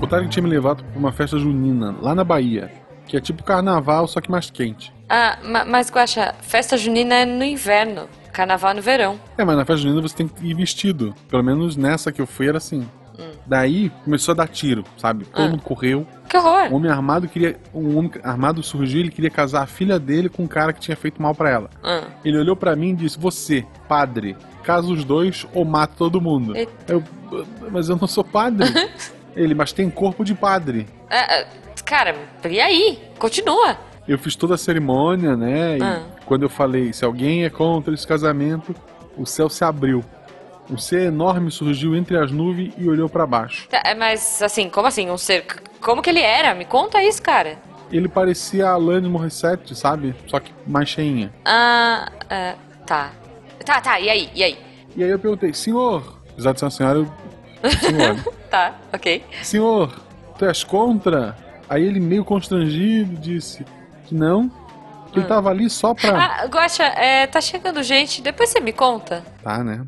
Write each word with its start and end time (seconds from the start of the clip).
O 0.00 0.06
Tarek 0.06 0.28
tinha 0.28 0.42
me 0.42 0.48
levado 0.48 0.84
pra 0.84 0.98
uma 0.98 1.12
festa 1.12 1.38
junina, 1.38 1.94
lá 2.00 2.14
na 2.14 2.22
Bahia. 2.24 2.70
Que 3.06 3.16
é 3.16 3.20
tipo 3.20 3.42
carnaval, 3.42 4.06
só 4.08 4.20
que 4.20 4.30
mais 4.30 4.50
quente. 4.50 4.92
Ah, 5.08 5.38
ma- 5.44 5.64
mas 5.64 5.90
Guaxa, 5.90 6.34
festa 6.42 6.76
junina 6.76 7.14
é 7.14 7.24
no 7.24 7.44
inverno, 7.44 8.08
carnaval 8.32 8.72
é 8.72 8.74
no 8.74 8.82
verão. 8.82 9.18
É, 9.38 9.44
mas 9.44 9.56
na 9.56 9.64
festa 9.64 9.82
junina 9.82 10.02
você 10.02 10.16
tem 10.16 10.26
que 10.28 10.44
ir 10.44 10.54
vestido. 10.54 11.14
Pelo 11.28 11.42
menos 11.44 11.76
nessa 11.76 12.10
que 12.12 12.20
eu 12.20 12.26
fui 12.26 12.48
era 12.48 12.58
assim. 12.58 12.86
Daí 13.46 13.90
começou 14.04 14.32
a 14.32 14.36
dar 14.36 14.48
tiro, 14.48 14.84
sabe? 14.98 15.24
Todo 15.24 15.46
Ah. 15.46 15.48
mundo 15.48 15.62
correu. 15.62 16.06
Que 16.28 16.36
horror! 16.36 16.70
Um 16.70 16.74
homem 16.74 16.90
armado 16.90 17.28
queria. 17.28 17.56
Um 17.72 17.96
homem 17.96 18.10
armado 18.22 18.62
surgiu 18.62 19.00
ele 19.00 19.10
queria 19.10 19.30
casar 19.30 19.62
a 19.62 19.66
filha 19.66 19.98
dele 19.98 20.28
com 20.28 20.42
um 20.42 20.46
cara 20.48 20.72
que 20.72 20.80
tinha 20.80 20.96
feito 20.96 21.22
mal 21.22 21.34
pra 21.34 21.48
ela. 21.48 21.70
Ah, 21.82 22.02
Ele 22.24 22.36
olhou 22.36 22.56
pra 22.56 22.74
mim 22.76 22.90
e 22.90 22.94
disse: 22.96 23.18
Você, 23.18 23.64
padre, 23.88 24.36
casa 24.66 24.88
os 24.88 25.04
dois 25.04 25.46
ou 25.54 25.64
mata 25.64 25.94
todo 25.96 26.20
mundo. 26.20 26.54
Eu, 26.88 27.02
mas 27.70 27.88
eu 27.88 27.96
não 27.96 28.08
sou 28.08 28.24
padre. 28.24 28.68
ele, 29.36 29.54
mas 29.54 29.72
tem 29.72 29.88
corpo 29.88 30.24
de 30.24 30.34
padre. 30.34 30.86
Ah, 31.08 31.40
ah, 31.40 31.44
cara, 31.84 32.16
e 32.50 32.60
aí? 32.60 33.00
Continua. 33.18 33.76
Eu 34.08 34.18
fiz 34.18 34.34
toda 34.36 34.54
a 34.54 34.58
cerimônia, 34.58 35.36
né? 35.36 35.78
E 35.78 35.82
Ah. 35.82 36.02
quando 36.26 36.42
eu 36.42 36.48
falei, 36.48 36.92
se 36.92 37.04
alguém 37.04 37.44
é 37.44 37.50
contra 37.50 37.94
esse 37.94 38.06
casamento, 38.06 38.74
o 39.16 39.24
céu 39.24 39.48
se 39.48 39.64
abriu. 39.64 40.04
Um 40.68 40.76
ser 40.76 41.02
enorme 41.02 41.50
surgiu 41.50 41.94
entre 41.94 42.16
as 42.18 42.32
nuvens 42.32 42.74
e 42.76 42.88
olhou 42.88 43.08
pra 43.08 43.24
baixo. 43.24 43.68
Tá, 43.68 43.80
é, 43.84 43.94
mas 43.94 44.42
assim, 44.42 44.68
como 44.68 44.88
assim? 44.88 45.08
Um 45.10 45.16
ser. 45.18 45.44
Como 45.80 46.02
que 46.02 46.10
ele 46.10 46.20
era? 46.20 46.54
Me 46.54 46.64
conta 46.64 47.00
isso, 47.04 47.22
cara. 47.22 47.56
Ele 47.92 48.08
parecia 48.08 48.66
a 48.68 48.72
Alanis 48.72 49.08
Morissette, 49.08 49.76
sabe? 49.76 50.12
Só 50.26 50.40
que 50.40 50.52
mais 50.66 50.88
cheinha. 50.88 51.32
Ah, 51.44 52.10
é, 52.28 52.54
tá. 52.84 53.12
Tá, 53.66 53.80
tá, 53.80 53.98
e 53.98 54.08
aí? 54.08 54.30
E 54.32 54.44
aí? 54.44 54.58
E 54.96 55.02
aí 55.02 55.10
eu 55.10 55.18
perguntei, 55.18 55.52
senhor, 55.52 56.20
apesar 56.30 56.52
de 56.52 56.60
ser 56.60 56.64
uma 56.66 56.70
senhora, 56.70 56.98
eu... 57.00 57.70
senhor, 57.70 58.16
Tá, 58.48 58.76
ok. 58.92 59.24
senhor, 59.42 59.92
tu 60.38 60.44
és 60.44 60.62
contra? 60.62 61.36
Aí 61.68 61.84
ele 61.84 61.98
meio 61.98 62.24
constrangido 62.24 63.16
disse 63.20 63.66
que 64.06 64.14
não, 64.14 64.48
que 65.12 65.18
ele 65.18 65.26
tava 65.26 65.50
ali 65.50 65.68
só 65.68 65.92
pra... 65.94 66.16
Ah, 66.16 66.46
Guaxa, 66.46 66.84
é, 66.84 67.26
tá 67.26 67.40
chegando 67.40 67.82
gente, 67.82 68.22
depois 68.22 68.50
você 68.50 68.60
me 68.60 68.72
conta. 68.72 69.24
Tá, 69.42 69.64
né? 69.64 69.84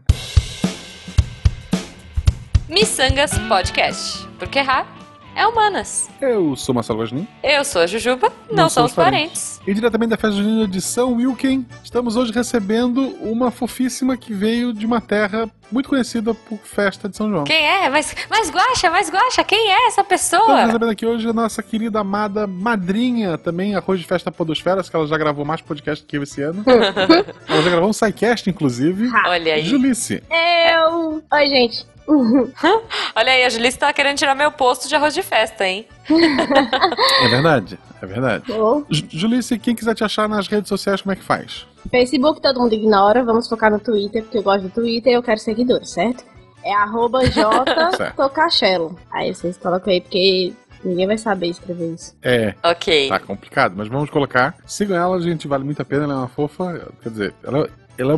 Missangas 2.68 3.38
Podcast. 3.48 4.26
Porque 4.40 4.58
errar 4.58 4.97
é 5.38 5.46
humanas. 5.46 6.10
Eu 6.20 6.56
sou 6.56 6.74
Marcelo 6.74 6.98
Guaxinim. 6.98 7.28
Eu 7.44 7.64
sou 7.64 7.82
a 7.82 7.86
Jujuba, 7.86 8.32
não, 8.50 8.68
somos 8.68 8.92
parentes. 8.92 9.60
E 9.64 9.72
diretamente 9.72 10.10
da 10.10 10.16
festa 10.16 10.36
junina 10.36 10.66
de 10.66 10.80
São 10.80 11.14
Wilken, 11.14 11.64
estamos 11.84 12.16
hoje 12.16 12.32
recebendo 12.32 13.06
uma 13.20 13.52
fofíssima 13.52 14.16
que 14.16 14.34
veio 14.34 14.72
de 14.72 14.84
uma 14.84 15.00
terra 15.00 15.48
muito 15.70 15.88
conhecida 15.88 16.34
por 16.34 16.58
festa 16.58 17.08
de 17.08 17.16
São 17.16 17.30
João. 17.30 17.44
Quem 17.44 17.64
é? 17.64 17.88
Mas, 17.88 18.16
mas 18.28 18.50
Guaxa, 18.50 18.90
mas 18.90 19.10
Guaxa, 19.10 19.44
quem 19.44 19.70
é 19.70 19.86
essa 19.86 20.00
Estamos 20.00 20.08
pessoa? 20.08 20.64
recebendo 20.66 20.90
aqui 20.90 21.06
hoje 21.06 21.28
a 21.28 21.32
nossa 21.32 21.62
querida 21.62 22.00
amada 22.00 22.48
madrinha, 22.48 23.38
também 23.38 23.76
Arroz 23.76 24.00
de 24.00 24.06
Festa 24.06 24.32
Podosferas, 24.32 24.88
que 24.88 24.96
ela 24.96 25.06
já 25.06 25.16
gravou 25.16 25.44
mais 25.44 25.60
podcast 25.60 26.04
que 26.04 26.16
eu 26.16 26.24
esse 26.24 26.42
ano. 26.42 26.64
ela 27.46 27.62
já 27.62 27.70
gravou 27.70 27.88
um 27.88 27.92
SciCast, 27.92 28.50
inclusive. 28.50 29.08
Olha 29.24 29.54
aí. 29.54 29.64
Julice. 29.64 30.20
Eu. 30.28 31.22
Oi, 31.32 31.46
gente. 31.46 31.97
Olha 33.14 33.32
aí, 33.32 33.44
a 33.44 33.48
Julice 33.50 33.78
tá 33.78 33.92
querendo 33.92 34.16
tirar 34.16 34.34
meu 34.34 34.50
posto 34.50 34.88
de 34.88 34.94
arroz 34.96 35.12
de 35.14 35.22
festa, 35.22 35.66
hein? 35.66 35.86
É 36.08 37.28
verdade, 37.28 37.78
é 38.00 38.06
verdade. 38.06 38.50
Ô, 38.52 38.84
Ju- 38.90 39.06
Julice, 39.10 39.58
quem 39.58 39.74
quiser 39.74 39.94
te 39.94 40.02
achar 40.04 40.28
nas 40.28 40.46
redes 40.48 40.68
sociais, 40.68 41.02
como 41.02 41.12
é 41.12 41.16
que 41.16 41.22
faz? 41.22 41.66
Facebook 41.90 42.40
todo 42.40 42.60
mundo 42.60 42.72
ignora, 42.74 43.22
vamos 43.24 43.48
focar 43.48 43.70
no 43.70 43.78
Twitter, 43.78 44.22
porque 44.22 44.38
eu 44.38 44.42
gosto 44.42 44.62
do 44.62 44.70
Twitter 44.70 45.12
e 45.12 45.16
eu 45.16 45.22
quero 45.22 45.38
seguidores, 45.40 45.90
certo? 45.90 46.24
É 46.64 46.72
arroba 46.74 47.20
jtocachelo. 47.26 48.98
Aí 49.12 49.34
vocês 49.34 49.56
colocam 49.56 49.92
aí, 49.92 50.00
porque 50.00 50.52
ninguém 50.84 51.06
vai 51.06 51.16
saber 51.18 51.46
escrever 51.48 51.94
isso. 51.94 52.14
É, 52.22 52.54
Ok. 52.62 53.08
tá 53.08 53.18
complicado, 53.20 53.74
mas 53.76 53.88
vamos 53.88 54.10
colocar. 54.10 54.56
Sigam 54.66 54.96
ela, 54.96 55.20
gente, 55.20 55.46
vale 55.48 55.64
muito 55.64 55.80
a 55.80 55.84
pena, 55.84 56.04
ela 56.04 56.12
é 56.14 56.16
uma 56.16 56.28
fofa, 56.28 56.88
quer 57.02 57.10
dizer, 57.10 57.34
ela, 57.44 57.68
ela, 57.98 58.14
é, 58.14 58.16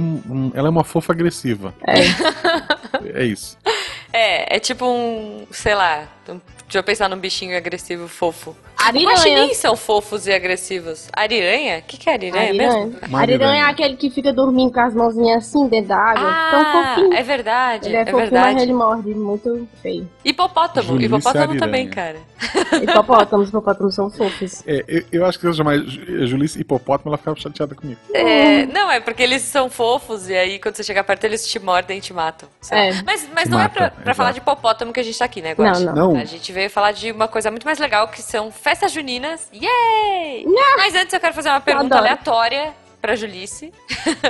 ela 0.59 0.69
é 0.69 0.71
uma 0.71 0.85
fofa 0.85 1.13
agressiva. 1.13 1.75
É. 1.87 3.23
É 3.23 3.25
isso. 3.25 3.57
É, 4.13 4.57
é 4.57 4.59
tipo 4.59 4.85
um, 4.87 5.47
sei 5.53 5.73
lá, 5.73 6.09
um- 6.29 6.41
deixa 6.71 6.79
eu 6.79 6.83
pensar 6.85 7.09
num 7.09 7.19
bichinho 7.19 7.57
agressivo 7.57 8.07
fofo. 8.07 8.57
Ariranha. 8.79 9.11
Guaxinins 9.15 9.57
são 9.59 9.77
fofos 9.77 10.27
e 10.27 10.33
agressivos. 10.33 11.09
Ariranha? 11.13 11.81
O 11.81 11.83
que, 11.83 11.99
que 11.99 12.09
é 12.09 12.15
ariranha, 12.15 12.55
mesmo? 12.55 12.97
Uma 13.09 13.21
Ariranha 13.21 13.45
é 13.45 13.49
ariranha. 13.61 13.67
aquele 13.69 13.97
que 13.97 14.09
fica 14.09 14.33
dormindo 14.33 14.73
com 14.73 14.81
as 14.81 14.95
mãozinhas 14.95 15.45
assim 15.45 15.69
dentro 15.69 15.89
da 15.89 15.99
água. 15.99 16.23
Tão 16.23 16.61
Ah, 16.61 16.95
fofinho. 16.95 17.13
é 17.15 17.23
verdade, 17.23 17.89
Ele 17.89 17.97
é, 17.97 18.01
é, 18.01 18.05
fofinho, 18.07 18.21
mas 18.21 18.31
verdade. 18.31 18.63
ele 18.63 18.73
morde 18.73 19.15
muito 19.15 19.69
feio. 19.83 20.09
Hipopótamo, 20.25 20.89
Julice 20.89 21.07
hipopótamo 21.07 21.43
Ariranha. 21.45 21.61
também, 21.61 21.89
cara. 21.91 22.17
Hipopótamos, 22.83 23.49
hipopótamos 23.51 23.95
são 23.95 24.11
fofos. 24.11 24.63
É, 24.67 24.83
eu, 24.89 25.03
eu 25.13 25.27
acho 25.27 25.39
que 25.39 25.43
se 25.43 25.49
eu 25.49 25.53
chamar 25.55 25.77
Ju- 25.79 26.27
Julice 26.27 26.59
hipopótamo, 26.59 27.11
ela 27.11 27.19
ficava 27.19 27.39
chateada 27.39 27.75
comigo. 27.75 28.01
É, 28.15 28.65
não, 28.67 28.91
é 28.91 28.99
porque 28.99 29.23
eles 29.23 29.43
são 29.43 29.69
fofos 29.69 30.29
e 30.31 30.35
aí 30.35 30.59
quando 30.59 30.77
você 30.77 30.83
chega 30.83 31.05
perto 31.05 31.25
eles 31.25 31.47
te 31.47 31.59
mordem 31.59 31.99
e 31.99 32.01
te 32.01 32.15
matam. 32.15 32.49
É. 32.71 33.03
Mas, 33.03 33.29
mas 33.35 33.45
Te 33.45 33.51
não 33.51 33.59
mata, 33.59 33.85
é 33.85 33.89
pra, 33.89 33.91
pra 33.91 34.15
falar 34.15 34.33
de 34.33 34.39
hipopótamo 34.39 34.91
que 34.91 35.01
a 35.01 35.03
gente 35.03 35.19
tá 35.19 35.27
aqui, 35.27 35.43
né, 35.43 35.55
Não, 35.59 35.81
não. 35.81 35.95
Não. 36.13 36.17
A 36.17 36.25
gente 36.25 36.51
veio 36.61 36.71
falar 36.71 36.93
de 36.93 37.11
uma 37.11 37.27
coisa 37.27 37.51
muito 37.51 37.65
mais 37.65 37.79
legal 37.79 38.09
que 38.09 38.21
são 38.23 38.53
festas 38.53 38.93
juninas. 38.93 39.49
Yay! 39.53 40.45
Mas 40.77 40.95
antes 40.95 41.11
eu 41.13 41.19
quero 41.19 41.33
fazer 41.35 41.49
uma 41.49 41.61
pergunta 41.61 41.97
aleatória 41.97 42.75
pra 43.01 43.17
Julice. 43.17 43.73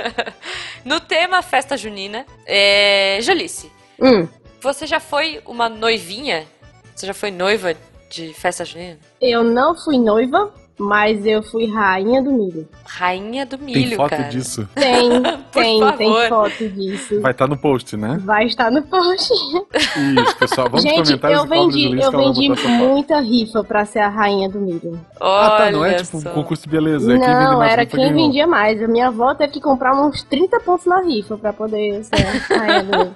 no 0.85 1.01
tema 1.01 1.41
festa 1.41 1.75
junina, 1.75 2.25
é... 2.45 3.19
Julice, 3.21 3.69
Hum. 3.99 4.27
você 4.61 4.87
já 4.87 4.99
foi 4.99 5.41
uma 5.45 5.67
noivinha? 5.67 6.47
Você 6.95 7.05
já 7.05 7.13
foi 7.13 7.31
noiva 7.31 7.75
de 8.09 8.33
festa 8.33 8.63
junina? 8.63 8.97
Eu 9.19 9.43
não 9.43 9.75
fui 9.75 9.97
noiva, 9.97 10.53
mas 10.81 11.25
eu 11.25 11.43
fui 11.43 11.67
rainha 11.71 12.21
do 12.23 12.31
milho. 12.31 12.67
Rainha 12.85 13.45
do 13.45 13.57
milho, 13.59 13.89
Tem 13.89 13.95
foto 13.97 14.09
cara. 14.09 14.23
disso? 14.23 14.67
Tem, 14.73 15.21
tem, 15.53 15.79
favor. 15.79 15.97
tem 15.97 16.29
foto 16.29 16.69
disso. 16.69 17.21
Vai 17.21 17.31
estar 17.31 17.47
no 17.47 17.57
post, 17.57 17.95
né? 17.95 18.19
Vai 18.23 18.45
estar 18.45 18.71
no 18.71 18.81
post. 18.81 19.31
Isso, 19.31 20.37
pessoal. 20.39 20.67
Vamos 20.69 20.83
Gente, 20.83 20.95
comentários 21.03 21.39
eu 21.39 21.47
vendi, 21.47 22.01
eu 22.01 22.11
vendi 22.11 22.49
muita 22.67 23.19
rifa 23.21 23.63
pra 23.63 23.85
ser 23.85 23.99
a 23.99 24.09
rainha 24.09 24.49
do 24.49 24.59
milho. 24.59 24.99
Ah, 25.19 25.55
tá, 25.57 25.71
não 25.71 25.85
é 25.85 25.89
Olha 25.89 26.03
tipo 26.03 26.19
só. 26.19 26.29
concurso 26.31 26.63
de 26.63 26.69
beleza. 26.69 27.13
É 27.13 27.19
quem 27.19 27.27
Não, 27.27 27.57
mais 27.59 27.71
era 27.73 27.85
quem 27.85 28.13
vendia 28.13 28.47
mais. 28.47 28.81
A 28.81 28.87
minha 28.87 29.07
avó 29.09 29.35
teve 29.35 29.53
que 29.53 29.61
comprar 29.61 29.93
uns 29.95 30.23
30 30.23 30.59
pontos 30.61 30.85
na 30.85 31.01
rifa 31.01 31.37
pra 31.37 31.53
poder 31.53 32.03
ser 32.03 32.15
a 32.53 32.57
rainha 32.57 32.83
do 32.83 32.97
milho. 32.97 33.13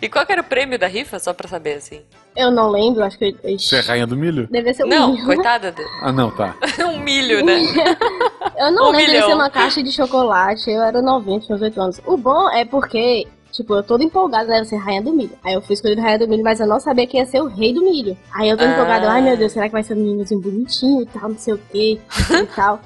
E 0.00 0.08
qual 0.08 0.24
que 0.24 0.32
era 0.32 0.40
o 0.40 0.44
prêmio 0.44 0.78
da 0.78 0.86
rifa, 0.86 1.18
só 1.18 1.34
pra 1.34 1.46
saber, 1.48 1.74
assim? 1.74 2.00
Eu 2.34 2.50
não 2.50 2.70
lembro, 2.70 3.04
acho 3.04 3.18
que. 3.18 3.36
Você 3.58 3.76
é 3.76 3.80
rainha 3.80 4.06
do 4.06 4.16
milho? 4.16 4.48
Deve 4.50 4.72
ser 4.72 4.84
um 4.84 4.88
Não, 4.88 5.12
milho. 5.12 5.24
coitada. 5.26 5.70
do- 5.72 5.82
Ah, 6.02 6.10
não, 6.12 6.30
tá. 6.30 6.54
um 6.88 6.98
milho, 7.00 7.44
né? 7.44 7.58
Eu 8.56 8.72
não 8.72 8.88
Um 8.88 8.92
lembro, 8.92 8.98
deve 9.06 9.12
milhão. 9.12 9.28
ser 9.28 9.34
uma 9.34 9.50
caixa 9.50 9.82
de 9.82 9.92
chocolate. 9.92 10.70
Eu 10.70 10.82
era 10.82 11.00
novinha, 11.02 11.40
tinha 11.40 11.54
uns 11.56 11.62
8 11.62 11.80
anos. 11.80 12.00
O 12.06 12.16
bom 12.16 12.48
é 12.50 12.64
porque, 12.64 13.26
tipo, 13.52 13.74
eu 13.74 13.82
toda 13.82 14.02
empolgada, 14.04 14.48
né? 14.48 14.60
Eu 14.60 14.64
ser 14.64 14.76
rainha 14.76 15.02
do 15.02 15.12
milho. 15.12 15.32
Aí 15.44 15.54
eu 15.54 15.60
fui 15.62 15.74
escolhida 15.74 16.00
rainha 16.02 16.18
do 16.18 16.28
milho, 16.28 16.42
mas 16.44 16.60
eu 16.60 16.66
não 16.66 16.78
sabia 16.80 17.06
quem 17.06 17.20
ia 17.20 17.26
ser 17.26 17.40
o 17.42 17.46
rei 17.46 17.72
do 17.74 17.82
milho. 17.82 18.16
Aí 18.34 18.48
eu 18.48 18.56
tô 18.56 18.64
Ah. 18.64 18.68
empolgada, 18.68 19.10
ai 19.10 19.20
meu 19.22 19.36
Deus, 19.36 19.52
será 19.52 19.66
que 19.66 19.72
vai 19.72 19.82
ser 19.82 19.94
um 19.94 19.96
meninozinho 19.98 20.40
bonitinho 20.40 21.02
e 21.02 21.06
tal, 21.06 21.28
não 21.30 21.38
sei 21.38 21.54
o 21.54 21.58
que 21.70 22.00
e 22.32 22.46
tal. 22.54 22.80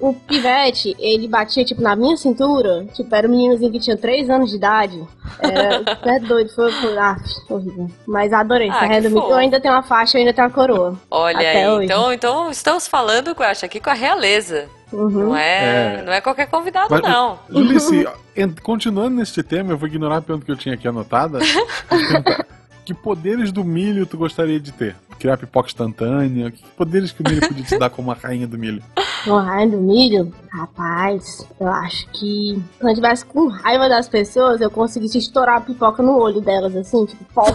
O 0.00 0.14
pivete, 0.14 0.94
ele 0.98 1.26
batia, 1.26 1.64
tipo, 1.64 1.82
na 1.82 1.96
minha 1.96 2.16
cintura. 2.16 2.86
Tipo, 2.94 3.12
era 3.14 3.26
um 3.26 3.30
meninozinho 3.30 3.72
que 3.72 3.80
tinha 3.80 3.96
3 3.96 4.30
anos 4.30 4.50
de 4.50 4.56
idade. 4.56 5.02
Era, 5.40 5.82
é 6.16 6.18
doido, 6.20 6.50
foi, 6.54 6.70
foi 6.70 6.96
ah, 6.96 7.16
horrível. 7.50 7.90
Mas 8.06 8.32
adorei, 8.32 8.70
Ah, 8.70 8.88
fofo. 9.02 9.30
Eu 9.30 9.34
ainda 9.36 9.60
tenho 9.60 9.74
uma 9.74 9.82
faixa, 9.82 10.16
eu 10.16 10.20
ainda 10.20 10.32
tenho 10.32 10.46
uma 10.46 10.54
coroa. 10.54 10.94
Olha 11.10 11.36
Até 11.38 11.64
aí. 11.64 11.68
hoje. 11.68 11.84
Então, 11.86 12.12
então 12.12 12.50
estamos 12.50 12.86
falando, 12.86 13.32
Guaxa, 13.32 13.66
aqui 13.66 13.80
com 13.80 13.90
a 13.90 13.94
realeza. 13.94 14.66
Uhum. 14.92 15.08
Não 15.10 15.36
é, 15.36 15.98
É. 15.98 16.02
não 16.02 16.12
é 16.12 16.20
qualquer 16.20 16.46
convidado, 16.46 16.86
Mas- 16.90 17.02
não. 17.02 17.38
Julice, 17.50 18.08
en- 18.36 18.54
continuando 18.62 19.16
neste 19.16 19.42
tema, 19.42 19.72
eu 19.72 19.76
vou 19.78 19.88
ignorar 19.88 20.18
a 20.18 20.22
pergunta 20.22 20.46
que 20.46 20.52
eu 20.52 20.56
tinha 20.56 20.74
aqui 20.76 20.86
anotada. 20.88 21.40
Que 22.88 22.94
poderes 22.94 23.52
do 23.52 23.62
milho 23.62 24.06
tu 24.06 24.16
gostaria 24.16 24.58
de 24.58 24.72
ter? 24.72 24.96
Criar 25.18 25.36
pipoca 25.36 25.68
instantânea? 25.68 26.50
Que 26.50 26.64
poderes 26.74 27.12
que 27.12 27.20
o 27.20 27.28
milho 27.28 27.46
podia 27.46 27.62
te 27.62 27.78
dar 27.78 27.90
como 27.90 28.10
a 28.10 28.14
rainha 28.14 28.46
do 28.46 28.56
milho? 28.56 28.82
Uma 29.28 29.42
rainha 29.42 29.76
do 29.76 29.76
milho? 29.76 30.32
Rapaz, 30.50 31.46
eu 31.60 31.68
acho 31.68 32.08
que 32.12 32.58
quando 32.80 32.88
eu 32.88 32.94
tivesse 32.94 33.26
com 33.26 33.46
raiva 33.48 33.90
das 33.90 34.08
pessoas, 34.08 34.62
eu 34.62 34.70
conseguisse 34.70 35.18
estourar 35.18 35.58
a 35.58 35.60
pipoca 35.60 36.02
no 36.02 36.16
olho 36.18 36.40
delas, 36.40 36.74
assim, 36.74 37.04
tipo, 37.04 37.22
pop. 37.26 37.52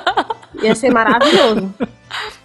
Ia 0.64 0.74
ser 0.74 0.90
maravilhoso. 0.90 1.74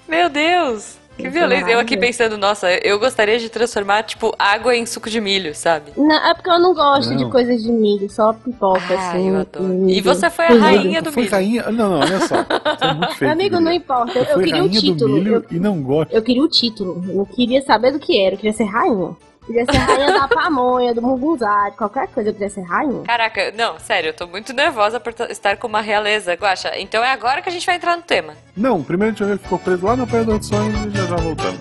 Meu 0.06 0.28
Deus, 0.30 0.98
que 1.18 1.30
violência. 1.30 1.72
Eu 1.72 1.80
aqui 1.80 1.96
pensando, 1.98 2.38
nossa, 2.38 2.70
eu 2.84 3.00
gostaria 3.00 3.40
de 3.40 3.50
transformar, 3.50 4.04
tipo, 4.04 4.34
água 4.38 4.76
em 4.76 4.86
suco 4.86 5.10
de 5.10 5.20
milho, 5.22 5.56
sabe? 5.56 5.92
Não, 5.96 6.12
é 6.16 6.34
porque 6.34 6.50
eu 6.50 6.60
não 6.60 6.74
gosto 6.74 7.10
Não. 7.12 7.18
de 7.18 7.26
coisas 7.30 7.64
de 7.64 7.72
milho, 7.72 8.10
só 8.10 8.34
pipoca, 8.34 8.82
Ah, 8.98 9.10
assim. 9.12 9.30
eu 9.30 9.38
adoro. 9.40 9.90
E 9.90 10.02
você 10.02 10.30
foi 10.30 10.46
a 10.46 10.48
cozido. 10.50 10.66
rainha 10.66 11.02
do 11.02 11.12
milho. 11.16 11.32
rainha? 11.32 11.64
Não, 11.72 11.90
não, 11.90 12.00
olha 12.00 12.20
só. 12.28 12.36
É 12.36 13.14
feio. 13.16 13.32
Amigo, 13.32 13.60
não 13.60 13.72
importa, 13.72 14.18
eu, 14.20 14.24
eu 14.26 14.40
queria 14.42 14.64
o 14.64 14.70
do 14.70 14.80
título. 14.80 15.14
milho 15.16 15.34
Eu, 15.36 15.46
e 15.52 15.60
não 15.60 15.82
gosta. 15.82 16.14
eu 16.16 16.22
queria 16.22 16.44
o 16.44 16.48
título. 16.50 17.04
Eu 17.10 17.26
queria 17.26 17.62
saber 17.62 17.92
do 17.92 18.00
que 18.00 18.20
era, 18.24 18.36
eu 18.36 18.38
queria 18.38 18.54
ser 18.54 18.66
rainha. 18.66 19.16
Podia 19.46 19.64
ser 19.66 19.78
rainha 19.78 20.12
da 20.12 20.28
pamonha, 20.28 20.94
do 20.94 21.02
munguzá, 21.04 21.70
de 21.70 21.78
qualquer 21.78 22.08
coisa, 22.08 22.34
podia 22.34 22.50
ser 22.50 22.64
rainha. 22.64 23.04
Caraca, 23.04 23.52
não, 23.56 23.80
sério, 23.80 24.10
eu 24.10 24.14
tô 24.14 24.26
muito 24.26 24.54
nervosa 24.54 25.00
por 25.00 25.14
estar 25.30 25.58
com 25.58 25.68
uma 25.68 25.82
realeza, 25.82 26.34
Guaxa. 26.34 26.72
Então 26.80 27.04
é 27.04 27.12
agora 27.12 27.42
que 27.44 27.50
a 27.50 27.52
gente 27.52 27.66
vai 27.66 27.76
entrar 27.76 27.96
no 27.96 28.02
tema. 28.02 28.34
Não, 28.58 28.84
primeiro 28.84 29.14
a 29.14 29.18
gente 29.18 29.28
vai 29.28 29.38
ficou 29.38 29.60
preso 29.60 29.86
lá 29.86 29.96
no 29.96 30.04
Operador 30.04 30.40
de 30.40 30.48
Sonhos 30.48 30.86
e 30.86 30.98
já 30.98 31.06
já 31.06 31.16
voltamos. 31.18 31.60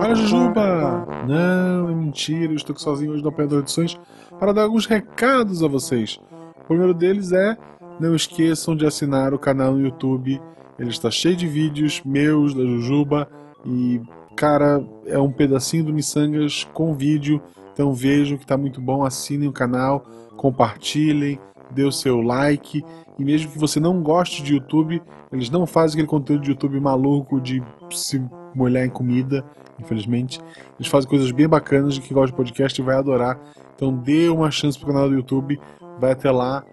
Para 0.00 0.14
Jujuba! 0.14 1.06
Não, 1.26 1.88
é 1.88 1.94
mentira, 1.94 2.52
eu 2.52 2.56
estou 2.56 2.74
aqui 2.74 2.82
sozinho 2.82 3.12
hoje 3.12 3.22
no 3.22 3.30
Operador 3.30 3.62
de 3.62 3.70
Sonhos 3.70 3.98
para 4.38 4.52
dar 4.52 4.62
alguns 4.62 4.84
recados 4.84 5.62
a 5.62 5.68
vocês. 5.68 6.18
O 6.62 6.64
primeiro 6.66 6.92
deles 6.92 7.32
é: 7.32 7.56
não 8.00 8.14
esqueçam 8.14 8.74
de 8.74 8.86
assinar 8.86 9.34
o 9.34 9.38
canal 9.38 9.72
no 9.72 9.82
YouTube. 9.82 10.40
Ele 10.78 10.90
está 10.90 11.10
cheio 11.10 11.36
de 11.36 11.46
vídeos 11.46 12.00
meus, 12.04 12.54
da 12.54 12.62
Jujuba, 12.64 13.28
e 13.64 14.00
cara, 14.34 14.82
é 15.06 15.18
um 15.18 15.30
pedacinho 15.30 15.84
do 15.84 15.92
Missangas 15.92 16.64
com 16.72 16.94
vídeo. 16.94 17.42
Então 17.72 17.92
vejam 17.92 18.38
que 18.38 18.44
está 18.44 18.56
muito 18.56 18.80
bom, 18.80 19.04
assinem 19.04 19.48
o 19.48 19.52
canal, 19.52 20.04
compartilhem, 20.36 21.38
dê 21.70 21.84
o 21.84 21.92
seu 21.92 22.22
like. 22.22 22.82
E 23.18 23.24
mesmo 23.24 23.52
que 23.52 23.58
você 23.58 23.78
não 23.78 24.02
goste 24.02 24.42
de 24.42 24.54
YouTube, 24.54 25.02
eles 25.30 25.50
não 25.50 25.66
fazem 25.66 25.94
aquele 25.94 26.08
conteúdo 26.08 26.42
de 26.42 26.50
YouTube 26.50 26.80
maluco 26.80 27.38
de 27.38 27.62
se 27.90 28.22
molhar 28.54 28.86
em 28.86 28.90
comida, 28.90 29.44
infelizmente. 29.78 30.40
Eles 30.78 30.90
fazem 30.90 31.08
coisas 31.08 31.30
bem 31.30 31.46
bacanas 31.46 31.94
de 31.94 32.00
que 32.00 32.14
gosta 32.14 32.30
de 32.30 32.36
podcast 32.36 32.80
e 32.80 32.84
vai 32.84 32.96
adorar. 32.96 33.38
Então 33.76 33.94
dê 33.94 34.30
uma 34.30 34.50
chance 34.50 34.78
pro 34.78 34.88
canal 34.88 35.08
do 35.08 35.14
YouTube, 35.14 35.60
vai 35.98 36.12
até 36.12 36.30
lá. 36.30 36.64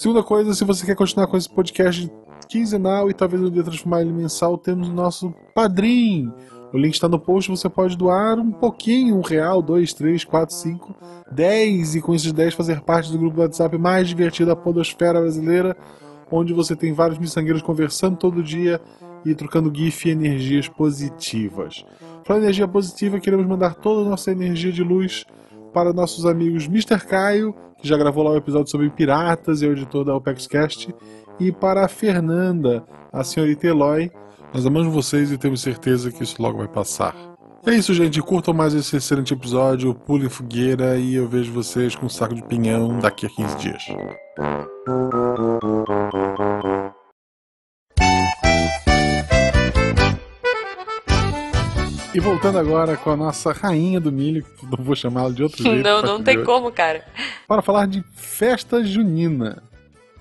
Segunda 0.00 0.22
coisa, 0.22 0.54
se 0.54 0.64
você 0.64 0.86
quer 0.86 0.96
continuar 0.96 1.26
com 1.26 1.36
esse 1.36 1.46
podcast 1.46 2.10
quinzenal 2.48 3.10
e 3.10 3.12
talvez 3.12 3.42
um 3.42 3.50
dia 3.50 3.62
transformar 3.62 4.00
ele 4.00 4.10
mensal, 4.10 4.56
temos 4.56 4.88
o 4.88 4.92
nosso 4.94 5.30
Padrim. 5.54 6.32
O 6.72 6.78
link 6.78 6.94
está 6.94 7.06
no 7.06 7.18
post, 7.18 7.50
você 7.50 7.68
pode 7.68 7.98
doar 7.98 8.38
um 8.38 8.50
pouquinho, 8.50 9.18
um 9.18 9.20
real, 9.20 9.60
dois, 9.60 9.92
três, 9.92 10.24
quatro, 10.24 10.54
cinco, 10.54 10.96
dez, 11.30 11.94
e 11.94 12.00
com 12.00 12.14
esses 12.14 12.32
dez 12.32 12.54
fazer 12.54 12.80
parte 12.80 13.12
do 13.12 13.18
grupo 13.18 13.36
do 13.36 13.42
WhatsApp 13.42 13.76
mais 13.76 14.08
divertido 14.08 14.48
da 14.48 14.56
podosfera 14.56 15.20
brasileira, 15.20 15.76
onde 16.30 16.54
você 16.54 16.74
tem 16.74 16.94
vários 16.94 17.18
miçangueiros 17.18 17.60
conversando 17.60 18.16
todo 18.16 18.42
dia 18.42 18.80
e 19.22 19.34
trocando 19.34 19.70
GIF 19.70 20.08
e 20.08 20.12
energias 20.12 20.66
positivas. 20.66 21.84
Para 22.24 22.38
energia 22.38 22.66
positiva, 22.66 23.20
queremos 23.20 23.44
mandar 23.44 23.74
toda 23.74 24.00
a 24.00 24.10
nossa 24.10 24.32
energia 24.32 24.72
de 24.72 24.82
luz 24.82 25.26
para 25.72 25.92
nossos 25.92 26.26
amigos 26.26 26.66
Mr. 26.66 26.98
Caio, 27.06 27.54
que 27.80 27.88
já 27.88 27.96
gravou 27.96 28.22
lá 28.22 28.30
o 28.30 28.36
episódio 28.36 28.70
sobre 28.70 28.90
piratas 28.90 29.62
e 29.62 29.66
é 29.66 29.68
o 29.68 29.72
editor 29.72 30.04
da 30.04 30.14
OpexCast, 30.14 30.94
e 31.38 31.50
para 31.50 31.84
a 31.84 31.88
Fernanda, 31.88 32.84
a 33.12 33.24
senhorita 33.24 33.66
Eloy. 33.66 34.10
Nós 34.52 34.66
amamos 34.66 34.92
vocês 34.92 35.30
e 35.30 35.38
temos 35.38 35.62
certeza 35.62 36.10
que 36.10 36.22
isso 36.22 36.42
logo 36.42 36.58
vai 36.58 36.68
passar. 36.68 37.14
É 37.66 37.74
isso, 37.74 37.92
gente. 37.92 38.22
Curtam 38.22 38.54
mais 38.54 38.74
esse 38.74 38.96
excelente 38.96 39.34
episódio, 39.34 39.94
pulem 39.94 40.28
fogueira 40.28 40.96
e 40.96 41.14
eu 41.14 41.28
vejo 41.28 41.52
vocês 41.52 41.94
com 41.94 42.06
um 42.06 42.08
saco 42.08 42.34
de 42.34 42.42
pinhão 42.42 42.98
daqui 42.98 43.26
a 43.26 43.28
15 43.28 43.56
dias. 43.58 43.82
E 52.12 52.18
voltando 52.18 52.58
agora 52.58 52.96
com 52.96 53.10
a 53.10 53.16
nossa 53.16 53.52
rainha 53.52 54.00
do 54.00 54.10
milho, 54.10 54.42
que 54.42 54.66
não 54.66 54.84
vou 54.84 54.96
chamá-la 54.96 55.30
de 55.30 55.44
outro 55.44 55.62
jeito. 55.62 55.84
não, 55.84 56.02
não 56.02 56.22
tem 56.22 56.38
hoje, 56.38 56.46
como, 56.46 56.72
cara. 56.72 57.04
Para 57.46 57.62
falar 57.62 57.86
de 57.86 58.02
festa 58.14 58.82
junina. 58.82 59.62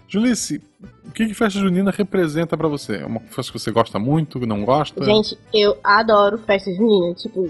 Julice, 0.07 0.61
o 1.03 1.11
que, 1.11 1.25
que 1.25 1.33
festa 1.33 1.59
junina 1.59 1.89
representa 1.89 2.55
pra 2.55 2.67
você? 2.67 2.97
É 2.97 3.05
uma 3.05 3.19
festa 3.21 3.51
que 3.51 3.59
você 3.59 3.71
gosta 3.71 3.97
muito, 3.97 4.39
não 4.45 4.63
gosta? 4.63 5.03
Gente, 5.03 5.37
eu 5.51 5.77
adoro 5.83 6.37
festa 6.37 6.71
junina. 6.71 7.15
Tipo, 7.15 7.49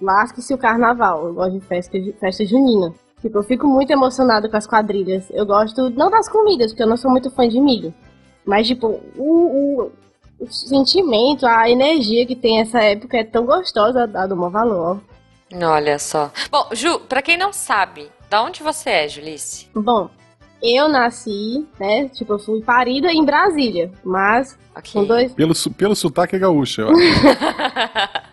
lasque-se 0.00 0.52
o 0.52 0.58
carnaval. 0.58 1.26
Eu 1.26 1.34
gosto 1.34 1.60
de 1.60 1.64
festa, 1.64 1.98
festa 2.18 2.44
junina. 2.44 2.92
Tipo, 3.20 3.38
eu 3.38 3.42
fico 3.44 3.68
muito 3.68 3.92
emocionada 3.92 4.48
com 4.48 4.56
as 4.56 4.66
quadrilhas. 4.66 5.30
Eu 5.30 5.46
gosto, 5.46 5.88
não 5.90 6.10
das 6.10 6.28
comidas, 6.28 6.72
porque 6.72 6.82
eu 6.82 6.88
não 6.88 6.96
sou 6.96 7.10
muito 7.10 7.30
fã 7.30 7.48
de 7.48 7.60
milho. 7.60 7.94
Mas, 8.44 8.66
tipo, 8.66 9.00
o, 9.16 9.82
o, 9.84 9.92
o 10.42 10.52
sentimento, 10.52 11.46
a 11.46 11.70
energia 11.70 12.26
que 12.26 12.34
tem 12.36 12.60
essa 12.60 12.80
época 12.80 13.16
é 13.18 13.24
tão 13.24 13.44
gostosa, 13.46 14.06
dá 14.06 14.26
do 14.26 14.36
maior 14.36 14.50
valor. 14.50 15.00
Olha 15.54 15.98
só. 15.98 16.30
Bom, 16.50 16.68
Ju, 16.72 17.00
pra 17.00 17.20
quem 17.22 17.36
não 17.36 17.52
sabe, 17.52 18.10
da 18.30 18.42
onde 18.42 18.62
você 18.62 18.90
é, 18.90 19.08
Julice? 19.08 19.68
Bom, 19.74 20.08
eu 20.62 20.88
nasci, 20.88 21.66
né? 21.78 22.08
Tipo, 22.08 22.34
eu 22.34 22.38
fui 22.38 22.62
parida 22.62 23.12
em 23.12 23.24
Brasília. 23.24 23.90
Mas, 24.04 24.58
Ok. 24.74 24.92
com 24.92 25.04
dois, 25.04 25.32
Pelo, 25.34 25.52
pelo 25.76 25.94
sotaque 25.94 26.36
é 26.36 26.38
gaúcha, 26.38 26.82
eu 26.82 26.88
acho. 26.88 26.98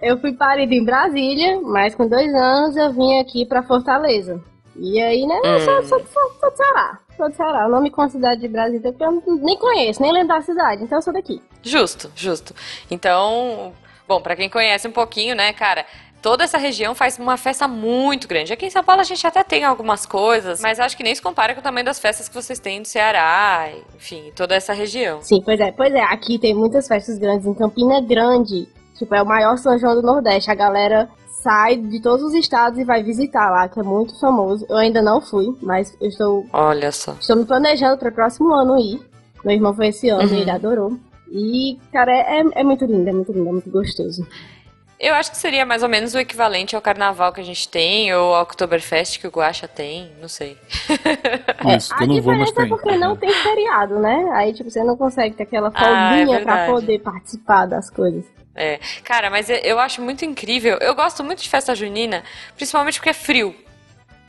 Eu 0.00 0.18
fui 0.20 0.32
parida 0.34 0.74
em 0.74 0.84
Brasília, 0.84 1.60
mas 1.62 1.94
com 1.94 2.06
dois 2.06 2.32
anos 2.34 2.76
eu 2.76 2.92
vim 2.92 3.18
aqui 3.20 3.46
pra 3.46 3.62
Fortaleza. 3.62 4.42
E 4.76 5.00
aí, 5.00 5.26
né, 5.26 5.40
eu 5.44 5.60
sou, 5.60 5.78
Hum. 5.78 5.82
sou, 5.84 5.98
sou, 6.12 6.32
sou 6.40 6.50
do 6.50 6.56
Ceará. 6.56 6.98
Sou 7.16 7.28
do 7.30 7.34
Ceará. 7.36 7.62
Eu 7.64 7.68
não 7.70 7.80
me 7.82 7.90
considero 7.90 8.36
de 8.40 8.48
Brasília 8.48 8.92
porque 8.92 9.04
eu 9.04 9.22
nem 9.36 9.56
conheço, 9.56 10.02
nem 10.02 10.12
lembro 10.12 10.28
da 10.34 10.40
cidade. 10.42 10.82
Então 10.82 10.98
eu 10.98 11.02
sou 11.02 11.12
daqui. 11.12 11.40
Justo, 11.62 12.10
justo. 12.14 12.54
Então, 12.90 13.72
bom, 14.08 14.20
pra 14.20 14.34
quem 14.36 14.48
conhece 14.48 14.86
um 14.88 14.92
pouquinho, 14.92 15.34
né, 15.36 15.52
cara, 15.52 15.86
toda 16.20 16.42
essa 16.44 16.58
região 16.58 16.94
faz 16.94 17.18
uma 17.18 17.36
festa 17.36 17.68
muito 17.68 18.26
grande. 18.26 18.52
Aqui 18.52 18.66
em 18.66 18.70
São 18.70 18.82
Paulo 18.82 19.00
a 19.00 19.04
gente 19.04 19.26
até 19.26 19.42
tem 19.44 19.62
algumas 19.64 20.06
coisas, 20.06 20.60
mas 20.60 20.80
acho 20.80 20.96
que 20.96 21.02
nem 21.04 21.14
se 21.14 21.22
compara 21.22 21.54
com 21.54 21.60
o 21.60 21.62
tamanho 21.62 21.84
das 21.86 21.98
festas 22.00 22.28
que 22.28 22.34
vocês 22.34 22.58
têm 22.58 22.80
no 22.80 22.84
Ceará, 22.84 23.68
enfim, 23.94 24.32
toda 24.34 24.54
essa 24.54 24.72
região. 24.72 25.20
Sim, 25.22 25.40
pois 25.44 25.60
é. 25.60 25.70
Pois 25.70 25.92
é, 25.94 26.00
aqui 26.02 26.38
tem 26.38 26.54
muitas 26.54 26.88
festas 26.88 27.18
grandes. 27.18 27.46
Em 27.46 27.54
Campina 27.54 28.00
Grande, 28.00 28.68
tipo, 28.98 29.14
é 29.14 29.22
o 29.22 29.26
maior 29.26 29.56
São 29.58 29.78
João 29.78 29.94
do 29.94 30.02
Nordeste. 30.02 30.50
A 30.50 30.54
galera 30.54 31.08
sai 31.44 31.76
de 31.76 32.00
todos 32.00 32.24
os 32.24 32.32
estados 32.34 32.78
e 32.78 32.84
vai 32.84 33.02
visitar 33.02 33.50
lá, 33.50 33.68
que 33.68 33.78
é 33.78 33.82
muito 33.82 34.18
famoso. 34.18 34.64
Eu 34.68 34.76
ainda 34.78 35.02
não 35.02 35.20
fui, 35.20 35.54
mas 35.62 35.94
eu 36.00 36.08
estou, 36.08 36.46
Olha 36.52 36.90
só. 36.90 37.12
estou 37.20 37.36
me 37.36 37.44
planejando 37.44 37.98
para 37.98 38.08
o 38.08 38.12
próximo 38.12 38.52
ano 38.54 38.78
ir. 38.78 38.98
Meu 39.44 39.54
irmão 39.54 39.74
foi 39.74 39.88
esse 39.88 40.08
ano 40.08 40.22
Uhum. 40.26 40.34
e 40.38 40.40
ele 40.40 40.50
adorou. 40.50 40.98
E, 41.30 41.78
cara, 41.92 42.10
é, 42.10 42.40
é- 42.40 42.60
é 42.60 42.64
muito 42.64 42.86
lindo, 42.86 43.08
é 43.08 43.12
muito 43.12 43.30
lindo, 43.30 43.48
é 43.48 43.52
muito 43.52 43.70
gostoso. 43.70 44.26
Eu 44.98 45.12
acho 45.14 45.30
que 45.32 45.36
seria 45.36 45.66
mais 45.66 45.82
ou 45.82 45.88
menos 45.88 46.14
o 46.14 46.18
equivalente 46.18 46.74
ao 46.74 46.80
carnaval 46.80 47.30
que 47.32 47.40
a 47.40 47.44
gente 47.44 47.68
tem, 47.68 48.14
ou 48.14 48.34
ao 48.34 48.44
Oktoberfest 48.44 49.18
que 49.20 49.26
o 49.26 49.30
Guaxa 49.30 49.68
tem, 49.68 50.12
não 50.22 50.28
sei. 50.28 50.56
Isso, 51.76 51.92
a 51.92 51.98
que 51.98 52.04
eu 52.04 52.08
não 52.08 52.22
vou, 52.22 52.34
mas 52.36 52.48
diferença 52.48 52.52
é 52.52 52.54
tem. 52.54 52.68
porque 52.68 52.96
não 52.96 53.16
tem 53.16 53.30
feriado, 53.30 53.98
né? 53.98 54.30
Aí, 54.32 54.54
tipo, 54.54 54.70
você 54.70 54.82
não 54.82 54.96
consegue 54.96 55.34
ter 55.34 55.42
aquela 55.42 55.70
Ah, 55.74 55.82
é 56.14 56.16
folguinha 56.24 56.40
pra 56.42 56.66
poder 56.66 57.00
participar 57.00 57.66
das 57.66 57.90
coisas. 57.90 58.24
É, 58.54 58.78
cara, 59.02 59.30
mas 59.30 59.48
eu- 59.50 59.78
acho 59.80 60.00
muito 60.00 60.24
incrível. 60.24 60.78
Eu 60.80 60.94
gosto 60.94 61.24
muito 61.24 61.42
de 61.42 61.48
festa 61.48 61.74
junina, 61.74 62.22
principalmente 62.56 62.98
porque 62.98 63.10
é 63.10 63.14
frio. 63.14 63.54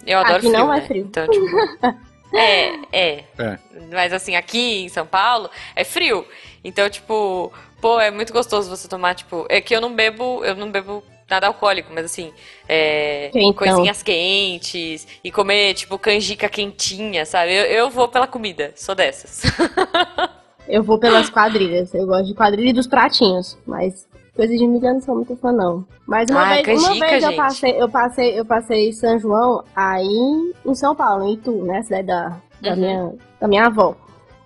Eu 0.05 0.19
adoro 0.19 0.37
Aqui 0.37 0.47
frio. 0.47 0.59
não 0.59 0.73
é 0.73 0.79
né? 0.79 0.85
frio. 0.87 1.05
Então, 1.05 1.27
tipo, 1.27 1.45
é, 2.33 2.71
é. 2.91 3.23
É. 3.37 3.59
Mas 3.91 4.11
assim, 4.13 4.35
aqui 4.35 4.83
em 4.85 4.89
São 4.89 5.05
Paulo 5.05 5.49
é 5.75 5.83
frio. 5.83 6.25
Então, 6.63 6.89
tipo, 6.89 7.51
pô, 7.79 7.99
é 7.99 8.09
muito 8.09 8.33
gostoso 8.33 8.69
você 8.69 8.87
tomar, 8.87 9.13
tipo. 9.15 9.45
É 9.49 9.61
que 9.61 9.75
eu 9.75 9.81
não 9.81 9.93
bebo, 9.93 10.43
eu 10.43 10.55
não 10.55 10.71
bebo 10.71 11.03
nada 11.29 11.47
alcoólico, 11.47 11.91
mas 11.93 12.05
assim, 12.05 12.31
é, 12.69 13.29
Quentão. 13.33 13.53
coisinhas 13.53 14.03
quentes 14.03 15.07
e 15.23 15.31
comer, 15.31 15.73
tipo, 15.73 15.97
canjica 15.97 16.47
quentinha, 16.49 17.25
sabe? 17.25 17.51
Eu, 17.51 17.63
eu 17.65 17.89
vou 17.89 18.07
pela 18.07 18.27
comida, 18.27 18.71
sou 18.75 18.93
dessas. 18.95 19.41
Eu 20.67 20.81
vou 20.81 20.97
pelas 20.99 21.29
quadrilhas. 21.29 21.93
Eu 21.93 22.07
gosto 22.07 22.25
de 22.25 22.33
quadrilha 22.33 22.71
e 22.71 22.73
dos 22.73 22.87
pratinhos, 22.87 23.55
mas 23.67 24.07
coisa 24.35 24.55
de 24.55 24.67
milho 24.67 24.85
eu 24.85 24.93
não 24.95 25.01
sou 25.01 25.15
muito 25.15 25.35
fã, 25.37 25.51
não. 25.51 25.85
Mas 26.05 26.29
uma 26.29 26.43
Ah, 26.43 26.55
vez, 26.61 26.67
uma 26.67 26.87
canjica, 26.89 27.07
vez 27.07 27.23
eu 27.23 27.35
passei, 27.35 27.81
eu 27.81 27.89
passei, 27.89 28.39
eu 28.39 28.45
passei 28.45 28.93
São 28.93 29.17
João 29.19 29.63
aí 29.75 30.53
em 30.65 30.75
São 30.75 30.95
Paulo, 30.95 31.23
em 31.25 31.33
Itu, 31.33 31.51
né? 31.63 31.81
Cidade 31.83 32.07
da, 32.07 32.37
da, 32.61 32.69
Uhum. 32.71 32.75
minha, 32.77 33.13
da 33.39 33.47
minha 33.47 33.65
avó. 33.67 33.95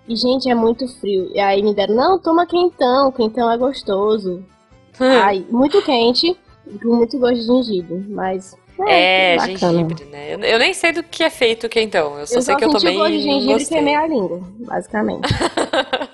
E, 0.08 0.16
gente, 0.16 0.50
é 0.50 0.54
muito 0.54 0.88
frio. 0.98 1.30
E 1.34 1.38
aí 1.38 1.62
me 1.62 1.74
deram, 1.74 1.94
não, 1.94 2.18
toma 2.18 2.46
quentão, 2.46 3.12
quentão 3.12 3.50
é 3.50 3.56
gostoso. 3.56 4.42
Ai, 4.98 5.46
muito 5.50 5.80
quente, 5.82 6.36
com 6.82 6.96
muito 6.96 7.18
gosto 7.18 7.36
de 7.36 7.42
gengibre, 7.46 8.04
mas. 8.08 8.56
É, 8.88 9.36
bacana. 9.36 9.56
gengibre, 9.58 10.04
né? 10.06 10.34
Eu, 10.34 10.38
eu 10.40 10.58
nem 10.58 10.72
sei 10.74 10.90
do 10.92 11.02
que 11.02 11.22
é 11.22 11.28
feito 11.30 11.66
o 11.66 11.70
quentão. 11.70 12.18
Eu 12.18 12.26
só 12.26 12.36
Eu 12.36 12.42
sei 12.42 12.54
só 12.54 12.58
que 12.58 12.64
eu 12.64 12.70
senti 12.70 12.80
tomei 12.84 12.96
o 12.96 12.98
gosto 13.00 13.12
de 13.12 13.20
gengibre 13.22 13.62
e 13.62 13.66
queimei 13.66 13.94
a 13.94 14.06
língua, 14.06 14.40
basicamente. 14.60 15.28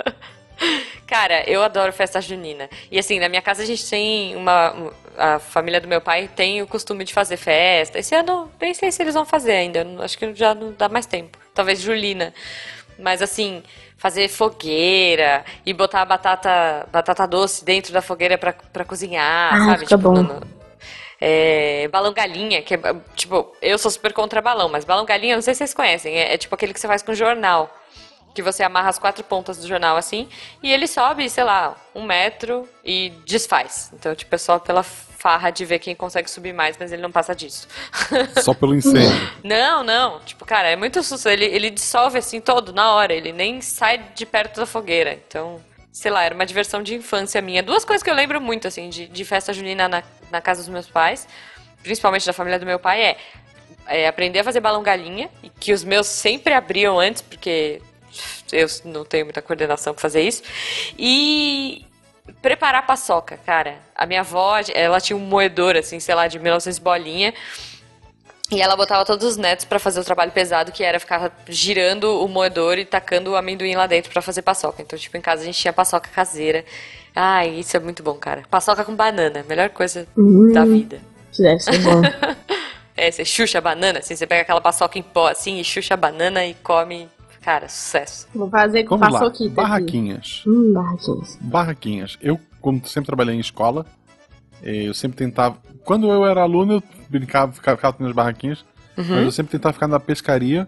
Cara, 1.07 1.49
eu 1.49 1.63
adoro 1.63 1.93
festa 1.93 2.21
junina. 2.21 2.69
E 2.91 2.99
assim, 2.99 3.21
na 3.21 3.29
minha 3.29 3.41
casa 3.43 3.63
a 3.63 3.67
gente 3.67 3.89
tem 3.89 4.35
uma. 4.37 4.73
um- 4.75 4.91
A 5.19 5.39
família 5.39 5.81
do 5.81 5.89
meu 5.89 6.01
pai 6.01 6.29
tem 6.37 6.61
o 6.61 6.67
costume 6.67 7.03
de 7.03 7.15
fazer 7.15 7.39
festa. 7.39 7.99
Esse 7.99 8.15
ano, 8.15 8.51
nem 8.61 8.75
sei 8.75 8.93
se 8.93 9.03
eles 9.03 9.15
vão 9.15 9.25
fazer 9.25 9.53
ainda. 9.53 9.87
Acho 10.01 10.19
que 10.19 10.35
já 10.35 10.55
não 10.55 10.73
dá 10.73 10.91
mais 10.91 11.07
tempo. 11.07 11.39
Talvez 11.55 11.81
julina. 11.81 12.35
Mas 12.99 13.23
assim, 13.23 13.63
fazer 13.97 14.29
fogueira 14.29 15.43
e 15.65 15.73
botar 15.73 16.03
a 16.03 16.05
batata, 16.05 16.87
batata 16.93 17.27
doce 17.27 17.65
dentro 17.65 17.93
da 17.95 18.03
fogueira 18.03 18.37
pra, 18.37 18.53
pra 18.53 18.85
cozinhar, 18.85 19.55
Ah, 19.55 19.65
sabe? 19.65 19.79
fica 19.81 19.97
bom. 19.97 20.13
no- 20.23 20.41
é, 21.21 21.89
balão 21.89 22.13
galinha, 22.13 22.61
que 22.61 22.75
é 22.75 22.79
tipo, 23.15 23.55
eu 23.63 23.79
sou 23.79 23.91
super 23.91 24.13
contra 24.13 24.43
balão, 24.43 24.69
mas 24.69 24.85
balão 24.85 25.07
galinha, 25.07 25.35
não 25.35 25.41
sei 25.43 25.55
se 25.55 25.59
vocês 25.59 25.73
conhecem, 25.75 26.15
é, 26.15 26.35
é 26.35 26.39
tipo 26.39 26.55
aquele 26.55 26.75
que 26.75 26.81
você 26.81 26.87
faz 26.87 27.03
com 27.03 27.15
jornal. 27.15 27.75
Que 28.37 28.43
você 28.43 28.63
amarra 28.63 28.91
as 28.91 28.99
quatro 28.99 29.25
pontas 29.25 29.57
do 29.57 29.67
jornal 29.67 29.97
assim, 29.97 30.29
e 30.63 30.71
ele 30.71 30.87
sobe, 30.87 31.29
sei 31.31 31.43
lá, 31.43 31.75
um 31.95 32.05
metro 32.05 32.69
e 32.85 33.11
desfaz. 33.25 33.91
Então, 33.95 34.15
tipo, 34.15 34.35
é 34.35 34.39
só 34.39 34.59
pela 34.59 34.83
farra 34.83 35.51
de 35.51 35.65
ver 35.65 35.79
quem 35.79 35.97
consegue 35.97 36.31
subir 36.31 36.53
mais, 36.53 36.77
mas 36.79 36.93
ele 36.93 37.01
não 37.01 37.11
passa 37.11 37.35
disso. 37.35 37.67
Só 38.45 38.55
pelo 38.55 38.75
incêndio. 38.77 39.11
não, 39.43 39.83
não. 39.83 40.21
Tipo, 40.21 40.45
cara, 40.45 40.69
é 40.69 40.77
muito 40.77 41.03
susto. 41.03 41.29
Ele, 41.29 41.47
ele 41.47 41.71
dissolve 41.71 42.19
assim 42.19 42.41
todo, 42.41 42.73
na 42.73 42.93
hora. 42.93 43.13
Ele 43.13 43.33
nem 43.33 43.61
sai 43.61 43.99
de 44.15 44.25
perto 44.25 44.61
da 44.61 44.67
fogueira. 44.67 45.19
Então, 45.27 45.61
sei 45.91 46.13
lá, 46.13 46.23
era 46.23 46.35
uma 46.35 46.47
diversão 46.47 46.81
de 46.81 46.95
infância 46.95 47.41
minha. 47.41 47.63
Duas 47.63 47.85
coisas 47.85 48.03
que 48.03 48.11
eu 48.11 48.15
lembro 48.15 48.41
muito, 48.41 48.69
assim, 48.69 48.89
de, 48.89 49.09
de 49.09 49.25
festa 49.25 49.53
junina 49.53 49.89
na, 49.89 50.03
na 50.31 50.41
casa 50.41 50.61
dos 50.61 50.69
meus 50.69 50.87
pais, 50.87 51.27
principalmente 51.83 52.27
da 52.27 52.33
família 52.33 52.59
do 52.59 52.67
meu 52.67 52.79
pai, 52.79 53.03
é, 53.03 53.17
é 53.87 54.07
aprender 54.07 54.41
a 54.41 54.45
fazer 54.45 54.61
balão 54.61 54.83
galinha, 54.83 55.31
e 55.43 55.49
que 55.49 55.73
os 55.73 55.83
meus 55.83 56.07
sempre 56.07 56.53
abriam 56.53 57.01
antes, 57.01 57.23
porque 57.23 57.81
eu 58.53 58.67
não 58.85 59.05
tenho 59.05 59.25
muita 59.27 59.43
coordenação 59.43 59.93
pra 59.95 60.03
fazer 60.03 60.23
isso. 60.23 60.43
E 60.99 61.85
preparar 62.43 62.87
paçoca, 62.87 63.39
cara. 63.45 63.77
A 63.95 64.07
minha 64.07 64.21
avó, 64.21 64.59
ela 64.75 65.01
tinha 65.01 65.17
um 65.17 65.21
moedor, 65.21 65.77
assim, 65.77 66.01
sei 66.01 66.15
lá, 66.15 66.27
de 66.29 66.39
1900 66.39 66.79
bolinha. 66.79 67.33
E 68.51 68.63
ela 68.63 68.77
botava 68.77 69.05
todos 69.05 69.27
os 69.27 69.37
netos 69.37 69.65
para 69.65 69.79
fazer 69.81 69.99
o 69.99 70.05
trabalho 70.05 70.31
pesado, 70.31 70.71
que 70.71 70.85
era 70.85 71.01
ficar 71.01 71.33
girando 71.49 72.23
o 72.23 72.29
moedor 72.29 72.79
e 72.79 72.85
tacando 72.85 73.33
o 73.33 73.37
amendoim 73.37 73.75
lá 73.75 73.89
dentro 73.89 74.13
para 74.13 74.23
fazer 74.23 74.43
paçoca. 74.43 74.81
Então, 74.83 74.97
tipo, 74.97 75.17
em 75.17 75.21
casa 75.21 75.43
a 75.43 75.45
gente 75.45 75.59
tinha 75.59 75.73
paçoca 75.73 76.09
caseira. 76.15 76.65
Ai, 77.15 77.49
isso 77.49 77.77
é 77.77 77.81
muito 77.81 78.05
bom, 78.05 78.15
cara. 78.15 78.43
Paçoca 78.49 78.85
com 78.85 78.95
banana, 78.95 79.45
melhor 79.49 79.71
coisa 79.71 80.07
Hum. 80.17 80.53
da 80.53 80.65
vida. 80.65 81.01
Deve 81.39 81.61
ser 81.61 81.79
bom. 81.81 82.03
É, 82.99 83.11
você 83.11 83.27
chucha 83.27 83.59
a 83.59 83.61
banana, 83.61 83.99
assim, 83.99 84.17
você 84.17 84.27
pega 84.27 84.41
aquela 84.41 84.59
paçoca 84.59 84.99
em 84.99 85.03
pó, 85.03 85.29
assim, 85.29 85.61
e 85.61 85.65
chucha 85.65 85.93
a 85.93 85.97
banana 85.99 86.47
e 86.47 86.55
come. 86.55 87.11
Cara, 87.47 87.69
sucesso. 87.69 88.27
Vou 88.35 88.51
fazer 88.51 88.83
com 88.83 88.99
Vamos 88.99 89.15
lá. 89.15 89.21
paçoquita 89.21 89.45
aqui. 89.45 89.55
Barraquinhas. 89.55 90.43
Hum, 90.45 90.73
barraquinhas. 90.73 91.39
Barraquinhas. 91.41 92.19
Eu, 92.21 92.41
como 92.61 92.85
sempre 92.85 93.07
trabalhei 93.07 93.37
em 93.37 93.39
escola, 93.39 93.87
eh, 94.61 94.89
eu 94.89 94.93
sempre 94.93 95.17
tentava. 95.17 95.57
Quando 95.85 96.11
eu 96.11 96.27
era 96.27 96.43
aluno, 96.43 96.73
eu 96.73 96.83
brincava, 97.09 97.53
ficava, 97.53 97.77
ficava 97.77 97.97
nas 98.01 98.11
barraquinhas, 98.11 98.65
mas 98.97 99.23
eu 99.23 99.31
sempre 99.31 99.53
tentava 99.53 99.73
ficar 99.73 99.87
na 99.87 100.01
pescaria, 100.01 100.67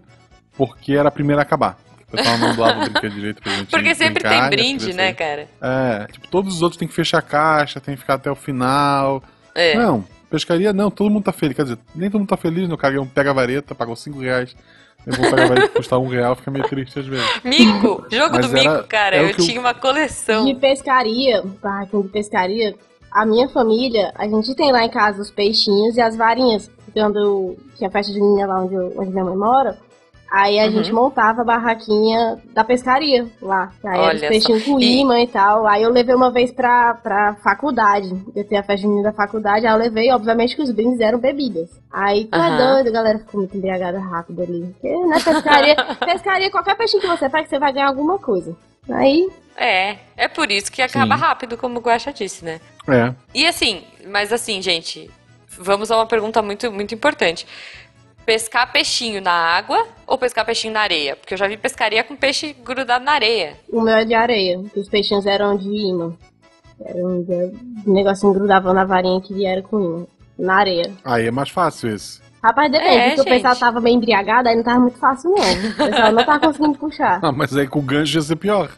porque 0.56 0.92
era 0.92 1.08
a 1.08 1.10
primeira 1.10 1.42
a 1.42 1.44
acabar. 1.44 1.76
O 2.06 2.16
pessoal 2.16 2.38
não 2.38 2.54
doava 2.54 2.78
o 2.78 2.90
brinquedo 2.90 3.12
direito 3.12 3.42
pra 3.42 3.52
gente. 3.56 3.70
Porque 3.70 3.94
sempre 3.96 4.22
brincar, 4.22 4.48
tem 4.48 4.50
brinde, 4.50 4.92
né, 4.92 5.12
cara? 5.12 5.48
É, 5.60 6.06
tipo, 6.12 6.28
todos 6.28 6.54
os 6.54 6.62
outros 6.62 6.78
têm 6.78 6.86
que 6.86 6.94
fechar 6.94 7.18
a 7.18 7.22
caixa, 7.22 7.80
tem 7.80 7.96
que 7.96 8.00
ficar 8.02 8.14
até 8.14 8.30
o 8.30 8.36
final. 8.36 9.20
É. 9.52 9.74
Não, 9.76 10.04
pescaria 10.30 10.72
não, 10.72 10.92
todo 10.92 11.10
mundo 11.10 11.24
tá 11.24 11.32
feliz. 11.32 11.56
Quer 11.56 11.64
dizer, 11.64 11.78
nem 11.92 12.08
todo 12.08 12.20
mundo 12.20 12.28
tá 12.28 12.36
feliz, 12.36 12.68
no 12.68 12.78
cara 12.78 13.04
pega 13.06 13.30
a 13.30 13.34
vareta, 13.34 13.74
pagou 13.74 13.96
5 13.96 14.20
reais. 14.20 14.54
Eu 15.08 15.14
vou 15.14 15.26
a 15.26 15.46
vareta 15.46 15.68
que 15.68 15.74
custar 15.74 15.98
um 15.98 16.06
real, 16.08 16.36
fica 16.36 16.50
meio 16.50 16.68
triste 16.68 16.98
às 16.98 17.06
vezes. 17.06 17.26
Mico! 17.42 18.04
Jogo 18.10 18.36
Mas 18.36 18.46
do 18.46 18.52
mico, 18.52 18.68
era- 18.68 18.82
cara. 18.84 19.16
é 19.16 19.24
eu 19.24 19.34
que 19.34 19.40
eu- 19.40 19.44
tinha 19.46 19.58
uma 19.60 19.74
coleção. 19.74 20.44
De 20.44 20.54
pescaria, 20.54 21.42
barraquinha 21.62 22.02
de 22.02 22.08
pescaria, 22.10 22.74
a 23.10 23.24
minha 23.24 23.48
família, 23.48 24.12
a 24.16 24.28
gente 24.28 24.54
tem 24.54 24.70
lá 24.70 24.84
em 24.84 24.90
casa 24.90 25.22
os 25.22 25.30
peixinhos 25.30 25.96
e 25.96 26.00
as 26.00 26.14
varinhas. 26.16 26.70
Quando 26.92 27.56
tinha 27.76 27.90
festa 27.90 28.12
de 28.12 28.20
menina 28.20 28.46
lá 28.46 28.62
onde, 28.62 28.74
eu- 28.74 28.92
onde 28.98 29.10
minha 29.10 29.24
mãe 29.24 29.36
mora, 29.36 29.78
aí 30.30 30.58
a 30.60 30.64
Uhum. 30.64 30.70
gente 30.72 30.92
montava 30.92 31.42
a 31.42 31.44
barraquinha 31.44 32.38
da 32.52 32.62
pescaria 32.64 33.26
lá. 33.40 33.72
Aí 33.84 33.98
era 34.00 34.08
Olha 34.08 34.28
peixinhos 34.28 34.64
com 34.64 34.78
E- 34.80 35.00
imã 35.00 35.20
e 35.20 35.26
tal. 35.26 35.66
Aí 35.66 35.82
eu 35.82 35.90
levei 35.90 36.14
uma 36.14 36.30
vez 36.30 36.50
pra, 36.52 36.94
pra 36.94 37.34
faculdade. 37.42 38.08
Eu 38.34 38.44
tenho 38.44 38.60
a 38.60 38.64
festa 38.64 38.86
da 39.02 39.12
faculdade, 39.12 39.66
aí 39.66 39.72
eu 39.72 39.78
levei, 39.78 40.10
obviamente 40.12 40.54
que 40.56 40.62
os 40.62 40.70
brindes 40.70 41.00
eram 41.00 41.18
bebidas. 41.18 41.68
Aí 41.92 42.28
é 42.30 42.36
Aham. 42.36 42.74
doido, 42.74 42.88
a 42.88 42.92
galera 42.92 43.18
ficou 43.18 43.40
muito 43.40 43.56
embriagada 43.56 43.98
rápido 43.98 44.42
ali. 44.42 44.74
Porque, 44.80 44.96
né, 45.06 45.20
pescaria, 45.24 45.76
pescaria, 46.04 46.50
qualquer 46.50 46.76
peixinho 46.76 47.00
que 47.02 47.08
você 47.08 47.28
faz, 47.30 47.48
você 47.48 47.58
vai 47.58 47.72
ganhar 47.72 47.88
alguma 47.88 48.18
coisa. 48.18 48.56
Aí, 48.90 49.28
É, 49.56 49.96
é 50.16 50.28
por 50.28 50.50
isso 50.50 50.70
que 50.70 50.80
acaba 50.80 51.16
Sim. 51.16 51.20
rápido, 51.22 51.56
como 51.58 51.78
o 51.78 51.82
Guaxa 51.82 52.12
disse, 52.12 52.44
né? 52.44 52.60
É. 52.88 53.12
E 53.34 53.44
assim, 53.46 53.82
mas 54.06 54.32
assim, 54.32 54.62
gente, 54.62 55.10
vamos 55.58 55.90
a 55.90 55.96
uma 55.96 56.06
pergunta 56.06 56.40
muito, 56.40 56.70
muito 56.72 56.94
importante. 56.94 57.44
Pescar 58.28 58.70
peixinho 58.70 59.22
na 59.22 59.32
água 59.32 59.86
ou 60.06 60.18
pescar 60.18 60.44
peixinho 60.44 60.74
na 60.74 60.80
areia? 60.80 61.16
Porque 61.16 61.32
eu 61.32 61.38
já 61.38 61.48
vi 61.48 61.56
pescaria 61.56 62.04
com 62.04 62.14
peixe 62.14 62.54
grudado 62.62 63.02
na 63.02 63.12
areia. 63.12 63.54
O 63.72 63.80
meu 63.80 63.94
é 63.94 64.04
de 64.04 64.12
areia, 64.12 64.60
os 64.76 64.86
peixinhos 64.86 65.24
eram 65.24 65.56
de 65.56 65.66
imã. 65.66 66.12
Era 66.78 66.98
um, 66.98 67.24
negocinho 67.86 68.34
grudava 68.34 68.74
na 68.74 68.84
varinha 68.84 69.18
que 69.22 69.46
era 69.46 69.62
com 69.62 69.80
imã. 69.80 70.06
Na 70.38 70.56
areia. 70.56 70.92
Aí 71.02 71.26
é 71.26 71.30
mais 71.30 71.48
fácil 71.48 71.88
esse. 71.88 72.20
Rapaz, 72.44 72.70
depende, 72.70 72.96
É, 72.96 73.14
porque 73.14 73.30
o 73.30 73.34
pessoal 73.34 73.56
tava 73.56 73.80
bem 73.80 73.96
embriagado, 73.96 74.50
aí 74.50 74.56
não 74.56 74.62
tava 74.62 74.80
muito 74.80 74.98
fácil, 74.98 75.30
não. 75.30 75.86
O 75.86 75.90
pessoal 75.90 76.12
não 76.12 76.24
tava 76.26 76.40
conseguindo 76.40 76.78
puxar. 76.78 77.20
Ah, 77.24 77.32
mas 77.32 77.56
aí 77.56 77.66
com 77.66 77.78
o 77.78 77.82
gancho 77.82 78.18
ia 78.18 78.20
ser 78.20 78.36
pior. 78.36 78.70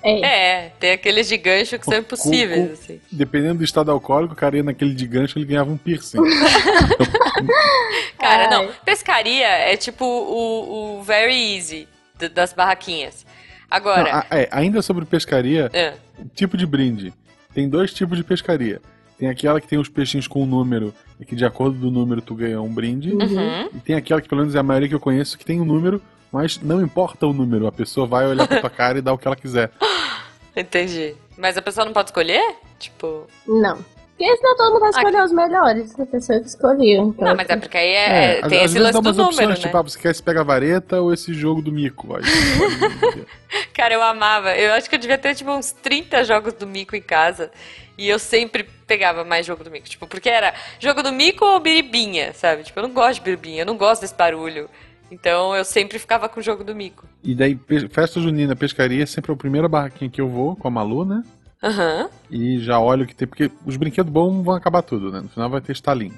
É. 0.00 0.20
É, 0.20 0.72
tem 0.78 0.92
aqueles 0.92 1.26
de 1.26 1.36
gancho 1.36 1.76
que 1.76 1.84
são 1.84 1.98
impossíveis, 1.98 2.70
assim. 2.70 3.00
Dependendo 3.10 3.58
do 3.58 3.64
estado 3.64 3.90
alcoólico, 3.90 4.34
o 4.34 4.36
cara 4.36 4.56
ia 4.56 4.62
naquele 4.62 4.94
de 4.94 5.08
gancho, 5.08 5.36
ele 5.36 5.46
ganhava 5.46 5.72
um 5.72 5.76
piercing. 5.76 6.18
Cara, 8.18 8.44
Ai. 8.44 8.50
não, 8.50 8.72
pescaria 8.84 9.46
é 9.46 9.76
tipo 9.76 10.04
o, 10.04 10.98
o 10.98 11.02
very 11.02 11.56
easy 11.56 11.88
das 12.32 12.52
barraquinhas. 12.52 13.26
Agora, 13.70 14.02
Não, 14.12 14.18
a- 14.20 14.26
é, 14.30 14.48
ainda 14.52 14.80
sobre 14.82 15.04
pescaria, 15.04 15.70
é, 15.72 15.94
tipo 16.34 16.56
de 16.56 16.64
brinde. 16.66 17.12
Tem 17.52 17.68
dois 17.68 17.92
tipos 17.92 18.16
de 18.16 18.24
pescaria. 18.24 18.80
Tem 19.18 19.28
aquela 19.28 19.60
que 19.60 19.66
tem 19.66 19.78
os 19.78 19.88
peixinhos 19.88 20.28
com 20.28 20.42
um 20.42 20.46
número 20.46 20.92
e 21.18 21.24
que 21.24 21.34
de 21.34 21.44
acordo 21.44 21.76
do 21.78 21.90
número 21.90 22.20
tu 22.20 22.34
ganha 22.34 22.60
um 22.60 22.72
brinde. 22.72 23.12
uhum. 23.12 23.68
E 23.74 23.78
tem 23.80 23.96
aquela 23.96 24.20
que 24.20 24.28
pelo 24.28 24.42
menos 24.42 24.54
é 24.54 24.58
a 24.58 24.62
maioria 24.62 24.88
que 24.88 24.94
eu 24.94 25.00
conheço 25.00 25.38
que 25.38 25.44
tem 25.44 25.60
um 25.60 25.64
número, 25.64 26.00
mas 26.30 26.60
não 26.60 26.82
importa 26.82 27.26
o 27.26 27.32
número. 27.32 27.66
A 27.66 27.72
pessoa 27.72 28.06
vai 28.06 28.26
olhar 28.26 28.46
pra 28.46 28.60
tua 28.60 28.70
cara 28.70 28.98
e 28.98 29.02
dar 29.02 29.14
o 29.14 29.18
que 29.18 29.26
ela 29.26 29.34
quiser. 29.36 29.70
entendi. 30.54 31.14
Mas 31.36 31.56
a 31.56 31.62
pessoa 31.62 31.84
não 31.84 31.92
pode 31.92 32.10
escolher? 32.10 32.56
Tipo. 32.78 33.26
Não. 33.46 33.78
Porque 34.18 34.36
senão 34.38 34.56
todo 34.56 34.70
mundo 34.72 34.80
vai 34.80 34.90
escolher 34.90 35.22
os 35.24 35.32
melhores. 35.32 36.00
A 36.00 36.06
pessoa 36.06 36.40
que 36.40 36.46
escolheu. 36.46 37.08
Então, 37.08 37.28
Não, 37.28 37.36
mas 37.36 37.48
é 37.50 37.56
porque 37.56 37.76
aí 37.76 37.88
é, 37.92 38.40
às- 38.40 38.48
tem 38.48 38.58
às 38.60 38.70
esse 38.70 38.78
lance 38.78 39.00
do 39.00 39.02
número, 39.12 39.24
opções, 39.28 39.48
né? 39.50 39.54
tipo, 39.56 39.76
ah, 39.76 39.82
você 39.82 39.98
quer 39.98 40.10
esse 40.10 40.22
pega-vareta 40.22 41.00
ou 41.02 41.12
esse 41.12 41.34
jogo 41.34 41.60
do 41.60 41.70
mico? 41.70 42.16
Aí, 42.16 42.22
Cara, 43.74 43.94
eu 43.94 44.02
amava. 44.02 44.56
Eu 44.56 44.72
acho 44.72 44.88
que 44.88 44.94
eu 44.94 44.98
devia 44.98 45.18
ter, 45.18 45.34
tipo, 45.34 45.50
uns 45.50 45.70
30 45.72 46.24
jogos 46.24 46.52
do 46.54 46.66
Mico 46.66 46.96
em 46.96 47.02
casa. 47.02 47.50
E 47.98 48.08
eu 48.08 48.18
sempre 48.18 48.64
pegava 48.86 49.24
mais 49.24 49.44
jogo 49.46 49.62
do 49.64 49.70
Mico. 49.70 49.88
Tipo, 49.88 50.06
porque 50.06 50.28
era 50.28 50.54
jogo 50.78 51.02
do 51.02 51.12
Mico 51.12 51.44
ou 51.44 51.60
biribinha, 51.60 52.32
sabe? 52.34 52.62
Tipo, 52.62 52.78
eu 52.78 52.84
não 52.84 52.90
gosto 52.94 53.14
de 53.16 53.20
biribinha, 53.22 53.62
eu 53.62 53.66
não 53.66 53.76
gosto 53.76 54.00
desse 54.02 54.14
barulho. 54.14 54.68
Então 55.10 55.54
eu 55.54 55.64
sempre 55.64 55.98
ficava 55.98 56.28
com 56.28 56.40
o 56.40 56.42
jogo 56.42 56.64
do 56.64 56.74
Mico. 56.74 57.04
e 57.22 57.34
daí, 57.34 57.58
festa 57.90 58.20
junina, 58.20 58.56
pescaria, 58.56 59.02
é 59.02 59.06
sempre 59.06 59.30
a 59.30 59.36
primeira 59.36 59.68
barraquinha 59.68 60.10
que 60.10 60.20
eu 60.20 60.28
vou, 60.28 60.56
com 60.56 60.66
a 60.66 60.70
Malu, 60.70 61.04
né? 61.04 61.22
Aham. 61.62 62.08
E 62.30 62.58
já 62.60 62.78
olho 62.78 63.04
o 63.04 63.06
que 63.06 63.14
tem, 63.14 63.26
porque 63.26 63.50
os 63.64 63.76
brinquedos 63.76 64.12
bons 64.12 64.44
vão 64.44 64.54
acabar 64.54 64.82
tudo, 64.82 65.10
né? 65.10 65.20
No 65.20 65.28
final 65.28 65.48
vai 65.50 65.60
ter 65.60 65.72
estalinho. 65.72 66.14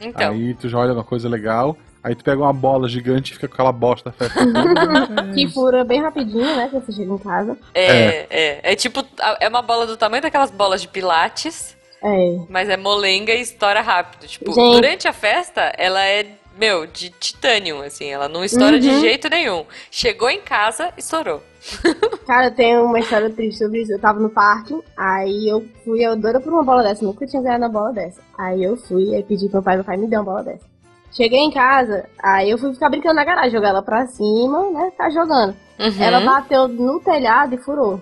Então. 0.00 0.30
Aí 0.32 0.54
tu 0.54 0.68
já 0.68 0.78
olha 0.78 0.92
uma 0.92 1.04
coisa 1.04 1.28
legal, 1.28 1.76
aí 2.02 2.14
tu 2.14 2.24
pega 2.24 2.40
uma 2.42 2.52
bola 2.52 2.88
gigante 2.88 3.30
e 3.32 3.34
fica 3.34 3.46
com 3.46 3.54
aquela 3.54 3.72
bosta 3.72 4.10
festa. 4.12 4.40
Que 5.34 5.46
fura 5.48 5.84
bem 5.84 6.00
rapidinho, 6.00 6.56
né? 6.56 6.68
Quando 6.70 6.84
você 6.86 6.92
chega 6.92 7.12
em 7.12 7.18
casa. 7.18 7.56
É, 7.74 8.26
é. 8.30 8.72
É 8.72 8.76
tipo, 8.76 9.04
a- 9.20 9.36
é 9.40 9.48
uma 9.48 9.62
bola 9.62 9.86
do 9.86 9.96
tamanho 9.96 10.22
daquelas 10.22 10.50
bolas 10.50 10.80
de 10.82 10.88
pilates, 10.88 11.76
É. 12.02 12.38
mas 12.48 12.68
é 12.68 12.76
molenga 12.76 13.32
e 13.32 13.40
estoura 13.42 13.80
rápido. 13.82 14.26
Tipo, 14.26 14.52
Gente. 14.52 14.72
durante 14.74 15.06
a 15.06 15.12
festa, 15.12 15.72
ela 15.78 16.02
é, 16.04 16.26
meu, 16.58 16.86
de 16.86 17.10
titânio, 17.10 17.82
assim. 17.82 18.06
Ela 18.10 18.28
não 18.28 18.44
estoura 18.44 18.78
de 18.78 18.88
Uhum. 18.88 19.00
jeito 19.00 19.28
nenhum. 19.28 19.64
Chegou 19.90 20.28
em 20.30 20.40
casa, 20.40 20.92
estourou. 20.96 21.42
Cara, 22.26 22.50
tem 22.50 22.78
uma 22.78 22.98
história 23.00 23.28
triste 23.30 23.58
sobre 23.58 23.82
isso. 23.82 23.92
Eu 23.92 23.98
tava 23.98 24.18
no 24.18 24.30
parque, 24.30 24.78
aí 24.96 25.48
eu 25.48 25.64
fui, 25.84 26.00
eu 26.04 26.16
doida 26.16 26.40
por 26.40 26.52
uma 26.52 26.62
bola 26.62 26.82
dessa, 26.82 27.04
nunca 27.04 27.26
tinha 27.26 27.42
ganhado 27.42 27.64
uma 27.64 27.68
bola 27.70 27.92
dessa. 27.92 28.20
Aí 28.38 28.62
eu 28.64 28.76
fui, 28.76 29.14
aí 29.14 29.22
pedi 29.22 29.46
pro 29.46 29.56
meu 29.56 29.62
pai, 29.62 29.76
meu 29.76 29.84
pai 29.84 29.96
me 29.96 30.06
deu 30.06 30.20
uma 30.20 30.24
bola 30.24 30.42
dessa. 30.44 30.64
Cheguei 31.12 31.40
em 31.40 31.50
casa, 31.50 32.08
aí 32.22 32.48
eu 32.50 32.56
fui 32.56 32.72
ficar 32.72 32.88
brincando 32.88 33.16
na 33.16 33.24
garagem, 33.24 33.50
jogar 33.50 33.70
ela 33.70 33.82
pra 33.82 34.06
cima, 34.06 34.70
né, 34.70 34.90
ficar 34.92 35.10
jogando. 35.10 35.56
Uhum. 35.78 35.94
Ela 36.02 36.20
bateu 36.20 36.68
no 36.68 37.00
telhado 37.00 37.54
e 37.54 37.58
furou. 37.58 38.00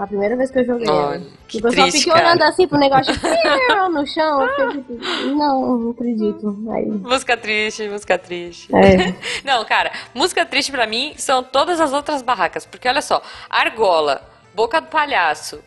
Na 0.00 0.06
primeira 0.06 0.34
vez 0.34 0.50
que 0.50 0.58
eu 0.60 0.64
joguei. 0.64 0.88
Olha, 0.88 1.20
que 1.46 1.58
Tipo, 1.58 1.68
eu 1.68 1.72
só 1.74 1.82
triste, 1.82 1.98
fiquei 1.98 2.12
cara. 2.14 2.26
olhando 2.28 2.42
assim 2.44 2.66
pro 2.66 2.78
negócio 2.78 3.12
no 3.92 4.06
chão. 4.06 4.48
Tipo, 4.70 4.94
não, 5.36 5.78
não 5.78 5.90
acredito. 5.90 6.56
Aí, 6.72 6.86
Música 6.86 7.36
triste, 7.36 7.86
música 7.86 8.16
triste. 8.16 8.74
é. 8.74 9.14
Não, 9.44 9.62
cara, 9.66 9.92
música 10.14 10.46
triste 10.46 10.72
pra 10.72 10.86
mim 10.86 11.12
são 11.18 11.42
todas 11.42 11.78
as 11.82 11.92
outras 11.92 12.22
barracas. 12.22 12.64
Porque 12.64 12.88
olha 12.88 13.02
só, 13.02 13.20
argola, 13.50 14.22
boca 14.54 14.80
do 14.80 14.86
palhaço, 14.86 15.60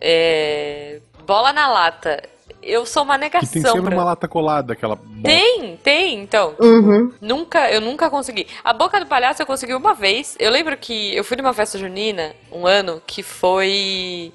é, 0.00 1.00
bola 1.26 1.52
na 1.52 1.68
lata. 1.68 2.22
Eu 2.64 2.86
sou 2.86 3.02
uma 3.02 3.14
que 3.14 3.20
negação. 3.24 3.48
tem 3.52 3.62
sempre 3.62 3.82
pra- 3.82 3.94
uma 3.94 4.04
lata 4.04 4.26
colada, 4.28 4.72
aquela. 4.72 4.98
Tem, 5.22 5.76
tem, 5.82 6.20
então. 6.20 6.54
Uhum. 6.58 7.12
Nunca, 7.20 7.70
eu 7.70 7.80
nunca 7.80 8.08
consegui. 8.10 8.46
A 8.64 8.72
boca 8.72 8.98
do 9.00 9.06
palhaço 9.06 9.42
eu 9.42 9.46
consegui 9.46 9.74
uma 9.74 9.94
vez. 9.94 10.36
Eu 10.38 10.50
lembro 10.50 10.76
que 10.76 11.14
eu 11.14 11.22
fui 11.24 11.36
numa 11.36 11.52
festa 11.54 11.78
junina 11.78 12.34
um 12.50 12.66
ano 12.66 13.02
que 13.06 13.22
foi 13.22 14.32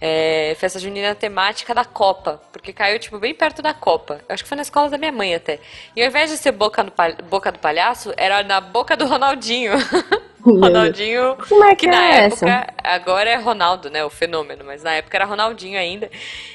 é, 0.00 0.54
festa 0.58 0.78
junina 0.78 1.14
temática 1.14 1.74
da 1.74 1.84
Copa, 1.84 2.40
porque 2.52 2.72
caiu 2.72 2.98
tipo 2.98 3.18
bem 3.18 3.34
perto 3.34 3.62
da 3.62 3.72
Copa. 3.72 4.20
Eu 4.28 4.34
acho 4.34 4.42
que 4.42 4.48
foi 4.48 4.56
na 4.56 4.62
escola 4.62 4.90
da 4.90 4.98
minha 4.98 5.12
mãe 5.12 5.34
até. 5.34 5.58
E 5.94 6.02
ao 6.02 6.08
invés 6.08 6.30
de 6.30 6.36
ser 6.36 6.52
boca, 6.52 6.82
no 6.82 6.90
pal- 6.90 7.16
boca 7.30 7.50
do 7.50 7.58
palhaço, 7.58 8.12
era 8.16 8.42
na 8.42 8.60
boca 8.60 8.96
do 8.96 9.06
Ronaldinho. 9.06 9.72
Ronaldinho. 10.54 11.36
Como 11.48 11.64
é 11.64 11.70
que, 11.74 11.86
Que 11.86 11.86
na 11.88 12.04
é 12.04 12.24
época, 12.26 12.46
essa? 12.46 12.66
agora 12.84 13.28
é 13.30 13.36
Ronaldo, 13.36 13.90
né? 13.90 14.04
O 14.04 14.10
fenômeno, 14.10 14.64
mas 14.64 14.82
na 14.82 14.92
época 14.92 15.16
era 15.16 15.24
Ronaldinho 15.24 15.78
ainda. 15.78 16.10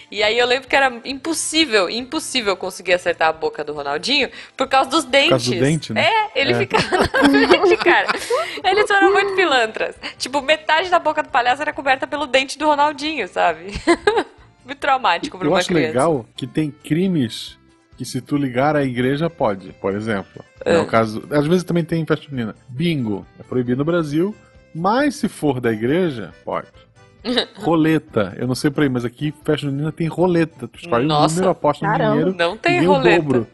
E 0.09 0.21
aí 0.23 0.37
eu 0.37 0.45
lembro 0.45 0.67
que 0.67 0.75
era 0.75 0.91
impossível, 1.05 1.89
impossível 1.89 2.55
conseguir 2.57 2.93
acertar 2.93 3.29
a 3.29 3.33
boca 3.33 3.63
do 3.63 3.73
Ronaldinho 3.73 4.29
por 4.57 4.67
causa 4.67 4.89
dos 4.89 5.03
dentes. 5.05 5.29
causa 5.29 5.51
do 5.55 5.59
dente, 5.59 5.93
né? 5.93 6.05
É, 6.05 6.39
ele 6.41 6.53
É. 6.53 6.57
ficava 6.57 6.97
na 6.97 7.07
frente, 7.07 7.77
cara. 7.77 8.07
Eles 8.63 8.87
foram 8.87 9.13
muito 9.13 9.35
pilantras. 9.35 9.95
Tipo, 10.17 10.41
metade 10.41 10.89
da 10.89 10.99
boca 10.99 11.23
do 11.23 11.29
palhaço 11.29 11.61
era 11.61 11.71
coberta 11.71 12.05
pelo 12.07 12.27
dente 12.27 12.57
do 12.57 12.65
Ronaldinho, 12.65 13.27
sabe? 13.27 13.67
muito 14.65 14.79
traumático 14.79 15.37
pra 15.37 15.47
Eu 15.47 15.51
uma 15.51 15.59
acho 15.59 15.67
criança. 15.69 15.87
legal 15.87 16.25
que 16.35 16.45
tem 16.45 16.69
crimes 16.71 17.57
que 17.97 18.03
se 18.05 18.19
tu 18.21 18.35
ligar 18.35 18.75
à 18.75 18.83
igreja 18.83 19.29
pode, 19.29 19.71
por 19.73 19.93
exemplo. 19.95 20.43
É. 20.65 20.77
No 20.77 20.85
caso, 20.85 21.23
às 21.31 21.45
vezes 21.47 21.63
também 21.63 21.83
tem 21.83 22.01
em 22.01 22.05
festa 22.05 22.25
junina. 22.29 22.55
Bingo 22.69 23.25
é 23.39 23.43
proibido 23.43 23.77
no 23.79 23.85
Brasil, 23.85 24.35
mas 24.73 25.15
se 25.15 25.27
for 25.27 25.59
da 25.59 25.71
igreja, 25.71 26.31
pode. 26.45 26.67
roleta, 27.57 28.33
eu 28.37 28.47
não 28.47 28.55
sei 28.55 28.71
por 28.71 28.81
aí, 28.83 28.89
mas 28.89 29.05
aqui 29.05 29.33
festa 29.45 29.67
junina 29.67 29.91
tem 29.91 30.07
roleta. 30.07 30.67
Tu 30.67 30.79
escolhe 30.79 31.05
Nossa. 31.05 31.35
número, 31.35 31.51
aposta 31.51 31.85
Caramba. 31.85 32.11
dinheiro 32.11 32.35
Não 32.37 32.57
tem 32.57 32.83
e 32.83 32.87
o 32.87 32.93
roleta. 32.93 33.21
dobro. 33.21 33.47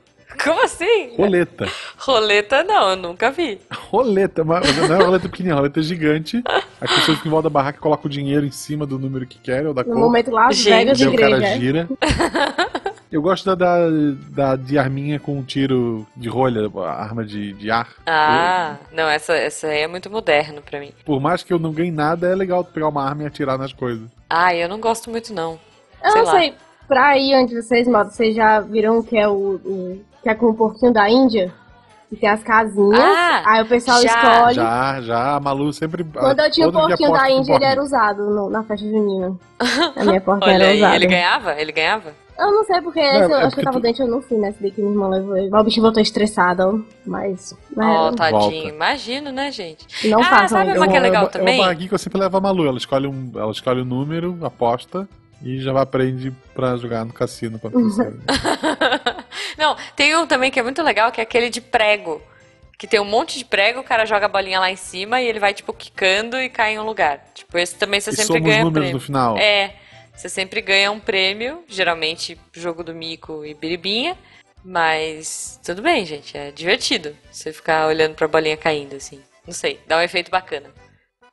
Como 0.44 0.64
assim? 0.64 1.16
Roleta. 1.18 1.68
Roleta 1.98 2.64
não, 2.64 2.92
eu 2.92 2.96
nunca 2.96 3.32
vi. 3.32 3.60
Roleta, 3.90 4.44
mas 4.44 4.76
não 4.78 4.96
é 4.96 5.04
roleta 5.04 5.28
pequenininha, 5.28 5.54
é 5.54 5.58
roleta 5.58 5.82
gigante. 5.82 6.44
As 6.80 6.92
pessoas 6.94 7.20
que 7.20 7.28
em 7.28 7.32
volta 7.32 7.50
da 7.50 7.54
barraca 7.54 7.80
colocam 7.80 8.06
o 8.06 8.10
dinheiro 8.10 8.46
em 8.46 8.52
cima 8.52 8.86
do 8.86 9.00
número 9.00 9.26
que 9.26 9.40
querem 9.40 9.66
ou 9.68 9.74
da 9.74 9.84
No 9.84 9.90
cor. 9.94 10.00
momento 10.00 10.30
Las 10.30 10.56
Gente, 10.56 10.70
Vegas 10.76 10.98
de 11.00 11.06
Daí 11.06 11.14
o 11.16 11.18
cara 11.18 11.38
igreja. 11.38 11.60
gira. 11.60 11.90
Eu 13.12 13.22
gosto 13.22 13.46
da, 13.46 13.56
da, 13.56 13.88
da 14.30 14.56
de 14.58 14.78
arminha 14.78 15.18
com 15.20 15.42
tiro 15.44 16.06
de 16.16 16.28
rolha, 16.28 16.70
arma 16.86 17.24
de, 17.24 17.54
de 17.54 17.72
ar. 17.72 17.88
Ah, 18.06 18.76
não, 18.92 19.08
essa, 19.08 19.34
essa 19.34 19.68
aí 19.68 19.82
é 19.82 19.88
muito 19.88 20.10
moderno 20.10 20.62
pra 20.62 20.80
mim. 20.80 20.92
Por 21.06 21.20
mais 21.22 21.42
que 21.42 21.54
eu 21.54 21.60
não 21.60 21.72
ganhe 21.72 21.92
nada, 21.92 22.28
é 22.28 22.36
legal 22.36 22.64
tu 22.64 22.72
pegar 22.74 22.90
uma 22.90 23.04
arma 23.08 23.24
e 23.24 23.26
atirar 23.28 23.58
nas 23.58 23.72
coisas. 23.72 24.10
Ah, 24.30 24.54
eu 24.54 24.68
não 24.68 24.80
gosto 24.80 25.10
muito 25.10 25.34
não. 25.34 25.58
Eu 26.04 26.12
Sei 26.12 26.22
não 26.22 26.28
lá. 26.34 26.40
sei, 26.40 26.54
pra 26.88 27.08
aí 27.08 27.34
onde 27.36 27.56
vocês 27.62 27.88
moram, 27.88 28.10
vocês 28.10 28.36
já 28.36 28.60
viram 28.60 29.02
que 29.02 29.18
é 29.18 29.28
o, 29.28 29.32
o- 29.64 30.02
que 30.22 30.30
é 30.30 30.36
com 30.36 30.48
o 30.48 30.54
porquinho 30.54 30.92
da 30.92 31.10
Índia? 31.10 31.54
Que 32.10 32.16
tem 32.16 32.30
as 32.30 32.42
casinhas, 32.44 33.00
Ah, 33.02 33.44
aí 33.46 33.62
o 33.62 33.66
pessoal 33.66 34.02
já. 34.02 34.08
escolhe. 34.08 34.56
Já, 34.56 35.02
já, 35.02 35.36
a 35.36 35.40
Malu 35.42 35.72
sempre. 35.74 36.04
Quando 36.06 36.40
eu 36.40 36.50
tinha 36.52 36.68
o 36.68 36.72
porquinho 36.72 37.12
da 37.12 37.30
Índia, 37.30 37.54
ele 37.56 37.66
era 37.66 37.82
usado 37.82 38.30
no- 38.30 38.50
na 38.50 38.64
festa 38.64 38.86
junina. 38.86 39.36
A 39.96 40.04
minha 40.06 40.22
porquinha 40.22 40.54
Olha 40.56 40.64
era 40.64 40.72
aí, 40.74 40.78
usada. 40.78 40.96
ele 40.96 41.08
ganhava? 41.08 41.54
Ele 41.62 41.72
ganhava? 41.72 42.14
Eu 42.40 42.52
não 42.52 42.64
sei 42.66 42.82
porque 42.82 43.00
Não, 43.02 43.08
esse 43.24 43.32
eu 43.32 43.38
é 43.38 43.44
acho 43.46 43.56
que 43.56 43.60
eu 43.62 43.66
tava 43.66 43.80
tu- 43.80 43.82
dentro, 43.82 44.04
eu 44.04 44.08
não 44.08 44.22
fui 44.22 44.38
nessa 44.38 44.58
daí 44.62 44.70
que 44.72 44.80
minha 44.82 44.94
irmã 44.94 45.10
levou 45.10 45.36
ele. 45.38 45.50
Mas 45.50 45.62
o 45.62 45.64
bicho 45.66 45.82
voltou 45.82 46.02
estressado, 46.02 46.64
ó. 46.64 46.94
Mas. 47.06 47.58
mas 47.76 47.88
Ó, 48.00 48.12
tadinho. 48.12 48.40
Volta. 48.40 48.56
Imagino, 48.68 49.32
né, 49.32 49.52
gente? 49.52 50.08
não 50.08 50.20
Ah, 50.22 50.26
façam 50.26 50.60
sabe 50.60 50.78
uma 50.78 50.88
que 50.88 50.96
é 50.96 51.00
legal 51.00 51.24
uma- 51.24 51.30
também? 51.30 51.60
É 51.60 51.64
uma 51.64 51.76
que 51.76 51.92
eu 51.92 51.98
sempre 51.98 52.20
levo 52.20 52.38
a 52.38 52.42
Malu. 52.42 52.68
Ela 52.68 52.78
escolhe 52.78 53.08
um, 53.08 53.32
ela 53.36 53.52
escolhe 53.52 53.82
um 53.82 53.86
número, 53.86 54.38
aposta 54.44 55.08
e 55.44 55.60
já 55.60 55.72
vai 55.74 55.82
aprende 55.84 56.32
pra 56.54 56.76
jogar 56.78 57.06
no 57.06 57.14
cassino. 57.14 57.60
Quiser. 57.60 58.14
não, 59.58 59.76
tem 59.96 60.16
um 60.16 60.26
também 60.28 60.52
que 60.52 60.60
é 60.60 60.64
muito 60.64 60.82
legal, 60.84 61.12
que 61.12 61.20
é 61.20 61.24
aquele 61.24 61.50
de 61.50 61.62
prego. 61.62 62.22
Que 62.78 62.86
tem 62.86 63.00
um 63.00 63.06
monte 63.06 63.40
de 63.40 63.46
prego, 63.46 63.80
o 63.80 63.84
cara 63.84 64.06
joga 64.06 64.28
a 64.28 64.30
bolinha 64.30 64.60
lá 64.60 64.70
em 64.70 64.76
cima 64.76 65.20
e 65.20 65.26
ele 65.28 65.40
vai, 65.40 65.52
tipo, 65.52 65.74
quicando 65.74 66.38
e 66.38 66.48
cai 66.48 66.76
em 66.76 66.80
um 66.80 66.84
lugar. 66.86 67.20
Tipo, 67.34 67.58
esse 67.58 67.76
também 67.76 68.00
você 68.00 68.12
e 68.12 68.14
sempre 68.14 68.28
somos 68.28 68.44
ganha 68.44 68.64
números 68.64 68.84
prêmio. 68.86 68.94
no 68.94 69.00
final. 69.00 69.36
É, 69.36 69.74
você 70.18 70.28
sempre 70.28 70.62
ganha 70.62 70.92
um 70.92 71.00
prêmio, 71.00 71.64
geralmente 71.68 72.38
jogo 72.52 72.84
do 72.84 72.94
mico 72.94 73.46
e 73.46 73.54
biribinha. 73.54 74.18
Mas 74.66 75.60
tudo 75.64 75.82
bem, 75.82 76.06
gente, 76.06 76.36
é 76.36 76.52
divertido 76.52 77.16
você 77.32 77.54
ficar 77.54 77.88
olhando 77.88 78.16
pra 78.16 78.28
bolinha 78.28 78.58
caindo, 78.58 78.96
assim. 78.96 79.20
Não 79.46 79.54
sei, 79.54 79.80
dá 79.88 79.98
um 79.98 80.02
efeito 80.02 80.32
bacana. 80.32 80.70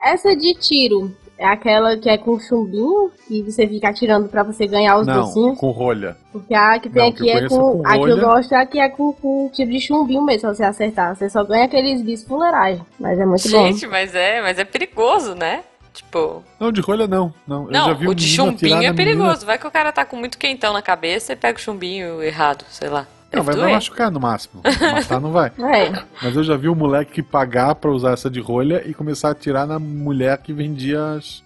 Essa 0.01 0.37
de 0.37 0.55
tiro 0.61 1.11
é 1.39 1.47
aquela 1.47 1.97
que 1.97 2.09
é 2.09 2.19
com 2.19 2.39
chumbinho, 2.39 3.11
que 3.27 3.43
você 3.43 3.67
fica 3.67 3.89
atirando 3.89 4.29
pra 4.29 4.43
você 4.43 4.67
ganhar 4.67 4.99
os 4.99 5.07
Não, 5.07 5.23
docinhos. 5.23 5.59
com 5.59 5.71
rolha. 5.71 6.17
Porque 6.31 6.55
a 6.55 6.79
que 6.79 6.91
tem 6.91 7.05
Não, 7.05 7.13
que 7.13 7.31
aqui 7.31 7.39
eu 7.39 7.47
é 7.47 7.49
com. 7.49 7.57
com 7.83 7.89
a 7.89 7.93
que 7.99 8.11
eu 8.11 8.21
gosto 8.21 8.55
é 8.55 8.57
a 8.59 8.67
que 8.67 8.79
é 8.79 8.89
com, 8.91 9.13
com 9.15 9.51
tiro 9.53 9.71
de 9.71 9.81
chumbinho 9.81 10.23
mesmo, 10.23 10.41
se 10.51 10.57
você 10.57 10.63
acertar. 10.65 11.17
Você 11.17 11.29
só 11.31 11.43
ganha 11.43 11.65
aqueles 11.65 12.03
bis 12.03 12.23
fuleiragem. 12.23 12.85
Mas 13.01 13.19
é 13.19 13.25
muito 13.25 13.43
bom. 13.51 13.67
Gente, 13.67 13.87
mas 13.87 14.15
é, 14.15 14.43
mas 14.43 14.59
é 14.59 14.65
perigoso, 14.65 15.35
né? 15.35 15.65
Tipo, 15.95 16.43
Não, 16.59 16.73
de 16.73 16.81
rolha 16.81 17.07
não. 17.07 17.33
Não, 17.47 17.67
eu 17.67 17.71
não, 17.71 17.87
já 17.87 17.93
vi 17.95 18.09
o 18.09 18.11
um 18.11 18.15
de 18.15 18.27
chumbinho 18.27 18.75
é 18.75 18.91
menina. 18.91 18.95
perigoso. 18.95 19.47
Vai 19.47 19.57
que 19.57 19.67
o 19.67 19.71
cara 19.71 19.93
tá 19.93 20.05
com 20.05 20.17
muito 20.17 20.37
quentão 20.37 20.73
na 20.73 20.83
cabeça 20.83 21.33
e 21.33 21.37
pega 21.37 21.57
o 21.57 21.63
chumbinho 21.63 22.21
errado, 22.21 22.65
sei 22.69 22.89
lá. 22.89 23.07
Não, 23.33 23.43
vai, 23.45 23.55
vai 23.57 23.73
machucar 23.73 24.11
no 24.11 24.19
máximo. 24.21 24.61
Matar 24.93 25.21
não 25.21 25.31
vai. 25.33 25.53
É. 25.59 26.03
Mas 26.23 26.35
eu 26.37 26.43
já 26.45 26.57
vi 26.57 26.69
o 26.69 26.75
moleque 26.75 27.23
pagar 27.23 27.75
pra 27.77 27.91
usar 27.91 28.13
essa 28.13 28.29
de 28.29 28.41
rolha 28.41 28.83
e 28.87 28.93
começar 28.93 29.29
a 29.29 29.33
atirar 29.33 29.67
na 29.67 29.79
mulher 29.79 30.39
que 30.39 30.53
vendia 30.53 31.01
as. 31.17 31.43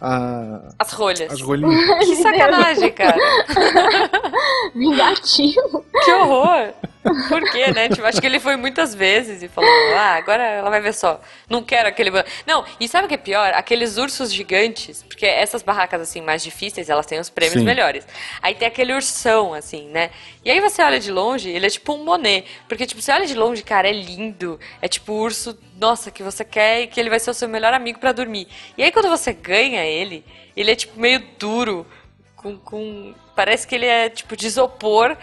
a- 0.00 0.60
As 0.78 0.92
rolhas. 0.92 1.32
as 1.32 1.40
rolinhas. 1.40 1.74
Que 2.06 2.16
sacanagem, 2.16 2.92
cara. 2.92 3.16
Vingativo. 4.74 5.84
Que 6.04 6.12
horror! 6.12 6.68
Por 7.28 7.42
quê, 7.50 7.70
né? 7.72 7.88
Tipo, 7.88 8.06
acho 8.06 8.20
que 8.20 8.26
ele 8.26 8.40
foi 8.40 8.56
muitas 8.56 8.94
vezes 8.94 9.42
e 9.42 9.48
falou: 9.48 9.70
ah, 9.94 10.14
agora 10.16 10.42
ela 10.42 10.70
vai 10.70 10.80
ver 10.80 10.92
só. 10.92 11.20
Não 11.48 11.62
quero 11.62 11.88
aquele. 11.88 12.10
ba-". 12.10 12.24
Não, 12.46 12.64
e 12.80 12.88
sabe 12.88 13.06
o 13.06 13.08
que 13.08 13.14
é 13.14 13.18
pior? 13.18 13.52
Aqueles 13.54 13.96
ursos 13.96 14.32
gigantes, 14.32 15.02
porque 15.02 15.26
essas 15.26 15.62
barracas 15.62 16.00
assim 16.00 16.20
mais 16.20 16.42
difíceis, 16.42 16.88
elas 16.88 17.06
têm 17.06 17.20
os 17.20 17.30
prêmios 17.30 17.60
Sim. 17.60 17.64
melhores. 17.64 18.06
Aí 18.42 18.54
tem 18.54 18.66
aquele 18.68 18.92
ursão, 18.92 19.54
assim, 19.54 19.88
né? 19.88 20.10
E 20.44 20.50
aí 20.50 20.60
você 20.60 20.82
olha 20.82 20.98
de 20.98 21.10
longe, 21.10 21.48
ele 21.48 21.66
é 21.66 21.70
tipo 21.70 21.92
um 21.94 22.04
Monet. 22.04 22.46
Porque, 22.68 22.86
tipo, 22.86 23.00
você 23.00 23.12
olha 23.12 23.26
de 23.26 23.34
longe, 23.34 23.62
cara, 23.62 23.88
é 23.88 23.92
lindo. 23.92 24.58
É 24.80 24.88
tipo 24.88 25.12
o 25.12 25.20
urso, 25.20 25.58
nossa, 25.78 26.10
que 26.10 26.22
você 26.22 26.44
quer 26.44 26.82
e 26.82 26.86
que 26.86 26.98
ele 26.98 27.10
vai 27.10 27.20
ser 27.20 27.30
o 27.30 27.34
seu 27.34 27.48
melhor 27.48 27.72
amigo 27.72 27.98
pra 27.98 28.12
dormir. 28.12 28.48
E 28.76 28.82
aí 28.82 28.90
quando 28.92 29.08
você 29.08 29.32
ganha 29.32 29.84
ele, 29.84 30.24
ele 30.56 30.70
é 30.70 30.74
tipo 30.74 30.98
meio 30.98 31.22
duro, 31.38 31.86
com. 32.34 32.56
com 32.58 33.14
parece 33.34 33.66
que 33.66 33.74
ele 33.74 33.86
é 33.86 34.08
tipo 34.08 34.34
de 34.34 34.46
isopor 34.46 35.16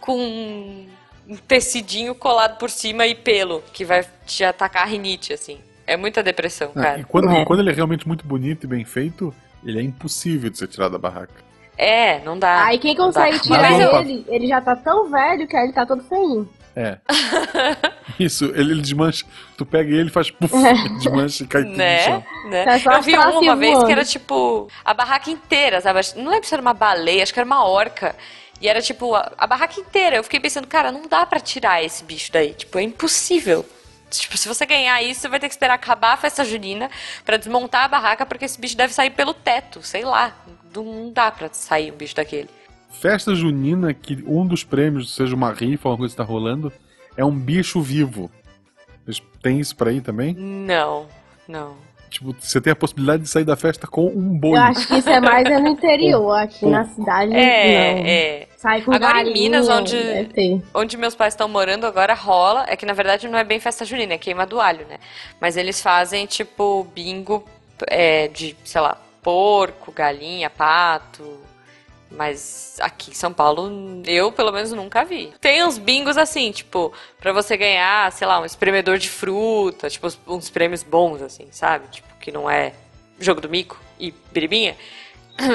com 0.00 0.86
um 1.28 1.36
tecidinho 1.36 2.14
colado 2.14 2.56
por 2.58 2.70
cima 2.70 3.06
e 3.06 3.14
pelo, 3.14 3.62
que 3.72 3.84
vai 3.84 4.04
te 4.26 4.42
atacar 4.44 4.82
a 4.84 4.86
rinite, 4.86 5.32
assim. 5.32 5.58
É 5.86 5.96
muita 5.96 6.22
depressão, 6.22 6.70
Ah, 6.74 6.80
cara. 6.82 7.00
e 7.00 7.04
quando, 7.04 7.30
É. 7.30 7.44
quando 7.44 7.60
ele 7.60 7.70
é 7.70 7.74
realmente 7.74 8.06
muito 8.06 8.26
bonito 8.26 8.64
e 8.64 8.66
bem 8.66 8.84
feito, 8.84 9.34
ele 9.64 9.78
é 9.78 9.82
impossível 9.82 10.50
de 10.50 10.58
ser 10.58 10.68
tirado 10.68 10.92
da 10.92 10.98
barraca. 10.98 11.46
É, 11.76 12.18
não 12.24 12.38
dá. 12.38 12.64
Aí 12.64 12.78
quem 12.78 12.96
consegue 12.96 13.38
tirar 13.40 13.72
eu- 13.80 14.00
ele, 14.00 14.24
ele 14.28 14.46
já 14.48 14.60
tá 14.60 14.74
tão 14.74 15.08
velho 15.10 15.46
que 15.46 15.56
aí 15.56 15.64
ele 15.64 15.72
tá 15.72 15.86
todo 15.86 16.02
feinho. 16.02 16.48
É. 16.74 16.98
Isso, 18.18 18.46
ele, 18.46 18.72
ele 18.72 18.82
desmancha. 18.82 19.24
Tu 19.56 19.64
pega 19.66 19.90
ele 19.92 20.08
e 20.08 20.12
faz 20.12 20.30
puf, 20.30 20.54
ele 20.54 20.88
desmancha 20.98 21.44
e 21.44 21.46
cai 21.46 21.62
tudo 21.64 21.76
Né? 21.76 22.24
né? 22.50 22.64
Tá 22.64 22.78
só 22.78 22.92
Eu 22.92 23.02
vi 23.02 23.14
uma 23.14 23.38
uma 23.38 23.56
vez 23.56 23.82
que 23.84 23.92
era 23.92 24.04
tipo 24.04 24.68
a 24.84 24.92
barraca 24.94 25.30
inteira, 25.30 25.80
sabe? 25.80 26.00
Não 26.16 26.30
lembro 26.30 26.46
se 26.46 26.54
era 26.54 26.60
uma 26.62 26.74
baleia, 26.74 27.22
acho 27.22 27.32
que 27.32 27.38
era 27.40 27.46
uma 27.46 27.64
orca. 27.64 28.14
E 28.60 28.68
era 28.68 28.82
tipo 28.82 29.14
a, 29.14 29.32
a 29.38 29.46
barraca 29.46 29.80
inteira. 29.80 30.16
Eu 30.16 30.24
fiquei 30.24 30.40
pensando, 30.40 30.66
cara, 30.66 30.90
não 30.90 31.06
dá 31.06 31.24
pra 31.24 31.40
tirar 31.40 31.82
esse 31.82 32.04
bicho 32.04 32.32
daí. 32.32 32.54
Tipo, 32.54 32.78
é 32.78 32.82
impossível. 32.82 33.64
Tipo, 34.10 34.36
se 34.38 34.48
você 34.48 34.64
ganhar 34.64 35.02
isso, 35.02 35.20
você 35.20 35.28
vai 35.28 35.38
ter 35.38 35.48
que 35.48 35.54
esperar 35.54 35.74
acabar 35.74 36.14
a 36.14 36.16
festa 36.16 36.44
junina 36.44 36.90
pra 37.24 37.36
desmontar 37.36 37.84
a 37.84 37.88
barraca, 37.88 38.24
porque 38.24 38.46
esse 38.46 38.58
bicho 38.58 38.76
deve 38.76 38.92
sair 38.92 39.10
pelo 39.10 39.34
teto, 39.34 39.82
sei 39.82 40.04
lá. 40.04 40.34
Não, 40.74 40.84
não 40.84 41.12
dá 41.12 41.30
pra 41.30 41.48
sair 41.52 41.92
um 41.92 41.96
bicho 41.96 42.16
daquele. 42.16 42.48
Festa 42.90 43.34
junina, 43.34 43.92
que 43.92 44.24
um 44.26 44.46
dos 44.46 44.64
prêmios, 44.64 45.14
seja 45.14 45.34
uma 45.34 45.52
rifa 45.52 45.88
ou 45.88 45.92
alguma 45.92 45.98
coisa 45.98 46.14
que 46.14 46.16
tá 46.16 46.24
rolando, 46.24 46.72
é 47.16 47.24
um 47.24 47.38
bicho 47.38 47.80
vivo. 47.82 48.30
Vocês 49.04 49.22
têm 49.42 49.60
isso 49.60 49.76
pra 49.76 49.90
aí 49.90 50.00
também? 50.00 50.34
Não, 50.34 51.06
não. 51.46 51.76
Tipo, 52.08 52.34
você 52.38 52.60
tem 52.60 52.72
a 52.72 52.76
possibilidade 52.76 53.22
de 53.22 53.28
sair 53.28 53.44
da 53.44 53.56
festa 53.56 53.86
com 53.86 54.06
um 54.06 54.38
boi. 54.38 54.56
Eu 54.56 54.62
acho 54.62 54.86
que 54.88 54.96
isso 54.96 55.08
é 55.08 55.20
mais 55.20 55.46
é 55.46 55.58
no 55.58 55.68
interior. 55.68 56.32
Aqui 56.40 56.66
na 56.66 56.84
cidade, 56.86 57.30
não. 57.30 57.38
É, 57.38 58.10
é. 58.10 58.47
Sai 58.58 58.82
com 58.82 58.92
Agora 58.92 59.20
em 59.20 59.24
galinha, 59.26 59.32
Minas, 59.34 59.68
onde- 59.68 60.24
ter. 60.34 60.60
Onde 60.74 60.96
meus 60.96 61.14
pais 61.14 61.32
estão 61.32 61.48
morando 61.48 61.86
agora 61.86 62.12
rola. 62.12 62.64
É 62.68 62.74
que 62.76 62.84
na 62.84 62.92
verdade 62.92 63.28
não 63.28 63.38
é 63.38 63.44
bem 63.44 63.60
festa 63.60 63.84
junina, 63.84 64.14
é 64.14 64.18
queima 64.18 64.44
do 64.44 64.60
alho, 64.60 64.84
né? 64.88 64.98
Mas 65.40 65.56
eles 65.56 65.80
fazem 65.80 66.26
tipo 66.26 66.82
bingo 66.92 67.44
é, 67.86 68.26
de, 68.26 68.56
sei 68.64 68.80
lá, 68.80 69.00
porco, 69.22 69.92
galinha, 69.92 70.50
pato. 70.50 71.38
Mas 72.10 72.78
aqui 72.80 73.12
em 73.12 73.14
São 73.14 73.32
Paulo, 73.32 73.70
eu 74.06 74.32
pelo 74.32 74.50
menos 74.50 74.72
nunca 74.72 75.04
vi. 75.04 75.32
Tem 75.40 75.62
uns 75.62 75.78
bingos 75.78 76.16
assim, 76.16 76.50
tipo, 76.50 76.92
pra 77.20 77.32
você 77.32 77.56
ganhar, 77.56 78.10
sei 78.10 78.26
lá, 78.26 78.40
um 78.40 78.44
espremedor 78.44 78.98
de 78.98 79.08
fruta, 79.08 79.88
tipo, 79.88 80.06
uns- 80.08 80.18
uns 80.26 80.50
prêmios 80.50 80.82
bons, 80.82 81.22
assim, 81.22 81.46
sabe? 81.52 81.86
Tipo, 81.92 82.08
que 82.18 82.32
não 82.32 82.50
é 82.50 82.72
jogo 83.20 83.40
do 83.40 83.48
mico 83.48 83.78
e 84.00 84.10
biribinha. 84.32 84.74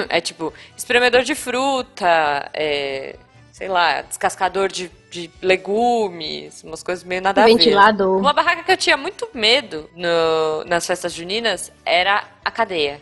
É 0.09 0.21
tipo, 0.21 0.53
espremedor 0.77 1.23
de 1.23 1.35
fruta, 1.35 2.49
é, 2.53 3.15
sei 3.51 3.67
lá, 3.67 4.01
descascador 4.01 4.69
de, 4.69 4.89
de 5.11 5.29
legumes, 5.41 6.63
umas 6.63 6.81
coisas 6.81 7.03
meio 7.03 7.21
nada 7.21 7.41
a 7.43 7.45
ver. 7.45 7.53
Ventilador. 7.57 8.17
Uma 8.19 8.33
barraca 8.33 8.63
que 8.63 8.71
eu 8.71 8.77
tinha 8.77 8.97
muito 8.97 9.27
medo 9.33 9.89
no- 9.95 10.63
nas 10.65 10.85
festas 10.87 11.13
juninas 11.13 11.71
era 11.85 12.23
a 12.43 12.51
cadeia. 12.51 13.01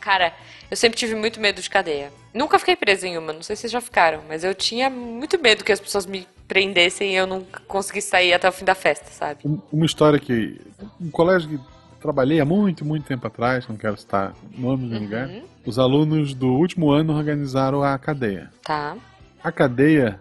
Cara, 0.00 0.32
eu 0.70 0.76
sempre 0.76 0.98
tive 0.98 1.14
muito 1.14 1.40
medo 1.40 1.60
de 1.62 1.70
cadeia. 1.70 2.12
Nunca 2.34 2.58
fiquei 2.58 2.76
presa 2.76 3.06
em 3.06 3.16
uma, 3.16 3.32
não 3.32 3.42
sei 3.42 3.56
se 3.56 3.62
vocês 3.62 3.72
já 3.72 3.80
ficaram, 3.80 4.22
mas 4.28 4.44
eu 4.44 4.54
tinha 4.54 4.90
muito 4.90 5.40
medo 5.40 5.64
que 5.64 5.72
as 5.72 5.80
pessoas 5.80 6.06
me 6.06 6.26
prendessem 6.46 7.12
e 7.12 7.16
eu 7.16 7.26
não 7.26 7.44
conseguisse 7.66 8.08
sair 8.10 8.32
até 8.32 8.48
o 8.48 8.52
fim 8.52 8.64
da 8.64 8.74
festa, 8.74 9.06
sabe? 9.10 9.40
Um- 9.44 9.60
Uma 9.72 9.86
história 9.86 10.18
que. 10.18 10.60
Um 11.00 11.10
colégio 11.10 11.48
que 11.48 11.58
trabalhei 12.00 12.40
há 12.40 12.44
muito, 12.44 12.84
muito 12.84 13.04
tempo 13.06 13.26
atrás, 13.26 13.66
não 13.68 13.76
quero 13.76 13.96
citar 13.96 14.32
nome 14.56 14.88
do 14.88 14.98
lugar. 14.98 15.28
Uhum. 15.28 15.42
Os 15.64 15.78
alunos 15.78 16.34
do 16.34 16.48
último 16.48 16.90
ano 16.90 17.14
organizaram 17.14 17.82
a 17.82 17.96
cadeia. 17.98 18.50
Tá. 18.64 18.96
A 19.42 19.50
cadeia 19.52 20.20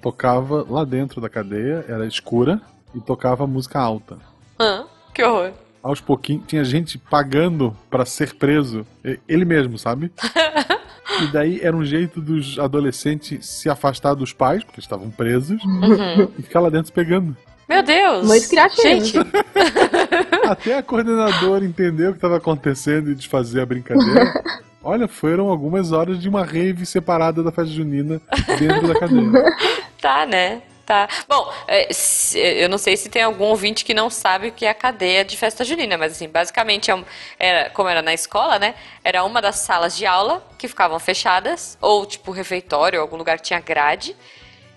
tocava 0.00 0.66
lá 0.68 0.84
dentro 0.84 1.20
da 1.20 1.28
cadeia, 1.28 1.84
era 1.88 2.06
escura 2.06 2.60
e 2.94 3.00
tocava 3.00 3.46
música 3.46 3.78
alta. 3.80 4.18
Hã? 4.60 4.84
Que 5.14 5.22
horror. 5.22 5.52
Aos 5.82 6.00
pouquinhos 6.00 6.44
tinha 6.46 6.64
gente 6.64 6.96
pagando 6.98 7.76
pra 7.90 8.04
ser 8.04 8.34
preso, 8.34 8.86
ele 9.28 9.44
mesmo, 9.44 9.78
sabe? 9.78 10.12
E 11.20 11.26
daí 11.26 11.60
era 11.60 11.76
um 11.76 11.84
jeito 11.84 12.22
dos 12.22 12.58
adolescentes 12.58 13.44
se 13.46 13.68
afastar 13.68 14.14
dos 14.14 14.32
pais, 14.32 14.64
porque 14.64 14.80
estavam 14.80 15.10
presos, 15.10 15.62
Uhum. 15.62 16.28
e 16.38 16.42
ficar 16.42 16.60
lá 16.60 16.70
dentro 16.70 16.90
pegando. 16.92 17.36
Meu 17.68 17.82
Deus. 17.82 18.26
Muito 18.26 18.48
criativo. 18.48 18.82
Gente, 18.82 19.18
Até 20.46 20.78
a 20.78 20.82
coordenadora 20.82 21.64
entendeu 21.64 22.10
o 22.10 22.12
que 22.12 22.18
estava 22.18 22.36
acontecendo 22.36 23.10
e 23.10 23.14
desfazer 23.14 23.60
a 23.60 23.66
brincadeira. 23.66 24.32
Olha, 24.84 25.06
foram 25.06 25.48
algumas 25.48 25.92
horas 25.92 26.20
de 26.20 26.28
uma 26.28 26.44
rave 26.44 26.84
separada 26.84 27.42
da 27.42 27.52
festa 27.52 27.72
junina 27.72 28.20
dentro 28.58 28.88
da 28.88 28.98
cadeia. 28.98 29.56
tá, 30.00 30.26
né? 30.26 30.62
Tá. 30.84 31.08
Bom, 31.28 31.52
é, 31.68 31.88
eu 32.34 32.68
não 32.68 32.76
sei 32.76 32.96
se 32.96 33.08
tem 33.08 33.22
algum 33.22 33.44
ouvinte 33.44 33.84
que 33.84 33.94
não 33.94 34.10
sabe 34.10 34.48
o 34.48 34.52
que 34.52 34.66
é 34.66 34.70
a 34.70 34.74
cadeia 34.74 35.24
de 35.24 35.36
festa 35.36 35.64
junina, 35.64 35.96
mas 35.96 36.12
assim, 36.12 36.28
basicamente, 36.28 36.90
é 36.90 37.04
era, 37.38 37.70
como 37.70 37.88
era 37.88 38.02
na 38.02 38.12
escola, 38.12 38.58
né? 38.58 38.74
Era 39.04 39.22
uma 39.22 39.40
das 39.40 39.56
salas 39.56 39.96
de 39.96 40.04
aula 40.04 40.44
que 40.58 40.66
ficavam 40.66 40.98
fechadas, 40.98 41.78
ou 41.80 42.04
tipo 42.04 42.32
refeitório, 42.32 43.00
algum 43.00 43.16
lugar 43.16 43.36
que 43.36 43.44
tinha 43.44 43.60
grade, 43.60 44.16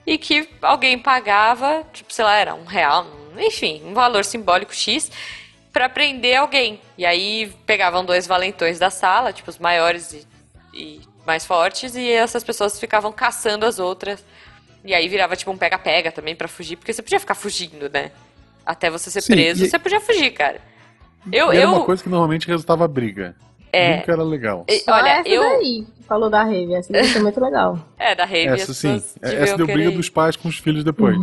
e 0.06 0.18
que 0.18 0.48
alguém 0.62 0.98
pagava, 1.00 1.84
tipo, 1.94 2.14
sei 2.14 2.26
lá, 2.26 2.36
era 2.36 2.54
um 2.56 2.66
real, 2.66 3.06
enfim, 3.38 3.82
um 3.86 3.94
valor 3.94 4.24
simbólico 4.24 4.74
X, 4.74 5.12
pra 5.74 5.90
prender 5.90 6.38
alguém. 6.38 6.80
E 6.98 7.06
aí 7.06 7.52
pegavam 7.66 8.06
dois 8.06 8.26
valentões 8.28 8.80
da 8.80 8.90
sala, 8.90 9.34
tipo, 9.34 9.50
os 9.50 9.58
maiores 9.58 10.14
e, 10.14 10.28
e 10.74 11.02
mais 11.26 11.46
fortes, 11.46 11.96
e 11.96 12.10
essas 12.10 12.44
pessoas 12.44 12.80
ficavam 12.80 13.12
caçando 13.12 13.66
as 13.66 13.80
outras. 13.80 14.24
E 14.84 14.94
aí 14.94 15.08
virava 15.08 15.36
tipo 15.36 15.50
um 15.52 15.58
pega-pega 15.58 16.12
também 16.12 16.36
pra 16.36 16.48
fugir, 16.48 16.76
porque 16.76 16.94
você 16.94 17.02
podia 17.02 17.20
ficar 17.20 17.34
fugindo, 17.36 17.90
né? 17.90 18.12
Até 18.64 18.90
você 18.90 19.10
ser 19.10 19.22
Sim, 19.22 19.34
preso, 19.34 19.66
e- 19.66 19.70
você 19.70 19.80
podia 19.80 20.00
fugir, 20.00 20.32
cara. 20.32 20.62
Eu, 21.32 21.52
E 21.52 21.58
era 21.58 21.66
eu, 21.66 21.70
uma 21.74 21.84
coisa 21.86 22.04
que 22.04 22.10
normalmente 22.10 22.48
resultava 22.48 22.88
briga. 22.88 23.36
É. 23.76 23.98
Nunca 23.98 24.12
era 24.12 24.24
legal. 24.24 24.66
e- 24.70 24.84
olha, 24.88 25.10
essa 25.10 25.30
eu, 25.30 25.42
daí, 25.42 25.86
falou 26.08 26.30
da 26.30 26.44
rave, 26.44 26.74
essa 26.74 26.92
daí 26.92 27.06
foi 27.08 27.22
muito 27.22 27.40
legal. 27.42 27.80
é 27.98 28.16
da 28.16 28.26
rave, 28.26 28.48
Essa 28.54 28.74
sim. 28.74 28.94
pessoas 28.94 29.18
Essa 29.22 29.58
deu 29.58 29.66
briga 29.66 29.84
querer 29.84 29.98
dos 29.98 30.10
pais 30.10 30.36
com 30.36 30.48
os 30.48 30.58
filhos 30.58 30.84
depois. 30.84 31.18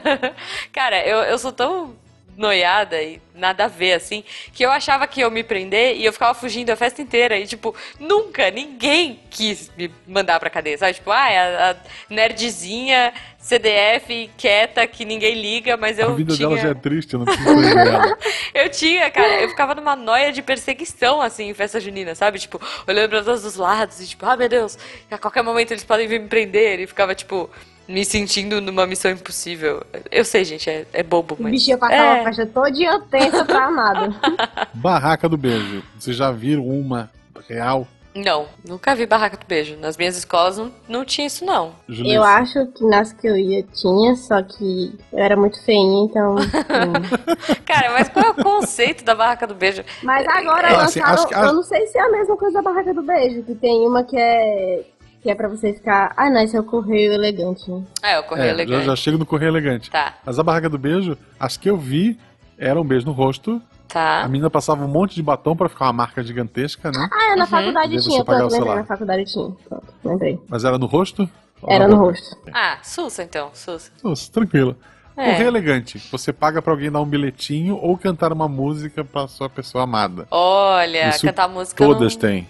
Cara, 0.72 1.06
eu, 1.06 1.18
eu 1.18 1.38
sou 1.38 1.52
tão 1.52 1.94
noiada 2.36 3.02
e 3.02 3.20
nada 3.34 3.64
a 3.64 3.68
ver, 3.68 3.94
assim, 3.94 4.24
que 4.52 4.64
eu 4.64 4.70
achava 4.70 5.06
que 5.06 5.20
eu 5.20 5.30
me 5.30 5.42
prender 5.42 5.96
e 5.96 6.04
eu 6.04 6.12
ficava 6.12 6.34
fugindo 6.34 6.70
a 6.70 6.76
festa 6.76 7.02
inteira. 7.02 7.38
E, 7.38 7.46
tipo, 7.46 7.74
nunca 7.98 8.50
ninguém 8.50 9.20
quis 9.30 9.70
me 9.76 9.90
mandar 10.06 10.38
pra 10.40 10.50
cadeia, 10.50 10.78
sabe? 10.78 10.94
Tipo, 10.94 11.10
ah, 11.10 11.30
é 11.30 11.38
a, 11.38 11.70
a 11.70 11.76
nerdzinha 12.08 13.12
CDF 13.38 14.30
quieta 14.36 14.86
que 14.86 15.04
ninguém 15.04 15.34
liga, 15.34 15.76
mas 15.76 15.98
eu 15.98 16.10
a 16.10 16.14
vida 16.14 16.34
tinha... 16.34 16.48
dela 16.48 16.60
já 16.60 16.70
é 16.70 16.74
triste, 16.74 17.14
eu 17.14 17.20
não 17.20 17.32
ela. 17.32 18.18
Eu 18.52 18.70
tinha, 18.70 19.10
cara, 19.10 19.42
eu 19.42 19.50
ficava 19.50 19.74
numa 19.74 19.94
noia 19.94 20.32
de 20.32 20.40
perseguição, 20.40 21.20
assim, 21.20 21.50
em 21.50 21.54
festa 21.54 21.78
junina, 21.78 22.14
sabe? 22.14 22.38
Tipo, 22.38 22.60
olhando 22.86 23.10
pra 23.10 23.22
todos 23.22 23.44
os 23.44 23.56
lados 23.56 24.00
e 24.00 24.06
tipo, 24.06 24.24
ah, 24.24 24.34
meu 24.34 24.48
Deus, 24.48 24.78
a 25.10 25.18
qualquer 25.18 25.42
momento 25.42 25.72
eles 25.72 25.84
podem 25.84 26.08
vir 26.08 26.20
me 26.20 26.26
prender. 26.26 26.80
E 26.80 26.86
ficava, 26.86 27.14
tipo, 27.14 27.50
me 27.88 28.04
sentindo 28.04 28.60
numa 28.60 28.86
missão 28.86 29.10
impossível. 29.10 29.82
Eu 30.10 30.24
sei, 30.24 30.44
gente, 30.44 30.68
é, 30.68 30.86
é 30.92 31.02
bobo, 31.02 31.36
O 31.38 31.42
mas... 31.42 31.52
bichinho 31.52 31.78
passava 31.78 32.02
É. 32.02 32.20
a 32.20 32.24
festa 32.24 32.46
toda 32.46 33.00
tensa 33.10 33.44
pra 33.44 33.70
nada. 33.70 34.14
Barraca 34.74 35.28
do 35.28 35.36
beijo. 35.36 35.82
Vocês 35.98 36.16
já 36.16 36.30
viram 36.30 36.66
uma 36.66 37.10
real? 37.48 37.86
Não, 38.14 38.46
nunca 38.66 38.94
vi 38.94 39.04
barraca 39.04 39.36
do 39.36 39.44
beijo. 39.46 39.76
Nas 39.76 39.94
minhas 39.98 40.16
escolas 40.16 40.56
não, 40.56 40.72
não 40.88 41.04
tinha 41.04 41.26
isso, 41.26 41.44
não. 41.44 41.74
Julissa? 41.86 42.14
Eu 42.16 42.24
acho 42.24 42.66
que 42.68 42.82
nas 42.86 43.12
que 43.12 43.26
eu 43.28 43.36
ia 43.36 43.62
tinha, 43.62 44.16
só 44.16 44.42
que 44.42 44.98
eu 45.12 45.18
era 45.18 45.36
muito 45.36 45.62
feinha, 45.62 46.06
então. 46.06 46.34
hum. 46.36 46.36
Cara, 47.66 47.92
mas 47.92 48.08
qual 48.08 48.24
é 48.24 48.30
o 48.30 48.34
conceito 48.42 49.04
da 49.04 49.14
barraca 49.14 49.46
do 49.46 49.54
beijo? 49.54 49.84
Mas 50.02 50.26
agora 50.28 50.68
É, 50.70 50.76
assim, 50.76 50.98
lançaram. 51.00 51.14
acho 51.14 51.28
que- 51.28 51.34
Eu 51.34 51.52
não 51.52 51.62
sei 51.62 51.86
se 51.88 51.98
é 51.98 52.00
a 52.00 52.10
mesma 52.10 52.36
coisa 52.38 52.54
da 52.54 52.62
barraca 52.62 52.94
do 52.94 53.02
beijo, 53.02 53.42
que 53.42 53.54
tem 53.54 53.86
uma 53.86 54.02
que 54.02 54.16
é. 54.18 54.82
Que 55.26 55.30
é 55.32 55.34
pra 55.34 55.48
você 55.48 55.72
ficar. 55.72 56.12
Ah, 56.16 56.30
não, 56.30 56.40
esse 56.40 56.56
é 56.56 56.60
o 56.60 56.62
correio 56.62 57.12
elegante. 57.12 57.68
né? 57.68 57.82
Ah, 58.00 58.10
é 58.12 58.18
o 58.20 58.22
correio 58.22 58.44
É, 58.44 58.48
já, 58.50 58.54
elegante. 58.54 58.86
já 58.86 58.94
chego 58.94 59.18
no 59.18 59.26
correio 59.26 59.48
elegante. 59.48 59.90
Tá, 59.90 60.14
Mas 60.24 60.38
a 60.38 60.42
barraca 60.44 60.68
do 60.70 60.78
beijo, 60.78 61.18
as 61.40 61.56
que 61.56 61.68
eu 61.68 61.76
vi, 61.76 62.16
era 62.56 62.80
um 62.80 62.84
beijo 62.84 63.04
no 63.06 63.10
rosto. 63.10 63.60
A 63.90 63.92
tá. 64.22 64.28
menina 64.28 64.48
passava 64.48 64.84
um 64.84 64.88
monte 64.88 65.16
de 65.16 65.22
batom 65.24 65.56
pra 65.56 65.68
ficar 65.68 65.86
uma 65.86 65.92
marca 65.94 66.22
gigantesca, 66.22 66.92
né? 66.92 67.08
Ah, 67.12 67.32
é, 67.32 67.34
na 67.34 67.42
Uhum. 67.42 67.50
faculdade 67.50 68.00
tinha, 68.04 68.24
pronto, 68.24 68.38
lembrei, 68.40 68.50
celular. 68.60 68.76
na 68.76 68.84
faculdade 68.84 69.24
tinha. 69.24 69.50
Pronto, 69.68 69.84
lembrei. 70.04 70.38
Mas 70.48 70.62
era 70.64 70.78
no 70.78 70.86
rosto? 70.86 71.28
Era 71.66 71.88
no 71.88 71.96
rosto. 71.96 72.36
Ah, 72.54 72.78
Sussa 72.84 73.24
então, 73.24 73.50
Sussa. 73.52 73.90
Nossa, 74.04 74.30
tranquilo. 74.30 74.76
É. 75.16 75.24
Correio 75.32 75.48
elegante. 75.48 75.98
Você 76.12 76.32
paga 76.32 76.62
pra 76.62 76.72
alguém 76.72 76.88
dar 76.88 77.00
um 77.00 77.04
bilhetinho 77.06 77.76
ou 77.82 77.98
cantar 77.98 78.32
uma 78.32 78.46
música 78.46 79.04
pra 79.04 79.26
sua 79.26 79.50
pessoa 79.50 79.82
amada. 79.82 80.28
Olha, 80.30 81.08
Isso 81.08 81.26
cantar 81.26 81.48
música 81.48 81.82
Todas 81.84 82.14
não... 82.14 82.20
têm. 82.20 82.48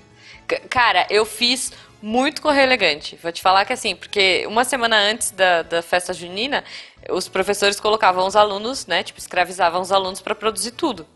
C- 0.48 0.60
Cara, 0.68 1.06
eu 1.10 1.24
fiz 1.24 1.72
muito 2.02 2.42
correio 2.42 2.64
elegante. 2.64 3.18
Vou 3.22 3.32
te 3.32 3.42
falar 3.42 3.64
que 3.64 3.72
assim, 3.72 3.94
porque 3.96 4.46
uma 4.46 4.64
semana 4.64 4.96
antes 4.96 5.30
da, 5.30 5.62
da 5.62 5.82
festa 5.82 6.12
junina, 6.12 6.62
os 7.10 7.28
professores 7.28 7.80
colocavam 7.80 8.26
os 8.26 8.36
alunos, 8.36 8.86
né? 8.86 9.02
Tipo, 9.02 9.18
escravizavam 9.18 9.80
os 9.80 9.92
alunos 9.92 10.20
pra 10.20 10.34
produzir 10.34 10.72
tudo. 10.72 11.06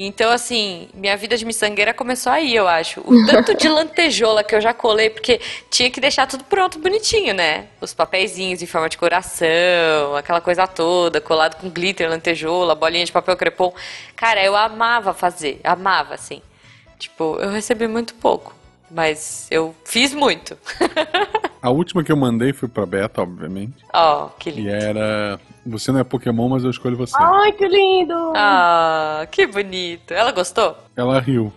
Então, 0.00 0.30
assim, 0.30 0.88
minha 0.94 1.16
vida 1.16 1.36
de 1.36 1.44
miçangueira 1.44 1.92
começou 1.92 2.30
aí, 2.30 2.54
eu 2.54 2.68
acho. 2.68 3.00
O 3.00 3.26
tanto 3.26 3.52
de 3.56 3.66
lantejola 3.68 4.44
que 4.44 4.54
eu 4.54 4.60
já 4.60 4.72
colei, 4.72 5.10
porque 5.10 5.40
tinha 5.68 5.90
que 5.90 6.00
deixar 6.00 6.24
tudo 6.28 6.44
pronto, 6.44 6.78
bonitinho, 6.78 7.34
né? 7.34 7.66
Os 7.80 7.92
papeizinhos 7.92 8.62
em 8.62 8.66
forma 8.66 8.88
de 8.88 8.96
coração, 8.96 10.14
aquela 10.16 10.40
coisa 10.40 10.68
toda, 10.68 11.20
colado 11.20 11.56
com 11.56 11.68
glitter, 11.68 12.08
lantejola, 12.08 12.76
bolinha 12.76 13.04
de 13.04 13.10
papel 13.10 13.36
crepom. 13.36 13.74
Cara, 14.14 14.40
eu 14.44 14.54
amava 14.54 15.12
fazer, 15.12 15.60
amava, 15.64 16.14
assim. 16.14 16.40
Tipo, 16.96 17.36
eu 17.40 17.50
recebi 17.50 17.88
muito 17.88 18.14
pouco, 18.14 18.54
mas 18.90 19.46
eu 19.50 19.74
fiz 19.84 20.12
muito. 20.14 20.56
A 21.60 21.70
última 21.70 22.04
que 22.04 22.12
eu 22.12 22.16
mandei 22.16 22.52
foi 22.52 22.68
pra 22.68 22.86
Beta, 22.86 23.20
obviamente. 23.20 23.84
Ó, 23.92 24.28
que 24.38 24.48
E 24.50 24.52
lindo. 24.52 24.70
era. 24.70 25.40
Você 25.66 25.90
não 25.90 25.98
é 26.00 26.04
Pokémon, 26.04 26.48
mas 26.48 26.62
eu 26.62 26.70
escolho 26.70 26.96
você. 26.96 27.14
Ai, 27.18 27.50
que 27.52 27.66
lindo! 27.66 28.32
Ah, 28.36 29.26
que 29.30 29.44
bonito. 29.46 30.12
Ela 30.14 30.30
gostou? 30.30 30.76
Ela 30.96 31.18
riu. 31.20 31.52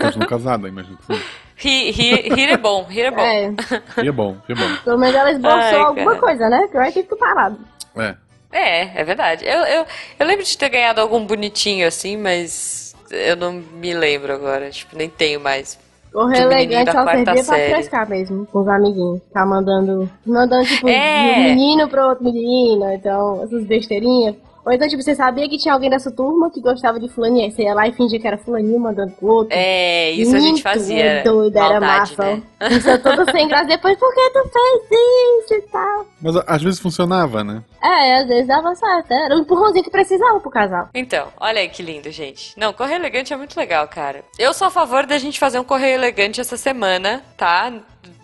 Continuam 0.00 0.26
casada, 0.28 0.66
imagino 0.68 0.96
que 0.96 1.14
sim. 1.14 1.22
Rir, 1.54 1.90
rir, 1.90 2.32
rir 2.34 2.48
é 2.50 2.56
bom, 2.56 2.84
rir 2.84 3.02
é 3.02 3.10
bom. 3.10 3.20
É, 3.20 3.52
E 4.04 4.08
é 4.08 4.12
bom, 4.12 4.36
e 4.48 4.52
é 4.52 4.54
bom. 4.54 4.76
pelo 4.84 4.98
menos 4.98 5.14
ela 5.14 5.30
esboçou 5.30 5.58
Ai, 5.58 5.74
alguma 5.76 6.10
cara. 6.12 6.18
coisa, 6.20 6.48
né? 6.48 6.68
Que 6.70 6.76
eu 6.78 6.82
que 6.84 6.92
fico 6.92 7.16
parado. 7.16 7.58
É. 7.96 8.14
É, 8.52 9.00
é 9.00 9.04
verdade. 9.04 9.44
Eu, 9.44 9.60
eu, 9.64 9.86
eu 10.18 10.26
lembro 10.26 10.44
de 10.44 10.56
ter 10.56 10.68
ganhado 10.70 11.00
algum 11.00 11.24
bonitinho 11.26 11.86
assim, 11.86 12.16
mas 12.16 12.94
eu 13.10 13.36
não 13.36 13.52
me 13.52 13.92
lembro 13.92 14.32
agora. 14.32 14.70
Tipo, 14.70 14.96
nem 14.96 15.08
tenho 15.10 15.40
mais. 15.40 15.78
Correio 16.16 16.44
Do 16.44 16.48
menininho 16.48 16.80
elegante 16.80 16.86
da 16.86 16.92
só 16.92 17.04
servia 17.10 17.44
pra 17.44 17.54
frescar 17.76 18.08
mesmo, 18.08 18.46
com 18.46 18.60
os 18.60 18.68
amiguinhos. 18.68 19.22
Ficar 19.22 19.44
mandando, 19.44 20.10
mandando 20.24 20.64
tipo, 20.64 20.88
É. 20.88 21.34
de 21.34 21.40
um 21.40 21.42
menino 21.44 21.88
pro 21.88 22.08
outro 22.08 22.24
menino, 22.24 22.90
então, 22.90 23.42
essas 23.42 23.66
besteirinhas. 23.66 24.34
Ou 24.66 24.72
então, 24.72 24.88
tipo, 24.88 25.00
você 25.00 25.14
sabia 25.14 25.48
que 25.48 25.56
tinha 25.58 25.72
alguém 25.72 25.88
da 25.88 26.00
sua 26.00 26.10
turma 26.10 26.50
que 26.50 26.60
gostava 26.60 26.98
de 26.98 27.08
fulaninha, 27.08 27.48
você 27.52 27.62
ia 27.62 27.72
lá 27.72 27.86
e 27.86 27.92
fingia 27.92 28.18
que 28.18 28.26
era 28.26 28.36
fulaninho 28.36 28.80
mandando 28.80 29.12
pro 29.12 29.28
outro. 29.28 29.56
É, 29.56 30.10
isso 30.10 30.34
a 30.34 30.40
gente 30.40 30.54
Muito 30.54 30.62
fazia. 30.64 31.22
doido, 31.22 31.56
era 31.56 31.78
Maldade, 31.80 32.16
massa. 32.16 32.22
né? 32.24 32.42
Isso 32.72 32.90
é 32.90 32.98
tudo 32.98 33.30
sem 33.30 33.46
graça. 33.46 33.66
Depois, 33.66 33.96
por 33.96 34.12
que 34.12 34.30
tu 34.30 34.42
fez 34.50 35.44
isso 35.44 35.54
e 35.54 35.62
tal? 35.70 36.06
Mas 36.20 36.36
às 36.48 36.62
vezes 36.64 36.80
funcionava, 36.80 37.44
né? 37.44 37.62
É, 37.80 38.16
às 38.16 38.26
vezes 38.26 38.48
dava 38.48 38.74
certo. 38.74 39.12
Era 39.12 39.36
um 39.36 39.38
empurrãozinho 39.38 39.84
que 39.84 39.90
precisava 39.90 40.40
pro 40.40 40.50
casal. 40.50 40.88
Então, 40.92 41.28
olha 41.38 41.60
aí 41.60 41.68
que 41.68 41.80
lindo, 41.80 42.10
gente. 42.10 42.52
Não, 42.58 42.72
correio 42.72 42.98
elegante 42.98 43.32
é 43.32 43.36
muito 43.36 43.56
legal, 43.56 43.86
cara. 43.86 44.24
Eu 44.36 44.52
sou 44.52 44.66
a 44.66 44.70
favor 44.72 45.06
da 45.06 45.16
gente 45.16 45.38
fazer 45.38 45.60
um 45.60 45.64
correio 45.64 45.94
elegante 45.94 46.40
essa 46.40 46.56
semana, 46.56 47.22
tá? 47.36 47.72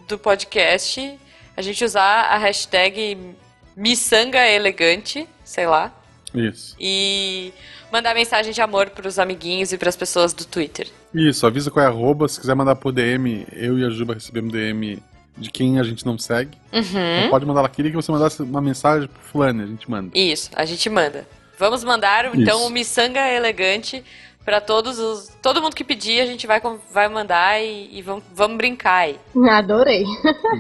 Do 0.09 0.19
podcast. 0.19 1.17
A 1.57 1.63
gente 1.63 1.85
usar 1.85 2.23
a 2.33 2.37
hashtag 2.39 3.37
miçanga 3.77 4.45
elegante, 4.45 5.29
sei 5.45 5.69
lá. 5.69 5.93
Isso. 6.35 6.77
E 6.81 7.53
mandar 7.93 8.15
mensagem 8.15 8.53
de 8.53 8.61
amor 8.61 8.91
pros 8.91 9.19
amiguinhos 9.19 9.73
e 9.73 9.79
pras 9.79 9.97
pessoas 9.97 10.33
do 10.33 10.45
Twitter. 10.45 10.89
Isso, 11.15 11.47
avisa 11.47 11.71
qual 11.71 11.85
é 11.85 11.89
a 11.89 11.91
arroba. 11.91 12.29
Se 12.29 12.41
quiser 12.41 12.55
mandar 12.55 12.77
por 12.77 12.93
DM, 12.93 13.47
eu 13.53 13.79
e 13.79 13.85
a 13.85 13.91
Juba 13.91 14.15
recebemos 14.15 14.53
DM 14.53 15.03
de 15.37 15.51
quem 15.51 15.79
a 15.79 15.83
gente 15.83 16.05
não 16.05 16.19
segue. 16.19 16.57
Uhum. 16.73 16.81
Então 16.83 17.31
pode 17.31 17.47
mandar, 17.47 17.61
ela 17.61 17.69
queria 17.69 17.91
que 17.91 17.97
você 17.97 18.11
mandasse 18.13 18.43
uma 18.43 18.61
mensagem 18.61 19.09
pro 19.09 19.23
fulano, 19.23 19.63
a 19.63 19.67
gente 19.67 19.91
manda. 19.91 20.11
Isso, 20.15 20.51
a 20.55 20.65
gente 20.65 20.89
manda. 20.89 21.27
Vamos 21.59 21.85
mandar, 21.85 22.35
então, 22.35 22.59
Isso. 22.59 22.67
o 22.67 22.71
miçanga 22.71 23.21
elegante 23.29 24.03
Pra 24.45 24.61
todos 24.61 24.99
os. 24.99 25.29
Todo 25.41 25.63
mundo 25.63 25.75
que 25.77 25.85
pedir, 25.85 26.21
a 26.21 26.27
gente 26.27 26.47
vai, 26.47 26.61
vai 26.93 27.09
mandar 27.09 27.63
e, 27.63 27.89
e 27.97 28.03
vamos, 28.03 28.25
vamos 28.35 28.57
brincar 28.57 29.03
aí. 29.05 29.19
Adorei. 29.51 30.05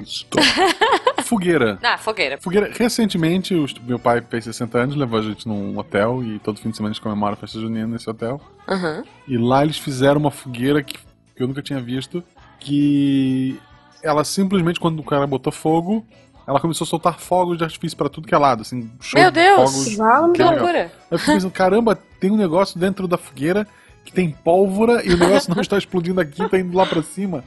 Isso. 0.02 0.26
Fogueira. 1.24 1.78
Ah, 1.82 1.98
fogueira. 1.98 2.38
Fogueira, 2.40 2.70
recentemente, 2.72 3.54
os- 3.54 3.74
meu 3.74 3.98
pai 3.98 4.22
fez 4.28 4.44
60 4.44 4.78
anos, 4.78 4.96
levou 4.96 5.18
a 5.18 5.22
gente 5.22 5.46
num 5.48 5.76
hotel 5.78 6.22
e 6.22 6.38
todo 6.38 6.60
fim 6.60 6.70
de 6.70 6.76
semana 6.76 6.90
a 6.90 6.94
gente 6.94 7.02
comemora 7.02 7.34
a 7.34 7.36
festa 7.36 7.60
junina 7.60 7.86
nesse 7.86 8.08
hotel. 8.08 8.40
Aham. 8.68 9.02
E 9.26 9.36
lá 9.36 9.62
eles 9.64 9.78
fizeram 9.78 10.20
uma 10.20 10.30
fogueira 10.30 10.82
que, 10.82 10.94
que 11.34 11.42
eu 11.42 11.48
nunca 11.48 11.60
tinha 11.62 11.80
visto, 11.80 12.22
que 12.60 13.58
ela 14.02 14.24
simplesmente, 14.24 14.78
quando 14.80 15.00
o 15.00 15.04
cara 15.04 15.26
botou 15.26 15.52
fogo, 15.52 16.06
ela 16.52 16.60
começou 16.60 16.84
a 16.84 16.88
soltar 16.88 17.18
fogos 17.18 17.58
de 17.58 17.64
artifício 17.64 17.96
pra 17.96 18.08
tudo 18.08 18.26
que 18.28 18.34
é 18.34 18.38
lado, 18.38 18.62
assim, 18.62 18.90
show 19.00 19.20
Meu 19.20 19.30
de 19.30 19.40
Deus! 19.40 19.56
fogos. 19.72 19.96
Vale, 19.96 20.32
Que 20.32 20.42
loucura. 20.42 20.92
Eu 21.10 21.18
fiquei 21.18 21.34
pensando, 21.34 21.50
caramba, 21.52 21.98
tem 22.20 22.30
um 22.30 22.36
negócio 22.36 22.78
dentro 22.78 23.08
da 23.08 23.18
fogueira 23.18 23.66
que 24.04 24.12
tem 24.12 24.30
pólvora 24.30 25.04
e 25.04 25.12
o 25.12 25.16
negócio 25.18 25.52
não 25.54 25.60
está 25.62 25.78
explodindo 25.78 26.20
aqui, 26.20 26.48
tá 26.48 26.58
indo 26.58 26.76
lá 26.76 26.86
pra 26.86 27.02
cima. 27.02 27.42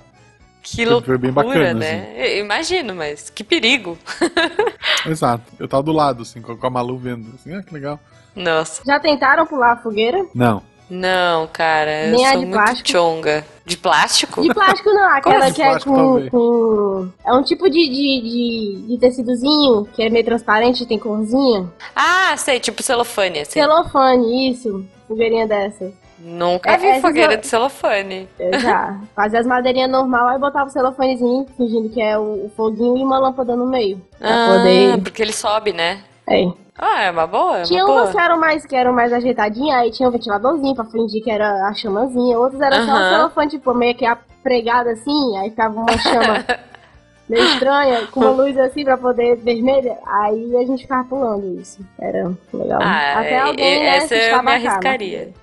Que 0.61 0.77
Foi 0.77 0.85
loucura, 0.85 1.17
bem 1.17 1.31
bacana, 1.31 1.69
assim. 1.69 1.77
né? 1.79 2.37
Eu 2.39 2.43
Imagino, 2.43 2.95
mas 2.95 3.29
que 3.29 3.43
perigo. 3.43 3.97
Exato. 5.05 5.43
Eu 5.59 5.67
tava 5.67 5.83
do 5.83 5.91
lado, 5.91 6.23
assim, 6.23 6.41
com 6.41 6.57
com 6.57 6.67
a 6.67 6.69
Malu 6.69 6.97
vendo. 6.97 7.27
Assim, 7.35 7.53
ah, 7.53 7.61
que 7.61 7.73
legal. 7.73 7.99
Nossa. 8.35 8.81
Já 8.85 8.99
tentaram 8.99 9.45
pular 9.45 9.73
a 9.73 9.77
fogueira? 9.77 10.25
Não. 10.33 10.63
Não, 10.89 11.47
cara, 11.47 12.05
eu 12.07 12.11
Nem 12.11 12.25
a 12.25 12.31
sou 12.31 12.39
de 12.39 12.45
muito 12.45 12.61
plástico? 12.63 12.89
chonga. 12.89 13.45
De 13.65 13.75
plástico? 13.77 14.41
De 14.43 14.53
plástico 14.53 14.89
não, 14.93 15.09
aquela 15.09 15.47
de 15.49 15.53
que 15.55 15.61
é 15.63 15.79
com, 15.79 16.29
com- 16.29 17.09
É 17.25 17.33
um 17.33 17.41
tipo 17.41 17.67
de, 17.67 17.89
de, 17.89 18.21
de, 18.21 18.87
de 18.89 18.97
tecidozinho 18.99 19.85
que 19.95 20.03
é 20.03 20.09
meio 20.09 20.23
transparente, 20.23 20.85
tem 20.85 20.99
corzinha. 20.99 21.67
Ah, 21.95 22.35
sei, 22.37 22.59
tipo 22.59 22.83
celofane, 22.83 23.39
assim. 23.39 23.53
Celofane, 23.59 24.51
isso. 24.51 24.85
Fogueirinha 25.07 25.47
dessa. 25.47 25.91
Nunca 26.19 26.71
É, 26.71 26.77
vi 26.77 27.01
fogueira 27.01 27.33
eu- 27.33 27.37
de 27.41 27.47
celofane. 27.47 28.27
Eu 28.39 28.59
já. 28.59 28.99
Fazia 29.15 29.39
as 29.39 29.47
madeirinhas 29.47 29.89
normal, 29.89 30.27
aí 30.29 30.39
botava 30.39 30.67
o 30.69 30.71
celofanezinho, 30.71 31.45
fingindo 31.57 31.89
que 31.89 32.01
é 32.01 32.17
o, 32.17 32.45
o 32.45 32.51
foguinho 32.55 32.97
e 32.97 33.03
uma 33.03 33.17
lâmpada 33.19 33.55
no 33.55 33.65
meio. 33.67 33.99
Ah, 34.21 34.47
poder. 34.57 35.01
porque 35.01 35.21
ele 35.23 35.33
sobe, 35.33 35.73
né? 35.73 35.99
É. 36.29 36.45
Ah, 36.77 37.03
é 37.03 37.11
uma 37.11 37.25
boa, 37.25 37.55
é 37.55 37.59
uma 37.59 37.63
Tinha 37.65 37.85
boa. 37.85 38.01
umas 38.03 38.11
que 38.11 38.19
eram 38.19 38.37
mais, 38.39 38.65
que 38.65 38.75
eram 38.75 38.93
mais 38.93 39.13
ajeitadinhas, 39.13 39.77
aí 39.77 39.91
tinha 39.91 40.09
um 40.09 40.11
ventiladorzinho 40.11 40.75
pra 40.75 40.83
fingir 40.85 41.23
que 41.23 41.31
era 41.31 41.67
a 41.67 41.73
chamazinha. 41.73 42.37
Outros 42.37 42.59
era 42.61 42.83
só 42.85 42.91
o 42.91 42.95
Aham. 42.95 43.09
celofane, 43.17 43.49
tipo, 43.51 43.73
meio 43.73 43.95
que 43.95 44.05
pregado 44.43 44.89
assim, 44.89 45.37
aí 45.37 45.49
ficava 45.49 45.73
uma 45.79 45.97
chama 45.97 46.45
meio 47.29 47.43
estranha, 47.45 48.05
com 48.07 48.19
uma 48.19 48.29
luz 48.31 48.57
assim 48.59 48.83
pra 48.83 48.97
poder 48.97 49.37
vermelha. 49.37 49.97
Aí 50.05 50.55
a 50.57 50.65
gente 50.65 50.81
ficava 50.83 51.03
pulando 51.07 51.59
isso. 51.59 51.79
Era 51.97 52.31
legal. 52.53 52.79
Ah, 52.81 53.19
Até 53.19 53.31
é- 53.35 53.39
alguém, 53.39 53.79
né, 53.79 53.97
essa 53.97 54.13
eu 54.15 54.43
me 54.43 54.51
arriscaria. 54.51 55.33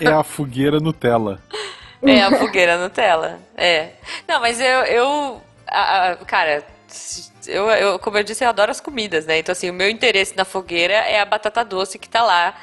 É 0.00 0.06
a 0.08 0.22
fogueira 0.24 0.80
Nutella. 0.80 1.38
É, 2.02 2.22
a 2.22 2.30
fogueira 2.30 2.78
Nutella. 2.78 3.38
É. 3.56 3.90
Não, 4.26 4.40
mas 4.40 4.58
eu. 4.60 4.66
eu 4.84 5.40
a- 5.68 6.10
a- 6.12 6.16
cara, 6.24 6.62
eu, 7.46 7.70
eu, 7.70 7.98
como 7.98 8.18
eu 8.18 8.22
disse, 8.22 8.44
eu 8.44 8.48
adoro 8.48 8.70
as 8.70 8.80
comidas, 8.80 9.26
né? 9.26 9.38
Então, 9.38 9.52
assim, 9.52 9.70
o 9.70 9.74
meu 9.74 9.88
interesse 9.88 10.36
na 10.36 10.44
fogueira 10.44 10.94
é 10.94 11.20
a 11.20 11.24
batata 11.24 11.64
doce 11.64 11.98
que 11.98 12.08
tá 12.08 12.22
lá, 12.22 12.54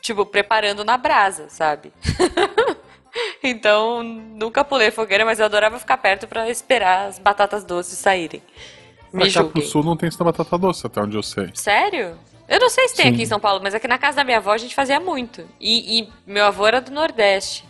tipo, 0.00 0.24
preparando 0.26 0.84
na 0.84 0.96
brasa, 0.96 1.48
sabe? 1.48 1.92
então, 3.42 4.02
nunca 4.02 4.64
pulei 4.64 4.90
fogueira, 4.90 5.24
mas 5.24 5.38
eu 5.38 5.46
adorava 5.46 5.78
ficar 5.78 5.96
perto 5.98 6.26
pra 6.26 6.48
esperar 6.48 7.06
as 7.06 7.18
batatas 7.18 7.64
doces 7.64 7.98
saírem. 7.98 8.42
Me 9.12 9.32
cá 9.32 9.40
pro 9.40 9.52
julguem. 9.52 9.64
sul 9.64 9.82
não 9.82 9.96
tem 9.96 10.08
isso 10.08 10.18
da 10.18 10.24
batata 10.24 10.58
doce, 10.58 10.86
até 10.86 11.00
onde 11.00 11.16
eu 11.16 11.22
sei. 11.22 11.50
Sério? 11.54 12.18
Eu 12.48 12.60
não 12.60 12.70
sei 12.70 12.88
se 12.88 12.96
tem 12.96 13.06
Sim. 13.06 13.12
aqui 13.12 13.22
em 13.22 13.26
São 13.26 13.40
Paulo, 13.40 13.60
mas 13.62 13.74
aqui 13.74 13.86
na 13.86 13.98
casa 13.98 14.16
da 14.16 14.24
minha 14.24 14.38
avó 14.38 14.52
a 14.52 14.58
gente 14.58 14.74
fazia 14.74 14.98
muito. 14.98 15.42
E, 15.60 16.00
e 16.00 16.08
meu 16.26 16.44
avô 16.46 16.66
era 16.66 16.80
do 16.80 16.90
Nordeste. 16.90 17.64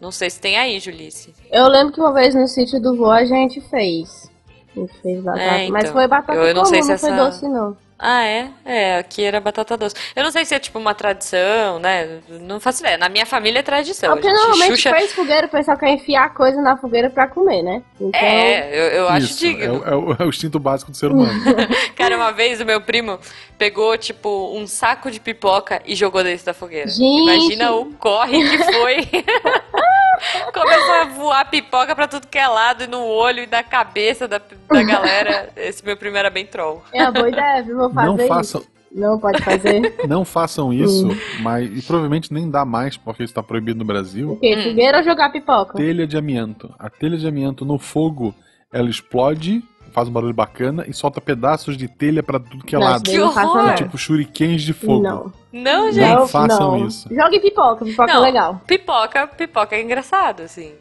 Não 0.00 0.10
sei 0.10 0.30
se 0.30 0.40
tem 0.40 0.56
aí, 0.56 0.80
Julice. 0.80 1.34
Eu 1.50 1.68
lembro 1.68 1.92
que 1.92 2.00
uma 2.00 2.12
vez 2.12 2.34
no 2.34 2.48
sítio 2.48 2.80
do 2.80 2.96
vô 2.96 3.10
a 3.10 3.24
gente 3.24 3.60
fez. 3.60 4.31
Gente 4.76 4.92
fez 5.02 5.22
batata. 5.22 5.44
É, 5.44 5.68
Mas 5.68 5.82
então. 5.84 5.92
foi 5.94 6.06
batata 6.06 6.32
Eu- 6.38 6.44
eu 6.46 6.54
não 6.54 6.62
comum, 6.62 6.72
sei 6.74 6.82
se 6.82 6.90
não 6.92 6.98
foi 6.98 7.10
essa- 7.10 7.24
doce, 7.24 7.48
não. 7.48 7.76
Ah, 8.04 8.24
é? 8.26 8.48
É, 8.64 8.98
aqui 8.98 9.22
era 9.22 9.40
batata 9.40 9.76
doce. 9.76 9.94
Eu 10.16 10.24
não 10.24 10.32
sei 10.32 10.44
se 10.44 10.52
é 10.52 10.58
tipo 10.58 10.76
uma 10.76 10.92
tradição, 10.92 11.78
né? 11.78 12.18
Não 12.28 12.58
faço 12.58 12.80
ideia. 12.82 12.98
Na 12.98 13.08
minha 13.08 13.24
família 13.24 13.60
é 13.60 13.62
tradição. 13.62 14.14
Porque 14.14 14.26
gente 14.28 14.38
normalmente 14.40 14.70
Xuxa... 14.72 14.90
faz 14.90 15.12
fogueira, 15.12 15.46
o 15.46 15.50
pessoal 15.50 15.76
quer 15.78 15.90
enfiar 15.90 16.34
coisa 16.34 16.60
na 16.60 16.76
fogueira 16.76 17.08
pra 17.10 17.28
comer, 17.28 17.62
né? 17.62 17.80
Então, 18.00 18.18
É, 18.20 18.70
eu, 18.76 18.86
eu 19.02 19.08
acho 19.08 19.26
Isso, 19.26 19.44
é, 19.46 19.48
digno. 19.50 19.78
o- 19.78 19.84
é 19.88 19.94
o, 19.94 20.16
é 20.18 20.24
o 20.24 20.28
instinto 20.30 20.58
básico 20.58 20.90
do 20.90 20.96
ser 20.96 21.12
humano. 21.12 21.30
Cara, 21.96 22.16
uma 22.16 22.32
vez 22.32 22.60
o 22.60 22.64
meu 22.64 22.80
primo 22.80 23.20
pegou, 23.56 23.96
tipo, 23.96 24.52
um 24.56 24.66
saco 24.66 25.08
de 25.08 25.20
pipoca 25.20 25.80
e 25.86 25.94
jogou 25.94 26.24
dentro 26.24 26.44
da 26.44 26.54
fogueira. 26.54 26.88
Gente! 26.88 27.22
Imagina 27.22 27.70
o 27.72 27.84
corre 28.00 28.42
que 28.50 28.58
foi. 28.64 28.96
Começou 30.52 30.94
a 30.94 31.04
voar 31.04 31.50
pipoca 31.50 31.94
pra 31.94 32.08
tudo 32.08 32.26
que 32.26 32.38
é 32.38 32.46
lado, 32.46 32.84
e 32.84 32.86
no 32.86 33.04
olho 33.04 33.42
e 33.42 33.46
na 33.46 33.62
cabeça 33.62 34.26
da, 34.28 34.38
da 34.38 34.82
galera. 34.82 35.50
Esse 35.56 35.84
meu 35.84 35.96
primo 35.96 36.16
era 36.16 36.30
bem 36.30 36.46
troll. 36.46 36.82
é 36.92 37.02
uma 37.02 37.12
boa 37.12 37.28
ideia, 37.28 37.62
viu? 37.62 37.76
Vou 37.76 37.90
fazer 37.90 38.06
Não 38.06 38.16
isso. 38.16 38.26
façam, 38.28 38.62
Não 38.90 39.18
pode 39.18 39.42
fazer. 39.42 39.94
não 40.08 40.24
façam 40.24 40.72
isso, 40.72 41.08
mas 41.40 41.70
e 41.78 41.82
provavelmente 41.82 42.32
nem 42.32 42.50
dá 42.50 42.64
mais, 42.64 42.96
porque 42.96 43.22
isso 43.22 43.30
está 43.30 43.42
proibido 43.42 43.78
no 43.78 43.84
o 43.84 43.86
Brasil. 43.86 44.38
quê? 44.40 44.54
Hum. 44.56 44.62
Fogueira 44.64 44.98
ou 44.98 45.04
jogar 45.04 45.30
pipoca? 45.30 45.74
Telha 45.74 46.06
de 46.06 46.16
amianto. 46.16 46.74
A 46.78 46.88
telha 46.90 47.16
de 47.16 47.26
amianto 47.26 47.64
no 47.64 47.78
fogo, 47.78 48.34
ela 48.72 48.88
explode, 48.88 49.62
faz 49.92 50.08
um 50.08 50.12
barulho 50.12 50.34
bacana 50.34 50.84
e 50.88 50.92
solta 50.92 51.20
pedaços 51.20 51.76
de 51.76 51.86
telha 51.86 52.22
pra 52.22 52.40
tudo 52.40 52.64
que 52.64 52.74
é 52.74 52.78
Não, 52.78 52.86
lado. 52.86 53.12
não 53.12 53.32
faça, 53.32 53.46
horror! 53.46 53.62
não. 53.66 53.74
Tipo 53.74 53.98
shurikens 53.98 54.62
de 54.62 54.72
fogo. 54.72 55.02
Não. 55.02 55.32
Não, 55.52 55.84
Não 55.86 55.92
gente. 55.92 56.28
façam 56.30 56.78
não. 56.78 56.86
isso. 56.86 57.08
Jogue 57.14 57.38
pipoca, 57.40 57.84
pipoca 57.84 58.12
Não. 58.12 58.20
é 58.20 58.26
legal. 58.26 58.60
Pipoca, 58.66 59.26
pipoca 59.26 59.76
é 59.76 59.82
engraçado, 59.82 60.40
assim. 60.42 60.72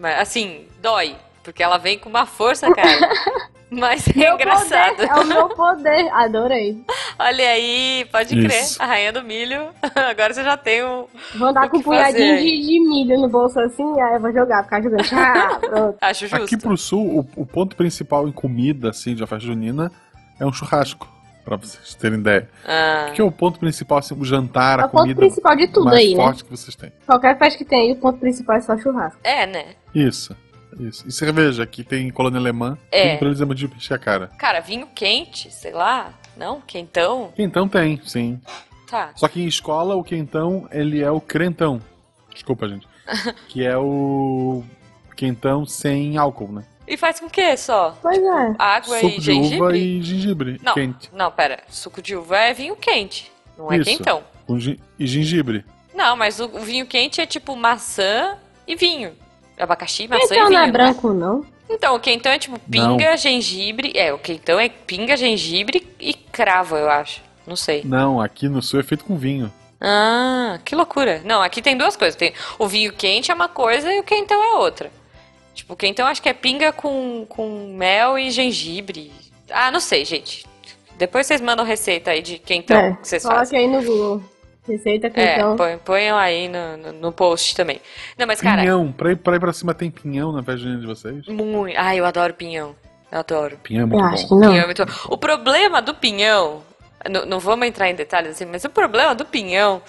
Mas, 0.00 0.18
assim, 0.20 0.64
dói. 0.82 1.14
Porque 1.42 1.62
ela 1.62 1.76
vem 1.76 1.98
com 1.98 2.08
uma 2.08 2.24
força, 2.26 2.72
cara. 2.74 2.88
Mas 3.78 4.06
é 4.08 4.12
Meu 4.14 4.34
engraçado. 4.34 4.96
poder 4.96 5.08
é 5.10 5.14
o 5.14 5.26
meu 5.26 5.48
poder. 5.50 6.08
Adorei. 6.12 6.84
Olha 7.18 7.48
aí, 7.48 8.06
pode 8.10 8.34
crer. 8.34 8.62
Isso. 8.62 8.82
A 8.82 8.86
rainha 8.86 9.12
do 9.12 9.22
milho. 9.22 9.68
Agora 9.94 10.32
você 10.32 10.42
já 10.44 10.56
tem 10.56 10.84
um. 10.84 11.06
Vou 11.36 11.48
andar 11.48 11.68
com 11.68 11.78
um 11.78 11.82
punhadinho 11.82 12.38
de, 12.38 12.60
de 12.60 12.80
milho 12.80 13.20
no 13.20 13.28
bolso 13.28 13.58
assim, 13.60 14.00
aí 14.00 14.14
eu 14.14 14.20
vou 14.20 14.32
jogar, 14.32 14.64
ficar 14.64 14.82
jogando. 14.82 15.04
Ah, 15.12 15.58
pronto. 15.60 15.98
Acho 16.00 16.26
justo. 16.26 16.44
Aqui 16.44 16.56
pro 16.56 16.76
sul, 16.76 17.20
o, 17.36 17.42
o 17.42 17.46
ponto 17.46 17.76
principal 17.76 18.26
em 18.28 18.32
comida, 18.32 18.90
assim, 18.90 19.14
de 19.14 19.22
uma 19.22 19.26
festa 19.26 19.46
junina, 19.46 19.90
é 20.38 20.46
um 20.46 20.52
churrasco. 20.52 21.12
Pra 21.44 21.56
vocês 21.58 21.94
terem 21.96 22.20
ideia. 22.20 22.48
Ah, 22.66 23.08
O 23.10 23.12
que 23.12 23.20
é 23.20 23.24
o 23.24 23.30
ponto 23.30 23.60
principal, 23.60 23.98
assim, 23.98 24.14
o 24.18 24.24
jantar, 24.24 24.78
É 24.78 24.82
a 24.82 24.86
o 24.86 24.88
ponto 24.88 25.02
comida 25.02 25.20
principal 25.20 25.54
de 25.54 25.66
tudo 25.68 25.84
mais 25.84 25.98
aí, 25.98 26.14
né? 26.14 26.24
forte 26.24 26.42
que 26.42 26.50
vocês 26.50 26.74
têm. 26.74 26.90
Qualquer 27.04 27.38
festa 27.38 27.58
que 27.58 27.66
tem 27.66 27.80
aí, 27.80 27.92
o 27.92 27.96
ponto 27.96 28.18
principal 28.18 28.56
é 28.56 28.60
só 28.62 28.78
churrasco. 28.78 29.20
é, 29.22 29.46
né? 29.46 29.64
Isso. 29.94 30.34
Isso. 30.78 31.06
E 31.06 31.12
cerveja, 31.12 31.62
aqui 31.62 31.82
tem 31.84 32.10
colônia 32.10 32.38
alemã. 32.38 32.76
É. 32.90 33.10
Tudo 33.10 33.18
pra 33.18 33.28
eles 33.28 33.40
é 33.40 33.44
motivo 33.44 33.72
de 33.72 33.78
encher 33.78 33.94
a 33.94 33.98
cara. 33.98 34.28
Cara, 34.38 34.60
vinho 34.60 34.86
quente, 34.94 35.50
sei 35.50 35.72
lá. 35.72 36.12
Não? 36.36 36.60
Quentão? 36.60 37.32
Quentão 37.34 37.68
tem, 37.68 38.00
sim. 38.04 38.40
Tá. 38.88 39.10
Só 39.14 39.28
que 39.28 39.40
em 39.40 39.46
escola, 39.46 39.94
o 39.94 40.04
quentão, 40.04 40.68
ele 40.70 41.02
é 41.02 41.10
o 41.10 41.20
crentão. 41.20 41.80
Desculpa, 42.32 42.68
gente. 42.68 42.86
que 43.48 43.64
é 43.64 43.76
o 43.76 44.62
quentão 45.16 45.64
sem 45.64 46.16
álcool, 46.16 46.52
né? 46.52 46.64
E 46.86 46.96
faz 46.96 47.18
com 47.18 47.26
o 47.26 47.30
quê 47.30 47.56
só? 47.56 47.96
Pois 48.02 48.18
é. 48.18 48.54
Água 48.58 48.98
Suco 49.00 49.14
e 49.14 49.18
de 49.18 49.24
gengibre? 49.24 49.58
uva 49.58 49.76
e 49.76 50.02
gengibre 50.02 50.60
Não, 50.62 50.74
quente. 50.74 51.10
não, 51.14 51.30
pera. 51.30 51.60
Suco 51.68 52.02
de 52.02 52.14
uva 52.14 52.36
é 52.36 52.52
vinho 52.52 52.76
quente. 52.76 53.32
Não 53.56 53.72
é 53.72 53.78
Isso. 53.78 53.84
quentão. 53.90 54.22
E 54.98 55.06
gengibre. 55.06 55.64
Não, 55.94 56.14
mas 56.16 56.40
o, 56.40 56.44
o 56.46 56.60
vinho 56.60 56.86
quente 56.86 57.20
é 57.20 57.26
tipo 57.26 57.56
maçã 57.56 58.36
e 58.66 58.76
vinho. 58.76 59.12
Abacaxi, 59.58 60.08
maçã 60.08 60.24
Então 60.24 60.36
e 60.36 60.40
vinho. 60.40 60.50
não 60.50 60.58
é 60.62 60.66
né? 60.66 60.72
branco, 60.72 61.12
não? 61.12 61.44
Então, 61.68 61.94
o 61.94 62.00
quentão 62.00 62.30
é 62.30 62.38
tipo 62.38 62.58
pinga, 62.58 63.16
gengibre. 63.16 63.92
É, 63.96 64.12
o 64.12 64.18
quentão 64.18 64.58
é 64.58 64.68
pinga, 64.68 65.16
gengibre 65.16 65.86
e 65.98 66.12
cravo, 66.12 66.76
eu 66.76 66.90
acho. 66.90 67.22
Não 67.46 67.56
sei. 67.56 67.82
Não, 67.84 68.20
aqui 68.20 68.48
no 68.48 68.60
sul 68.62 68.80
é 68.80 68.82
feito 68.82 69.04
com 69.04 69.16
vinho. 69.16 69.52
Ah, 69.80 70.58
que 70.64 70.74
loucura. 70.74 71.20
Não, 71.24 71.42
aqui 71.42 71.60
tem 71.62 71.76
duas 71.76 71.96
coisas. 71.96 72.16
Tem 72.16 72.32
o 72.58 72.66
vinho 72.66 72.92
quente 72.92 73.30
é 73.30 73.34
uma 73.34 73.48
coisa 73.48 73.92
e 73.92 74.00
o 74.00 74.02
quentão 74.02 74.42
é 74.42 74.54
outra. 74.58 74.90
Tipo, 75.54 75.74
o 75.74 75.76
quentão 75.76 76.06
acho 76.06 76.20
que 76.22 76.28
é 76.28 76.32
pinga 76.32 76.72
com, 76.72 77.24
com 77.28 77.74
mel 77.76 78.18
e 78.18 78.30
gengibre. 78.30 79.12
Ah, 79.50 79.70
não 79.70 79.80
sei, 79.80 80.04
gente. 80.04 80.46
Depois 80.96 81.26
vocês 81.26 81.40
mandam 81.40 81.64
receita 81.64 82.10
aí 82.12 82.22
de 82.22 82.38
quentão 82.38 82.76
é. 82.76 82.92
que 82.94 83.06
vocês 83.08 83.22
Coloque 83.22 83.40
fazem. 83.40 83.58
aí 83.60 83.66
no 83.68 83.82
Google. 83.82 84.22
Receita 84.66 85.10
com 85.10 85.20
É, 85.20 85.34
então. 85.36 85.56
põe- 85.56 85.76
ponham 85.78 86.16
aí 86.16 86.48
no, 86.48 86.76
no, 86.78 86.92
no 86.92 87.12
post 87.12 87.54
também. 87.54 87.80
Não, 88.18 88.26
mas 88.26 88.40
cara, 88.40 88.62
Pinhão. 88.62 88.90
Pra 88.92 89.12
ir, 89.12 89.16
pra 89.16 89.36
ir 89.36 89.40
pra 89.40 89.52
cima 89.52 89.74
tem 89.74 89.90
pinhão 89.90 90.32
na 90.32 90.42
junina 90.56 90.80
de 90.80 90.86
vocês? 90.86 91.26
muito. 91.28 91.76
Ai, 91.76 92.00
eu 92.00 92.04
adoro 92.06 92.32
pinhão. 92.34 92.74
Eu 93.12 93.18
adoro. 93.18 93.58
Pinhão 93.62 93.82
é 93.82 93.84
Eu 93.84 93.88
muito 93.88 94.04
acho 94.14 94.22
que 94.24 94.30
bom. 94.30 94.40
não. 94.40 94.48
Pinhão 94.48 94.62
é 94.62 94.66
muito 94.66 94.86
bom. 94.86 94.92
O 95.10 95.18
problema 95.18 95.82
do 95.82 95.94
pinhão, 95.94 96.62
não, 97.10 97.26
não 97.26 97.38
vamos 97.40 97.66
entrar 97.66 97.90
em 97.90 97.94
detalhes 97.94 98.30
assim, 98.32 98.46
mas 98.46 98.64
o 98.64 98.70
problema 98.70 99.14
do 99.14 99.24
pinhão 99.26 99.82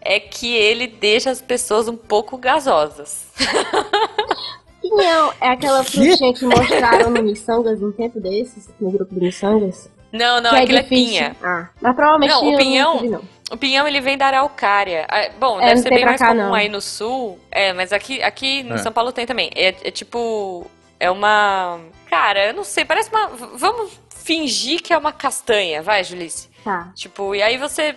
é 0.00 0.18
que 0.18 0.54
ele 0.56 0.86
deixa 0.88 1.30
as 1.30 1.40
pessoas 1.40 1.86
um 1.86 1.96
pouco 1.96 2.36
gasosas. 2.36 3.28
Pinhão 4.80 5.32
é 5.40 5.48
aquela 5.50 5.84
frutinha 5.84 6.32
que 6.32 6.44
mostraram 6.44 7.10
no 7.10 7.22
Missangas 7.22 7.82
um 7.82 7.92
tempo 7.92 8.18
desses, 8.18 8.68
no 8.80 8.90
grupo 8.90 9.14
do 9.14 9.20
Missangas. 9.20 9.90
Não, 10.12 10.40
não, 10.40 10.50
que 10.50 10.56
aquilo 10.56 10.78
é 10.78 10.82
difícil. 10.82 11.06
pinha. 11.06 11.36
Ah, 11.42 11.68
mas 11.80 11.94
provavelmente 11.94 12.30
Não, 12.32 12.44
o 12.44 12.50
eu 12.52 12.58
pinhão- 12.58 13.02
não. 13.04 13.20
O 13.50 13.56
pinhão 13.56 13.86
ele 13.86 14.00
vem 14.00 14.16
da 14.16 14.26
araucária. 14.26 15.06
Ah, 15.08 15.28
Bom, 15.38 15.60
É, 15.60 15.66
deve 15.70 15.80
ser 15.82 15.90
bem 15.90 16.04
mais 16.04 16.20
cá, 16.20 16.28
comum 16.28 16.38
não. 16.48 16.54
aí 16.54 16.68
no 16.68 16.80
sul. 16.80 17.38
É, 17.50 17.72
mas 17.72 17.92
aqui, 17.92 18.22
aqui 18.22 18.60
em 18.60 18.72
É. 18.72 18.78
São 18.78 18.92
Paulo 18.92 19.10
tem 19.12 19.26
também. 19.26 19.50
É, 19.56 19.68
é 19.68 19.90
tipo. 19.90 20.70
É 20.98 21.10
uma. 21.10 21.80
Cara, 22.08 22.46
eu 22.46 22.54
não 22.54 22.62
sei, 22.64 22.84
parece 22.84 23.10
uma. 23.10 23.26
Vamos 23.28 23.98
fingir 24.14 24.82
que 24.82 24.92
é 24.92 24.98
uma 24.98 25.12
castanha, 25.12 25.82
vai, 25.82 26.04
Julice. 26.04 26.48
Tá. 26.62 26.92
Tipo, 26.94 27.34
e 27.34 27.42
aí 27.42 27.56
você. 27.58 27.96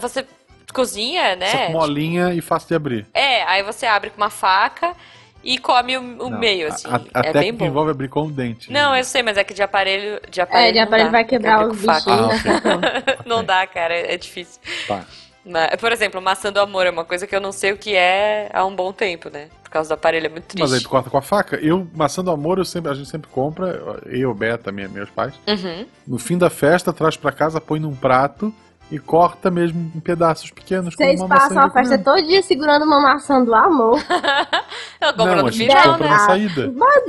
Você 0.00 0.26
cozinha, 0.72 1.36
né? 1.36 1.46
Só 1.50 1.66
com 1.66 1.72
molinha 1.72 2.32
e 2.34 2.40
fácil 2.40 2.68
de 2.68 2.74
abrir. 2.74 3.06
É, 3.14 3.42
aí 3.44 3.62
você 3.62 3.86
abre 3.86 4.10
com 4.10 4.16
uma 4.18 4.30
faca 4.30 4.94
e 5.42 5.58
come 5.58 5.96
o, 5.96 6.00
o 6.00 6.30
Não, 6.30 6.38
meio, 6.38 6.68
assim. 6.68 6.88
A, 6.88 6.96
a 7.14 7.20
é 7.20 7.22
bem 7.22 7.32
técnica 7.32 7.58
bom. 7.58 7.66
envolve 7.66 7.90
abrir 7.90 8.08
com 8.08 8.22
o 8.26 8.30
dente. 8.30 8.72
Não, 8.72 8.94
eu 8.96 9.04
sei, 9.04 9.22
mas 9.22 9.36
é 9.36 9.44
que 9.44 9.54
de 9.54 9.62
aparelho. 9.62 10.20
De 10.30 10.40
aparelho 10.40 10.68
É, 10.68 10.72
de 10.72 10.78
aparelho 10.80 11.08
dá, 11.08 11.12
vai 11.12 11.24
que 11.24 11.30
quebrar 11.30 11.66
os 11.66 11.84
faca. 11.84 11.98
bichinhos. 12.00 12.30
Ah, 12.30 12.34
assim, 12.34 12.48
então. 12.58 12.80
Não 13.26 13.44
dá, 13.44 13.66
cara, 13.66 13.94
é 13.94 14.16
difícil. 14.16 14.60
Tá. 14.86 15.04
Mas, 15.44 15.76
por 15.76 15.92
exemplo, 15.92 16.20
maçã 16.20 16.52
do 16.52 16.60
amor 16.60 16.86
é 16.86 16.90
uma 16.90 17.04
coisa 17.04 17.26
que 17.26 17.34
eu 17.34 17.40
não 17.40 17.52
sei 17.52 17.72
o 17.72 17.78
que 17.78 17.94
é 17.96 18.50
há 18.52 18.64
um 18.66 18.74
bom 18.74 18.92
tempo, 18.92 19.30
né? 19.30 19.48
Por 19.62 19.70
causa 19.70 19.88
do 19.90 19.94
aparelho, 19.94 20.26
é 20.26 20.28
muito 20.28 20.44
triste. 20.44 20.60
Mas 20.62 20.72
aí 20.74 20.80
tu 20.82 20.88
corta 20.88 21.08
com 21.08 21.16
a 21.16 21.22
faca. 21.22 21.56
Eu, 21.56 21.86
maçã 21.94 22.22
do 22.22 22.30
amor, 22.30 22.58
eu 22.58 22.64
sempre, 22.64 22.90
a 22.90 22.94
gente 22.94 23.08
sempre 23.08 23.30
compra, 23.30 24.02
eu, 24.06 24.34
Beta, 24.34 24.70
minha, 24.72 24.88
meus 24.88 25.08
pais. 25.10 25.34
Uhum. 25.46 25.86
No 26.06 26.18
fim 26.18 26.36
da 26.36 26.50
festa, 26.50 26.92
traz 26.92 27.16
pra 27.16 27.32
casa, 27.32 27.60
põe 27.60 27.78
num 27.80 27.94
prato 27.94 28.52
e 28.90 28.98
corta 28.98 29.50
mesmo 29.50 29.92
em 29.94 30.00
pedaços 30.00 30.50
pequenos. 30.50 30.94
Vocês 30.94 31.20
uma 31.20 31.28
maçã 31.28 31.48
passam 31.54 31.62
a 31.66 31.70
festa 31.70 31.98
todo 31.98 32.22
dia 32.26 32.42
segurando 32.42 32.84
uma 32.84 33.00
maçã 33.00 33.42
do 33.44 33.54
amor. 33.54 33.98
Eu 35.00 35.14
compro 35.14 35.36
Não, 35.36 35.44
no 35.44 35.52
final, 35.52 35.98
né? 35.98 36.08
na 36.08 36.18
saída. 36.20 36.72
Mas, 36.74 37.02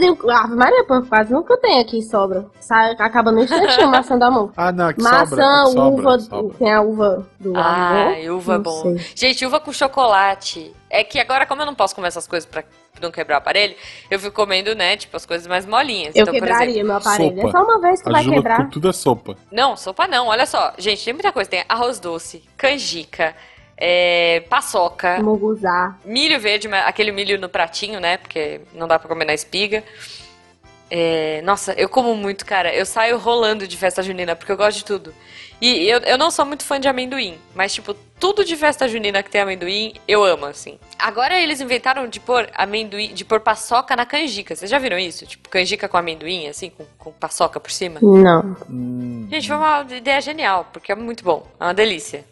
Ave 0.44 0.56
Maria, 0.56 0.84
pô, 0.86 1.02
quase 1.04 1.32
nunca 1.34 1.58
tem 1.58 1.80
aqui 1.82 2.02
sobra. 2.02 2.46
Sai, 2.60 2.92
acaba 3.00 3.32
no 3.32 3.40
instantinho 3.42 3.88
a 3.88 3.92
maçã 3.92 4.18
do 4.18 4.24
amor. 4.26 4.52
Ah, 4.56 4.72
não, 4.72 4.94
que 4.94 5.02
Maçã, 5.02 5.26
sobra. 5.26 5.44
que 5.66 5.72
sobra, 5.72 5.88
uva, 5.90 6.20
sobra. 6.20 6.58
tem 6.58 6.74
a 6.74 6.82
uva 6.82 7.28
do 7.40 7.50
amor. 7.52 7.64
Ai, 7.66 8.30
uva 8.30 8.56
é 8.56 8.60
bom. 8.60 8.82
sei. 8.82 8.98
Gente, 9.16 9.46
uva 9.46 9.60
com 9.60 9.72
chocolate. 9.72 10.74
É 10.90 11.04
que 11.04 11.20
agora, 11.20 11.46
como 11.46 11.62
eu 11.62 11.66
não 11.66 11.76
posso 11.76 11.96
comer 11.96 12.08
essas 12.10 12.28
coisas 12.28 12.50
pra 12.50 12.64
não 13.02 13.12
quebrar 13.12 13.36
o 13.36 13.38
aparelho, 13.40 13.76
eu 14.10 14.20
fico 14.20 14.34
comendo, 14.36 14.74
né, 14.76 14.96
tipo, 14.98 15.16
as 15.18 15.26
coisas 15.26 15.48
mais 15.48 15.66
molinhas. 15.66 16.16
Eu 16.16 16.22
então, 16.24 16.34
por 16.34 16.40
quebraria 16.40 16.70
exemplo, 16.72 16.88
meu 16.88 16.98
aparelho. 16.98 17.36
sopa. 17.36 17.48
É 17.48 17.52
só 17.52 17.64
uma 17.64 17.82
vez 17.82 18.02
que 18.02 18.10
A 18.10 18.12
vai 18.12 18.24
quebrar. 18.26 18.70
tudo 18.70 18.90
é 18.90 18.94
sopa. 18.94 19.36
Não, 19.52 19.76
sopa 19.78 20.08
não. 20.08 20.28
Olha 20.28 20.46
só. 20.46 20.74
Gente, 20.78 21.04
tem 21.04 21.14
muita 21.14 21.32
coisa. 21.32 21.50
Tem 21.50 21.64
arroz 21.68 22.00
doce, 22.00 22.44
canjica, 22.58 23.36
é, 23.78 24.42
paçoca, 24.50 25.22
Munguzá. 25.22 25.96
milho 26.04 26.40
verde, 26.40 26.68
aquele 26.86 27.12
milho 27.12 27.40
no 27.40 27.48
pratinho, 27.50 28.00
né? 28.00 28.18
Porque 28.18 28.62
não 28.74 28.88
dá 28.88 29.00
pra 29.00 29.08
comer 29.08 29.26
na 29.26 29.34
espiga. 29.34 29.84
É, 30.92 31.42
nossa, 31.44 31.74
eu 31.74 31.88
como 31.88 32.16
muito, 32.16 32.46
cara. 32.46 32.74
Eu 32.74 32.86
saio 32.86 33.18
rolando 33.18 33.68
de 33.68 33.78
festa 33.78 34.02
junina, 34.02 34.36
porque 34.36 34.52
eu 34.52 34.58
gosto 34.58 34.78
de 34.80 34.86
tudo. 34.86 35.14
E 35.62 35.88
eu, 35.90 36.00
eu 36.00 36.18
não 36.18 36.32
sou 36.32 36.46
muito 36.46 36.64
fã 36.64 36.80
de 36.80 36.88
amendoim, 36.88 37.38
mas, 37.54 37.74
tipo, 37.74 37.94
tudo 38.18 38.46
de 38.46 38.56
festa 38.56 38.88
junina 38.88 39.22
que 39.22 39.30
tem 39.30 39.42
amendoim, 39.42 39.94
eu 40.08 40.24
amo, 40.24 40.46
assim. 40.46 40.78
Agora 40.98 41.38
eles 41.40 41.60
inventaram 41.62 42.08
de 42.08 42.20
pôr 42.20 42.50
amendoim, 42.56 43.14
de 43.14 43.26
pôr 43.26 43.40
paçoca 43.42 43.96
na 43.96 44.06
canjica. 44.06 44.56
Vocês 44.56 44.72
já 44.72 44.80
viram 44.80 44.98
isso? 44.98 45.26
Tipo, 45.26 45.50
canjica 45.50 45.88
com 45.88 45.98
amendoim, 45.98 46.48
assim, 46.48 46.70
com, 46.70 46.86
com 46.98 47.12
paçoca 47.12 47.60
por 47.60 47.72
cima? 47.72 48.00
Não. 48.02 48.56
Hum, 48.70 49.28
Gente, 49.30 49.48
foi 49.48 49.58
uma 49.58 49.86
ideia 49.92 50.22
genial, 50.22 50.66
porque 50.72 50.92
é 50.92 50.96
muito 50.96 51.24
bom. 51.24 51.46
É 51.60 51.64
uma 51.66 51.74
delícia. 51.74 52.24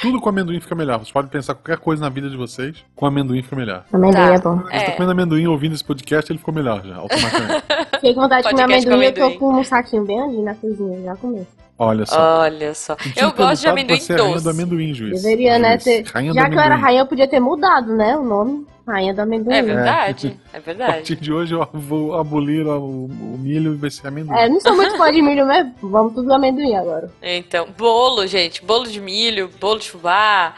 tudo 0.00 0.20
com 0.20 0.28
amendoim 0.28 0.60
fica 0.60 0.74
melhor. 0.74 0.98
Vocês 0.98 1.12
podem 1.12 1.30
pensar 1.30 1.54
qualquer 1.54 1.78
coisa 1.78 2.02
na 2.02 2.08
vida 2.08 2.28
de 2.30 2.36
vocês, 2.36 2.76
com 2.96 3.06
amendoim 3.06 3.42
fica 3.42 3.56
melhor. 3.56 3.84
Amendoim 3.92 4.12
Tá. 4.26 4.34
é 4.34 4.38
bom. 4.38 4.56
Você 4.58 4.72
É. 4.76 4.80
tá 4.86 4.92
comendo 4.92 5.12
amendoim 5.12 5.46
ouvindo 5.46 5.74
esse 5.74 5.84
podcast, 5.84 6.30
ele 6.32 6.38
ficou 6.38 6.52
melhor 6.54 6.82
já, 6.84 6.96
automaticamente. 6.96 7.64
Fiquei 7.96 8.14
com 8.14 8.20
vontade 8.22 8.42
de 8.42 8.50
comer 8.50 8.62
amendoim, 8.62 9.04
eu 9.04 9.12
tô 9.14 9.38
com 9.38 9.54
um 9.60 9.64
saquinho 9.64 10.04
bem 10.04 10.20
ali 10.20 10.42
na 10.42 10.54
cozinha, 10.54 11.02
já 11.02 11.16
comi. 11.16 11.46
Olha 11.78 12.04
só. 12.06 12.40
Olha 12.40 12.74
só. 12.74 12.96
Tinha 12.96 13.24
Eu 13.26 13.32
gosto 13.32 13.62
de 13.62 13.68
amendoim 13.68 14.00
ser 14.00 14.14
a 14.14 14.16
rainha 14.24 14.36
do 14.36 14.42
doce. 14.42 14.48
amendoim, 14.60 14.92
juiz. 14.94 15.22
Deveria, 15.22 15.58
né, 15.58 15.78
Juiz. 15.78 15.84
ter... 15.84 16.02
Rainha 16.12 16.32
Já 16.34 16.48
que 16.50 16.56
eu 16.56 16.60
era 16.60 16.74
rainha, 16.76 17.00
eu 17.02 17.06
podia 17.06 17.28
ter 17.28 17.38
mudado, 17.40 17.94
né, 17.96 18.16
o 18.16 18.24
nome. 18.24 18.66
Rainha 18.86 19.12
do 19.14 19.20
amendoim. 19.20 19.54
É 19.54 19.62
verdade, 19.62 20.40
é 20.52 20.56
A 20.56 20.60
verdade. 20.60 20.92
partir 20.92 21.16
de 21.16 21.30
hoje 21.32 21.54
eu 21.54 21.68
vou 21.74 22.18
abolir 22.18 22.66
o, 22.66 23.04
o 23.04 23.36
milho 23.38 23.74
e 23.74 23.76
vai 23.76 23.90
ser 23.90 24.08
amendoim. 24.08 24.36
É, 24.36 24.48
não 24.48 24.58
sou 24.60 24.74
muito 24.74 24.96
fã 24.96 25.12
de 25.12 25.20
milho 25.20 25.46
mesmo. 25.46 25.74
Vamos 25.82 26.14
tudo 26.14 26.32
amendoim 26.32 26.74
agora. 26.74 27.10
Então, 27.22 27.68
bolo, 27.76 28.26
gente. 28.26 28.64
Bolo 28.64 28.86
de 28.88 28.98
milho, 28.98 29.50
bolo 29.60 29.78
de 29.78 29.90
fubá, 29.90 30.54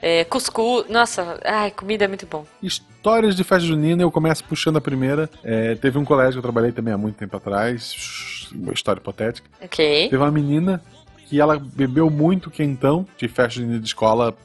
é, 0.00 0.24
cuscuz. 0.24 0.86
Nossa, 0.88 1.38
ai, 1.44 1.70
comida 1.70 2.06
é 2.06 2.08
muito 2.08 2.26
bom. 2.26 2.46
Histórias 2.62 3.36
de 3.36 3.44
festa 3.44 3.66
junina, 3.68 4.02
eu 4.02 4.10
começo 4.10 4.42
puxando 4.44 4.78
a 4.78 4.80
primeira. 4.80 5.28
É, 5.44 5.74
teve 5.74 5.98
um 5.98 6.06
colégio 6.06 6.32
que 6.32 6.38
eu 6.38 6.42
trabalhei 6.42 6.72
também 6.72 6.94
há 6.94 6.96
muito 6.98 7.16
tempo 7.16 7.36
atrás, 7.36 8.43
uma 8.54 8.72
história 8.72 9.00
hipotética. 9.00 9.48
Ok. 9.62 10.08
Teve 10.08 10.16
uma 10.16 10.30
menina 10.30 10.82
que 11.26 11.40
ela 11.40 11.58
bebeu 11.58 12.10
muito 12.10 12.50
quentão 12.50 13.06
de 13.16 13.28
festa 13.28 13.60
de 13.60 13.84
escola, 13.84 14.36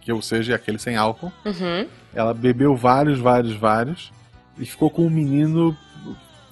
que 0.00 0.12
ou 0.12 0.20
seja, 0.20 0.54
aquele 0.54 0.78
sem 0.78 0.96
álcool. 0.96 1.32
Uhum. 1.44 1.86
Ela 2.14 2.34
bebeu 2.34 2.76
vários, 2.76 3.18
vários, 3.18 3.54
vários 3.54 4.12
e 4.58 4.66
ficou 4.66 4.90
com 4.90 5.06
um 5.06 5.10
menino 5.10 5.76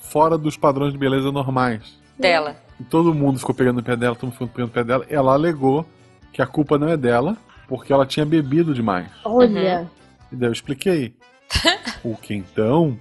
fora 0.00 0.38
dos 0.38 0.56
padrões 0.56 0.92
de 0.92 0.98
beleza 0.98 1.30
normais. 1.30 1.98
Dela. 2.18 2.56
E 2.80 2.84
todo 2.84 3.14
mundo 3.14 3.38
ficou 3.38 3.54
pegando 3.54 3.76
no 3.76 3.82
pé 3.82 3.96
dela, 3.96 4.14
todo 4.14 4.24
mundo 4.24 4.32
ficou 4.32 4.48
pegando 4.48 4.68
no 4.68 4.74
pé 4.74 4.84
dela. 4.84 5.06
Ela 5.10 5.32
alegou 5.32 5.84
que 6.32 6.40
a 6.40 6.46
culpa 6.46 6.78
não 6.78 6.88
é 6.88 6.96
dela, 6.96 7.36
porque 7.66 7.92
ela 7.92 8.06
tinha 8.06 8.24
bebido 8.24 8.72
demais. 8.72 9.08
Olha. 9.24 9.90
E 10.32 10.36
daí 10.36 10.48
eu 10.48 10.52
expliquei. 10.52 11.14
o 12.04 12.16
quentão 12.16 12.98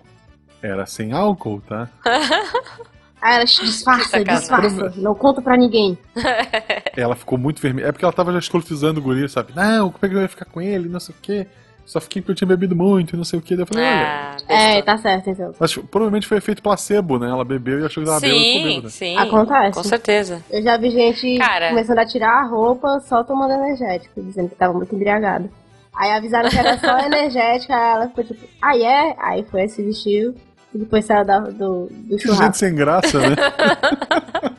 era 0.62 0.86
sem 0.86 1.12
álcool, 1.12 1.62
tá? 1.62 1.88
Aí 3.21 3.36
ela 3.36 3.45
disfarça, 3.45 4.19
Que 4.19 4.23
disfarça. 4.32 4.93
Não 4.97 5.15
conta 5.15 5.41
pra 5.41 5.58
ninguém. 5.58 5.97
Ela 6.95 7.15
ficou 7.15 7.38
muito 7.38 7.62
vermelha. 7.62 7.88
É 7.88 7.91
porque 7.91 8.06
ela 8.06 8.13
tava 8.13 8.32
já 8.32 8.39
escrotizando 8.39 8.99
o 8.99 9.03
guri, 9.03 9.27
sabe? 9.30 9.53
Não, 9.56 9.91
como 9.91 10.06
é 10.06 10.10
que 10.10 10.15
eu 10.15 10.21
ia 10.21 10.27
ficar 10.27 10.45
com 10.45 10.62
ele? 10.62 10.88
Não 10.89 10.99
sei 10.99 11.13
o 11.13 11.17
quê. 11.21 11.47
Só 11.86 12.01
fiquei 12.01 12.21
porque 12.21 12.32
eu 12.32 12.36
tinha 12.36 12.47
bebido 12.47 12.75
muito 12.75 13.13
e 13.13 13.17
não 13.17 13.23
sei 13.23 13.39
o 13.39 13.41
quê. 13.41 13.56
Daí 13.56 13.63
eu 13.63 13.67
falei, 13.67 13.84
olha. 13.86 13.95
Ah, 13.97 14.36
É, 14.47 14.67
besta. 14.75 14.84
tá 14.84 14.97
certo, 14.97 15.30
então. 15.30 15.53
Mas 15.60 15.73
provavelmente 15.75 16.27
foi 16.27 16.38
efeito 16.38 16.62
placebo, 16.62 17.17
né? 17.17 17.30
Ela 17.30 17.45
bebeu 17.45 17.80
e 17.80 17.86
achou 17.86 18.03
que 18.03 18.10
tava 18.10 18.19
bêbada 18.19 18.39
e 18.39 18.43
ficou 18.45 18.62
Sim, 18.62 18.69
bêbada. 18.75 18.89
sim. 18.89 19.17
Acontece. 19.17 19.73
Com 19.73 19.84
certeza. 19.84 20.43
Eu 20.51 20.62
já 20.63 20.77
vi 20.77 20.89
gente 20.91 21.38
Cara. 21.38 21.69
começando 21.69 21.99
a 21.99 22.06
tirar 22.06 22.43
a 22.43 22.45
roupa 22.47 22.99
só 23.01 23.23
tomando 23.23 23.53
energético, 23.53 24.21
dizendo 24.21 24.49
que 24.49 24.56
tava 24.56 24.73
muito 24.73 24.93
embriagada. 24.93 25.49
Aí 25.95 26.12
avisaram 26.12 26.49
que 26.49 26.58
era 26.58 26.77
só 26.77 26.99
energética, 27.06 27.73
aí 27.75 27.93
ela 27.95 28.08
ficou 28.10 28.23
tipo, 28.23 28.45
ah, 28.62 28.77
é? 28.77 29.15
Aí 29.19 29.43
foi, 29.49 29.67
se 29.69 29.82
vestiu 29.82 30.36
e 30.78 30.80
depois 30.80 31.04
saiu 31.06 31.26
da- 31.26 31.40
do, 31.40 31.88
do 31.90 32.18
Que 32.18 32.28
gente 32.28 32.28
churrasco. 32.28 32.58
sem 32.58 32.76
graça, 32.76 33.20
né? 33.20 33.36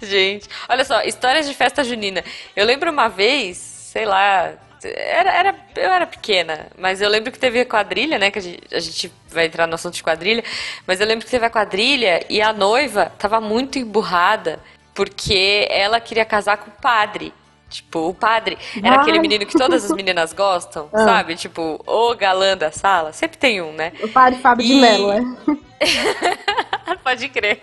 Gente, 0.00 0.48
olha 0.68 0.84
só, 0.84 1.02
histórias 1.02 1.46
de 1.46 1.54
festa 1.54 1.84
junina. 1.84 2.24
Eu 2.56 2.64
lembro 2.66 2.90
uma 2.90 3.08
vez, 3.08 3.56
sei 3.58 4.04
lá, 4.04 4.50
era, 4.82 5.30
era, 5.30 5.54
eu 5.76 5.90
era 5.92 6.06
pequena, 6.06 6.66
mas 6.76 7.00
eu 7.00 7.08
lembro 7.08 7.30
que 7.30 7.38
teve 7.38 7.60
a 7.60 7.66
quadrilha, 7.66 8.18
né? 8.18 8.30
Que 8.30 8.38
a 8.38 8.42
gente, 8.42 8.60
a 8.74 8.80
gente 8.80 9.12
vai 9.30 9.46
entrar 9.46 9.66
no 9.68 9.74
assunto 9.74 9.94
de 9.94 10.02
quadrilha, 10.02 10.42
mas 10.86 11.00
eu 11.00 11.06
lembro 11.06 11.24
que 11.24 11.30
teve 11.30 11.46
a 11.46 11.50
quadrilha 11.50 12.24
e 12.28 12.42
a 12.42 12.52
noiva 12.52 13.12
tava 13.18 13.40
muito 13.40 13.78
emburrada 13.78 14.58
porque 14.94 15.68
ela 15.70 16.00
queria 16.00 16.24
casar 16.24 16.56
com 16.56 16.68
o 16.70 16.74
padre. 16.82 17.32
Tipo, 17.72 18.08
o 18.08 18.14
padre 18.14 18.58
era 18.82 18.96
Ai. 18.96 19.00
aquele 19.00 19.18
menino 19.18 19.46
que 19.46 19.56
todas 19.56 19.84
as 19.84 19.90
meninas 19.92 20.32
gostam, 20.34 20.88
Ah. 20.92 20.98
sabe? 21.04 21.34
Tipo, 21.36 21.82
o 21.86 22.14
galã 22.14 22.56
da 22.56 22.70
sala. 22.70 23.12
Sempre 23.12 23.38
tem 23.38 23.60
um, 23.62 23.72
né? 23.72 23.92
O 24.02 24.08
padre 24.08 24.38
Fábio 24.40 24.66
de 24.66 24.72
E- 24.74 24.80
Mello, 24.80 25.12
né? 25.14 25.36
Pode 27.02 27.28
crer. 27.28 27.60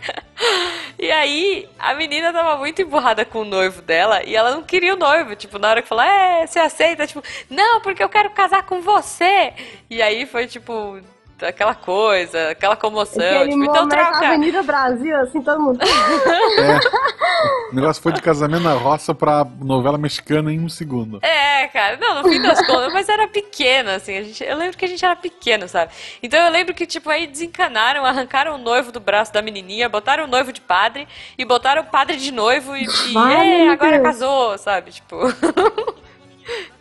E 0.98 1.10
aí, 1.12 1.70
a 1.78 1.94
menina 1.94 2.34
tava 2.34 2.58
muito 2.58 2.82
emburrada 2.82 3.24
com 3.24 3.40
o 3.42 3.46
noivo 3.46 3.82
dela 3.82 4.22
e 4.24 4.36
ela 4.36 4.52
não 4.52 4.64
queria 4.64 4.94
o 4.96 4.98
noivo. 4.98 5.36
Tipo, 5.36 5.58
na 5.60 5.70
hora 5.70 5.82
que 5.82 5.88
falou, 5.88 6.04
é, 6.04 6.46
você 6.46 6.60
aceita? 6.60 7.08
Tipo, 7.08 7.24
não, 7.50 7.80
porque 7.82 8.04
eu 8.04 8.10
quero 8.10 8.30
casar 8.32 8.64
com 8.64 8.82
você. 8.82 9.54
E 9.90 10.02
aí 10.02 10.26
foi, 10.26 10.48
tipo, 10.48 11.00
aquela 11.46 11.76
coisa, 11.76 12.50
aquela 12.50 12.76
comoção. 12.76 13.24
Aquele 13.24 13.52
Tipo, 13.52 13.64
então 13.66 13.88
troca. 13.88 14.28
Avenida 14.28 14.64
Brasil, 14.64 15.16
assim, 15.22 15.42
todo 15.42 15.60
mundo. 15.62 15.80
O 17.72 17.76
negócio 17.76 18.02
foi 18.02 18.12
de 18.12 18.22
casamento 18.22 18.64
na 18.64 18.74
roça 18.74 19.14
pra 19.16 19.46
novela 19.62 19.98
mexicana 19.98 20.52
em 20.52 20.60
um 20.60 20.68
segundo. 20.68 21.20
É, 21.22 21.68
cara, 21.68 21.98
não, 21.98 22.22
no 22.22 22.30
fim 22.30 22.42
das 22.42 22.66
contas, 22.66 22.92
mas 22.92 23.08
era 23.08 23.28
pequena, 23.28 23.96
assim, 23.96 24.18
a 24.18 24.24
gente, 24.24 24.44
eu 24.44 24.58
lembro 24.58 24.76
que 24.76 24.84
a 24.84 24.88
gente 24.88 25.06
era 25.06 25.16
pequeno, 25.16 25.68
sabe? 25.68 25.92
Então 26.22 26.40
eu 26.40 26.52
lembro 26.52 26.74
que, 26.74 26.86
tipo, 26.86 27.10
aí 27.10 27.28
desencanaram, 27.28 28.04
arrancaram 28.04 28.56
o 28.56 28.58
noivo 28.58 28.92
do 28.92 29.00
braço 29.00 29.32
da 29.32 29.42
menininha, 29.42 29.88
botaram 29.88 30.24
o 30.26 30.28
noivo 30.28 30.52
de 30.52 30.60
padre 30.60 31.08
e 31.38 31.46
botaram 31.46 31.84
o 31.84 31.86
padre 31.86 32.18
de 32.18 32.32
noivo 32.32 32.76
e, 32.76 32.84
e 32.86 33.18
Ai, 33.18 33.68
é, 33.68 33.70
agora 33.70 33.92
Deus. 34.00 34.04
casou, 34.04 34.58
sabe? 34.58 34.92
Tipo, 34.92 35.16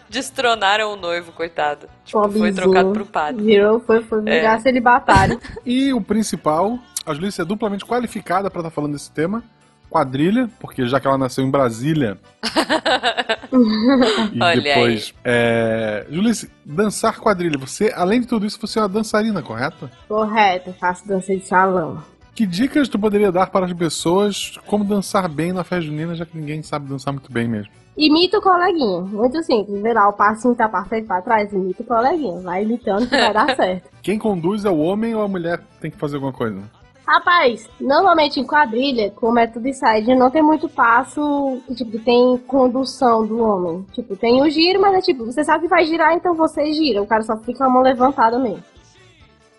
destronaram 0.08 0.92
o 0.92 0.96
noivo, 0.96 1.32
coitado. 1.32 1.86
Tipo, 2.04 2.28
foi 2.30 2.52
trocado 2.52 2.90
pro 2.92 3.06
padre. 3.06 3.42
Virou, 3.44 3.80
foi, 3.80 4.02
foi 4.02 4.20
virar 4.22 4.54
É. 4.56 4.60
celibatário. 4.60 5.40
E 5.64 5.92
o 5.92 6.00
principal, 6.00 6.78
a 7.04 7.12
Julícia 7.14 7.42
é 7.42 7.44
duplamente 7.44 7.84
qualificada 7.84 8.50
pra 8.50 8.60
estar 8.60 8.70
falando 8.70 8.92
desse 8.92 9.10
tema. 9.10 9.42
Quadrilha, 9.90 10.50
porque 10.60 10.86
já 10.86 11.00
que 11.00 11.06
ela 11.06 11.16
nasceu 11.16 11.44
em 11.44 11.50
Brasília. 11.50 12.18
e 14.32 14.42
Olha 14.42 14.60
depois. 14.60 15.14
É... 15.24 16.06
Julícia, 16.10 16.48
dançar 16.64 17.18
quadrilha. 17.18 17.58
Você, 17.58 17.92
além 17.94 18.20
de 18.20 18.26
tudo 18.26 18.46
isso, 18.46 18.58
você 18.60 18.78
é 18.78 18.82
uma 18.82 18.88
dançarina, 18.88 19.42
correto? 19.42 19.90
Correto, 20.06 20.72
faço 20.78 21.06
dança 21.06 21.34
de 21.34 21.46
salão. 21.46 22.02
Que 22.34 22.46
dicas 22.46 22.88
tu 22.88 22.98
poderia 22.98 23.32
dar 23.32 23.48
para 23.50 23.66
as 23.66 23.72
pessoas 23.72 24.58
como 24.66 24.84
dançar 24.84 25.28
bem 25.28 25.52
na 25.52 25.64
festa 25.64 25.86
junina, 25.86 26.14
já 26.14 26.24
que 26.24 26.36
ninguém 26.38 26.62
sabe 26.62 26.88
dançar 26.88 27.12
muito 27.12 27.32
bem 27.32 27.48
mesmo? 27.48 27.72
Imita 27.98 28.38
o 28.38 28.40
coleguinha. 28.40 29.00
Muito 29.00 29.42
simples. 29.42 29.82
Vê 29.82 29.92
lá 29.92 30.08
o 30.08 30.12
passinho 30.12 30.54
tá 30.54 30.68
pra 30.68 30.84
frente 30.84 31.08
pra 31.08 31.20
trás, 31.20 31.52
imita 31.52 31.82
o 31.82 31.86
coleguinha. 31.86 32.40
Vai 32.40 32.62
imitando 32.62 33.08
que 33.08 33.16
vai 33.16 33.32
dar 33.32 33.54
certo. 33.56 33.90
Quem 34.00 34.16
conduz 34.16 34.64
é 34.64 34.70
o 34.70 34.78
homem 34.78 35.16
ou 35.16 35.22
a 35.22 35.28
mulher 35.28 35.60
tem 35.80 35.90
que 35.90 35.98
fazer 35.98 36.14
alguma 36.14 36.32
coisa? 36.32 36.62
Rapaz, 37.04 37.68
normalmente 37.80 38.38
em 38.38 38.46
quadrilha, 38.46 39.10
como 39.16 39.38
é 39.38 39.46
tudo 39.46 39.72
side, 39.72 40.14
não 40.14 40.30
tem 40.30 40.42
muito 40.42 40.68
passo 40.68 41.58
que 41.66 41.74
tipo, 41.74 41.98
tem 41.98 42.36
condução 42.46 43.26
do 43.26 43.42
homem. 43.42 43.84
Tipo, 43.92 44.14
tem 44.14 44.42
o 44.42 44.50
giro, 44.50 44.80
mas 44.80 44.94
é 44.94 45.00
tipo, 45.00 45.24
você 45.24 45.42
sabe 45.42 45.62
que 45.62 45.68
vai 45.68 45.84
girar, 45.84 46.12
então 46.14 46.34
você 46.34 46.70
gira. 46.72 47.02
O 47.02 47.06
cara 47.06 47.22
só 47.22 47.36
fica 47.38 47.58
com 47.58 47.64
a 47.64 47.68
mão 47.68 47.82
levantada 47.82 48.38
mesmo. 48.38 48.62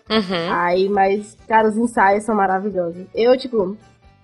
Uhum. 0.08 0.52
Aí, 0.52 0.88
mas, 0.88 1.36
cara, 1.46 1.68
os 1.68 1.76
ensaios 1.76 2.24
são 2.24 2.34
maravilhosos. 2.34 3.04
Eu, 3.14 3.36
tipo, 3.36 3.76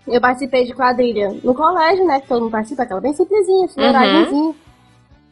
eu 0.07 0.21
participei 0.21 0.65
de 0.65 0.73
quadrilha 0.75 1.35
no 1.43 1.55
colégio, 1.55 2.05
né? 2.07 2.21
Que 2.21 2.29
todo 2.29 2.43
mundo 2.43 2.53
participa, 2.53 2.83
aquela 2.85 3.01
bem 3.01 3.13
simplesinha, 3.13 3.67
floragemzinha. 3.69 4.55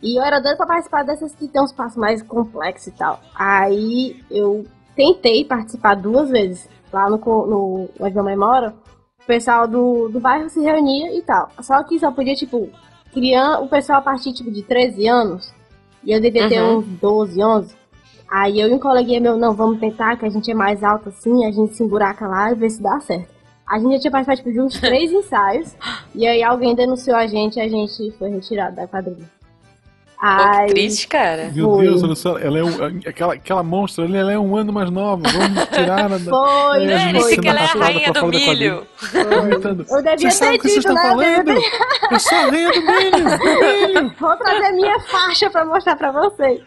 E 0.03 0.19
eu 0.19 0.23
era 0.23 0.41
doida 0.41 0.57
pra 0.57 0.67
participar 0.67 1.03
dessas 1.05 1.35
que 1.35 1.49
tem 1.49 1.63
uns 1.63 1.73
passos 1.73 1.97
mais 1.97 2.23
complexos 2.23 2.89
e 2.89 2.91
tal. 2.93 3.21
Aí 3.35 4.23
eu 4.31 4.67
tentei 4.95 5.45
participar 5.45 5.95
duas 5.95 6.29
vezes. 6.31 6.69
Lá 6.93 7.09
no, 7.09 7.17
no 7.19 7.89
onde 7.99 8.13
minha 8.13 8.23
mãe 8.23 8.37
mora, 8.37 8.75
o 9.23 9.27
pessoal 9.27 9.67
do, 9.67 10.09
do 10.09 10.21
bairro 10.21 10.49
se 10.51 10.61
reunia 10.61 11.17
e 11.17 11.23
tal. 11.23 11.49
Só 11.61 11.83
que 11.83 11.99
só 11.99 12.11
podia, 12.13 12.35
tipo, 12.35 12.69
criar 13.13 13.61
o 13.61 13.69
pessoal 13.69 13.99
a 13.99 14.03
partir, 14.03 14.33
tipo, 14.33 14.51
de 14.51 14.63
13 14.63 15.09
anos. 15.09 15.53
E 16.05 16.13
eu 16.13 16.21
devia 16.21 16.49
ter 16.49 16.61
Uhum. 16.61 16.79
uns 16.79 16.87
12, 17.01 17.43
11. 17.43 17.75
Aí 18.31 18.61
eu 18.61 18.69
e 18.69 18.75
um 18.75 18.79
coleguinha 18.79 19.21
meu, 19.21 19.37
não, 19.37 19.55
vamos 19.55 19.79
tentar, 19.81 20.17
que 20.17 20.27
a 20.27 20.29
gente 20.31 20.51
é 20.51 20.55
mais 20.55 20.83
alto 20.85 21.09
assim, 21.09 21.47
a 21.47 21.51
gente 21.51 21.75
se 21.75 21.83
emburaca 21.83 22.27
lá 22.29 22.53
e 22.53 22.55
vê 22.55 22.69
se 22.69 22.83
dá 22.83 23.01
certo. 23.01 23.34
A 23.67 23.79
gente 23.79 23.95
já 23.95 24.01
tinha 24.01 24.11
participado 24.11 24.37
tipo, 24.37 24.53
de 24.53 24.61
uns 24.61 24.79
três 24.81 25.11
ensaios, 25.13 25.75
e 26.15 26.27
aí 26.27 26.43
alguém 26.43 26.75
denunciou 26.75 27.17
a 27.17 27.27
gente 27.27 27.57
e 27.57 27.61
a 27.61 27.69
gente 27.69 28.13
foi 28.19 28.31
retirado 28.31 28.77
da 28.77 28.87
quadrilha. 28.87 29.35
Aí, 30.27 30.69
que 30.69 30.75
triste, 30.75 31.07
cara. 31.07 31.51
Meu 31.55 31.75
Foi. 31.75 31.85
Deus, 31.85 32.03
olha 32.03 32.15
só, 32.15 32.39
ela 32.39 32.59
é 32.59 32.65
um, 32.65 32.71
aquela, 33.07 33.35
aquela 33.35 33.63
monstra 33.63 34.05
ali, 34.05 34.17
ela 34.17 34.33
é 34.33 34.39
um 34.39 34.57
ano 34.57 34.73
mais 34.73 34.91
nova. 34.91 35.23
Vamos 35.29 35.69
tirar 35.69 36.01
ela 36.01 36.19
da. 36.19 36.31
foi, 36.31 36.85
É, 36.85 36.87
Dane-se 36.87 37.21
foi, 37.21 37.37
que 37.37 37.49
ela 37.49 37.61
é 37.61 37.65
a 37.65 37.67
rainha 37.67 38.13
do 38.13 38.27
milho. 38.29 38.87
Eu 39.91 40.03
devia 40.03 40.31
ter 40.31 40.55
o 40.55 40.59
que 40.59 40.69
vocês 40.69 40.75
dito, 40.77 40.79
estão 40.79 40.95
né? 40.95 41.11
Eu 41.11 41.15
falando? 41.15 41.45
devia 41.45 41.71
Eu 42.11 42.21
sou 42.21 42.39
a 42.39 42.41
rainha 42.41 42.73
do 42.73 42.81
milho! 42.81 43.39
do 43.39 44.01
milho. 44.01 44.15
Vou 44.19 44.37
trazer 44.37 44.73
minha 44.73 45.01
faixa 45.01 45.51
pra 45.51 45.65
mostrar 45.67 45.97
pra 45.97 46.11
vocês. 46.11 46.61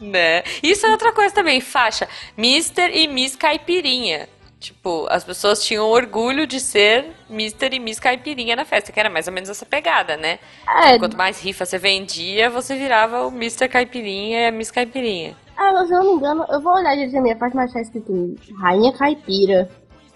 Né? 0.00 0.42
Isso 0.60 0.84
é 0.84 0.90
outra 0.90 1.12
coisa 1.12 1.32
também, 1.32 1.60
faixa. 1.60 2.08
Mister 2.36 2.90
e 2.96 3.06
Miss 3.06 3.36
Caipirinha. 3.36 4.28
Tipo, 4.64 5.06
as 5.10 5.22
pessoas 5.22 5.62
tinham 5.62 5.86
orgulho 5.86 6.46
de 6.46 6.58
ser 6.58 7.12
Mister 7.28 7.74
e 7.74 7.78
Miss 7.78 8.00
Caipirinha 8.00 8.56
na 8.56 8.64
festa, 8.64 8.90
que 8.90 8.98
era 8.98 9.10
mais 9.10 9.26
ou 9.26 9.32
menos 9.34 9.50
essa 9.50 9.66
pegada, 9.66 10.16
né? 10.16 10.38
É, 10.82 10.98
Quanto 10.98 11.18
mais 11.18 11.38
rifa 11.42 11.66
você 11.66 11.76
vendia, 11.76 12.48
você 12.48 12.74
virava 12.74 13.26
o 13.26 13.30
Mister 13.30 13.68
Caipirinha 13.70 14.40
e 14.40 14.46
a 14.46 14.50
Miss 14.50 14.70
Caipirinha. 14.70 15.36
ah, 15.54 15.70
mas 15.74 15.88
se 15.88 15.94
eu 15.94 15.98
não 16.02 16.12
me 16.12 16.16
engano, 16.16 16.46
eu 16.48 16.62
vou 16.62 16.72
olhar 16.72 16.94
direito 16.94 17.12
na 17.12 17.20
minha 17.20 17.36
faixa, 17.36 17.54
mas 17.54 17.72
tá 17.74 17.80
escrito 17.82 18.34
Rainha 18.58 18.90
Caipira. 18.94 19.68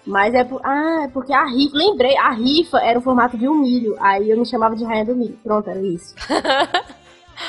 Mas 0.03 0.33
é 0.33 0.43
por... 0.43 0.59
Ah, 0.65 1.03
é 1.03 1.07
porque 1.09 1.31
a 1.31 1.45
rifa. 1.45 1.77
Lembrei, 1.77 2.17
a 2.17 2.31
rifa 2.31 2.79
era 2.79 2.97
o 2.97 3.01
formato 3.03 3.37
de 3.37 3.47
um 3.47 3.53
milho. 3.53 3.95
Aí 3.99 4.31
eu 4.31 4.37
me 4.39 4.45
chamava 4.47 4.75
de 4.75 4.83
Rainha 4.83 5.05
do 5.05 5.15
Milho. 5.15 5.37
Pronto, 5.43 5.69
era 5.69 5.79
isso. 5.79 6.15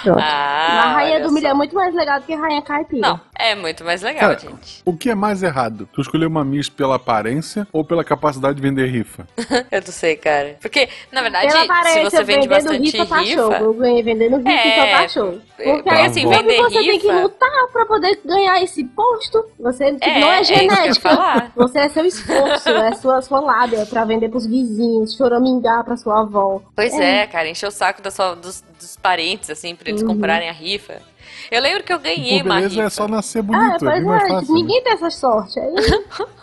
Pronto. 0.03 0.21
Ah, 0.21 0.83
a 0.85 0.93
Rainha 0.93 1.21
do 1.21 1.33
Milho 1.33 1.47
só. 1.47 1.53
é 1.53 1.55
muito 1.55 1.75
mais 1.75 1.95
legal 1.95 2.21
do 2.21 2.27
que 2.27 2.35
a 2.35 2.39
Rainha 2.39 2.61
Caipira. 2.63 3.09
Não, 3.09 3.21
é 3.49 3.55
muito 3.55 3.85
mais 3.85 4.03
legal, 4.03 4.21
Cara, 4.37 4.39
gente. 4.39 4.83
O 4.85 4.97
que 4.97 5.11
é 5.11 5.15
mais 5.15 5.43
errado? 5.43 5.89
Tu 5.93 6.01
escolher 6.01 6.27
uma 6.27 6.45
Miss 6.45 6.69
pela 6.69 6.97
aparência 6.97 7.67
ou 7.73 7.85
pela 7.85 8.05
capacidade 8.05 8.57
de 8.57 8.63
vender 8.63 8.87
rifa? 8.87 9.27
Eu 9.71 9.81
não 9.81 9.93
sei, 9.93 10.17
cara. 10.17 10.57
Porque, 10.61 10.89
na 11.13 11.23
verdade, 11.23 11.49
Pela 11.53 11.85
se 11.85 12.03
você 12.05 12.23
vende 12.25 12.49
bastante 12.49 12.91
rifa, 12.91 13.07
tá 13.07 13.25
show. 13.25 13.49
rifa. 13.51 13.63
Eu 13.63 13.75
ganhei 13.75 14.03
vendendo 14.03 14.37
rifa 14.39 14.51
É, 14.51 14.69
então 14.69 14.99
tá 15.01 15.09
show. 15.09 15.39
Porque 15.57 15.73
porque 15.75 15.91
aí, 15.91 16.07
assim, 16.07 16.27
vender 16.29 16.57
você 16.57 16.79
tem 16.79 16.99
que 16.99 17.07
rifa- 17.07 17.21
lutar 17.23 17.69
pra 17.73 17.85
poder 17.87 18.19
ganhar 18.25 18.63
esse 18.63 18.83
posto. 18.85 19.45
Você 19.59 19.93
tipo, 19.93 20.05
É, 20.05 20.21
não 20.21 20.33
é 20.33 20.41
é 20.41 20.45
genética. 20.45 21.11
falar. 21.11 21.53
Você 21.55 21.79
é 21.79 21.89
seu 21.91 22.05
esforço, 22.07 22.69
é 22.71 22.93
sua, 22.95 23.21
sua 23.21 23.41
lábia 23.41 23.85
pra 23.87 24.05
vender 24.05 24.29
pros 24.31 24.47
vizinhos, 24.47 25.15
choramingar 25.17 25.85
pra 25.85 25.97
sua 25.97 26.21
avó. 26.21 26.63
Pois 26.75 26.95
é, 26.99 27.27
cara, 27.27 27.49
encher 27.49 27.67
o 27.67 27.71
saco 27.71 28.01
da 28.01 28.11
sua- 28.11 28.35
dos, 28.35 28.63
dos 28.79 28.97
parentes, 28.97 29.51
assim, 29.51 29.75
pra 29.75 29.91
eles 29.91 30.01
Uhum. 30.03 30.09
comprarem 30.09 30.49
a 30.49 30.53
rifa. 30.53 31.03
Eu 31.51 31.61
lembro 31.63 31.83
que 31.85 31.93
eu 31.93 31.99
ganhei 31.99 32.39
Por 32.39 32.47
uma 32.47 32.55
beleza 32.57 32.83
é 32.83 32.91
só 32.91 33.07
nascer 33.09 33.39
Ah, 33.41 33.43
bonito, 33.43 33.75
é 33.75 33.79
pois 33.79 33.93
bem 33.93 34.03
mais 34.05 34.23
é, 34.25 34.29
fácil. 34.29 34.41
tipo, 34.41 34.55
ninguém 34.55 34.83
tem 34.83 34.93
essa 34.93 35.11
sorte. 35.11 35.61
Aí, 35.61 35.75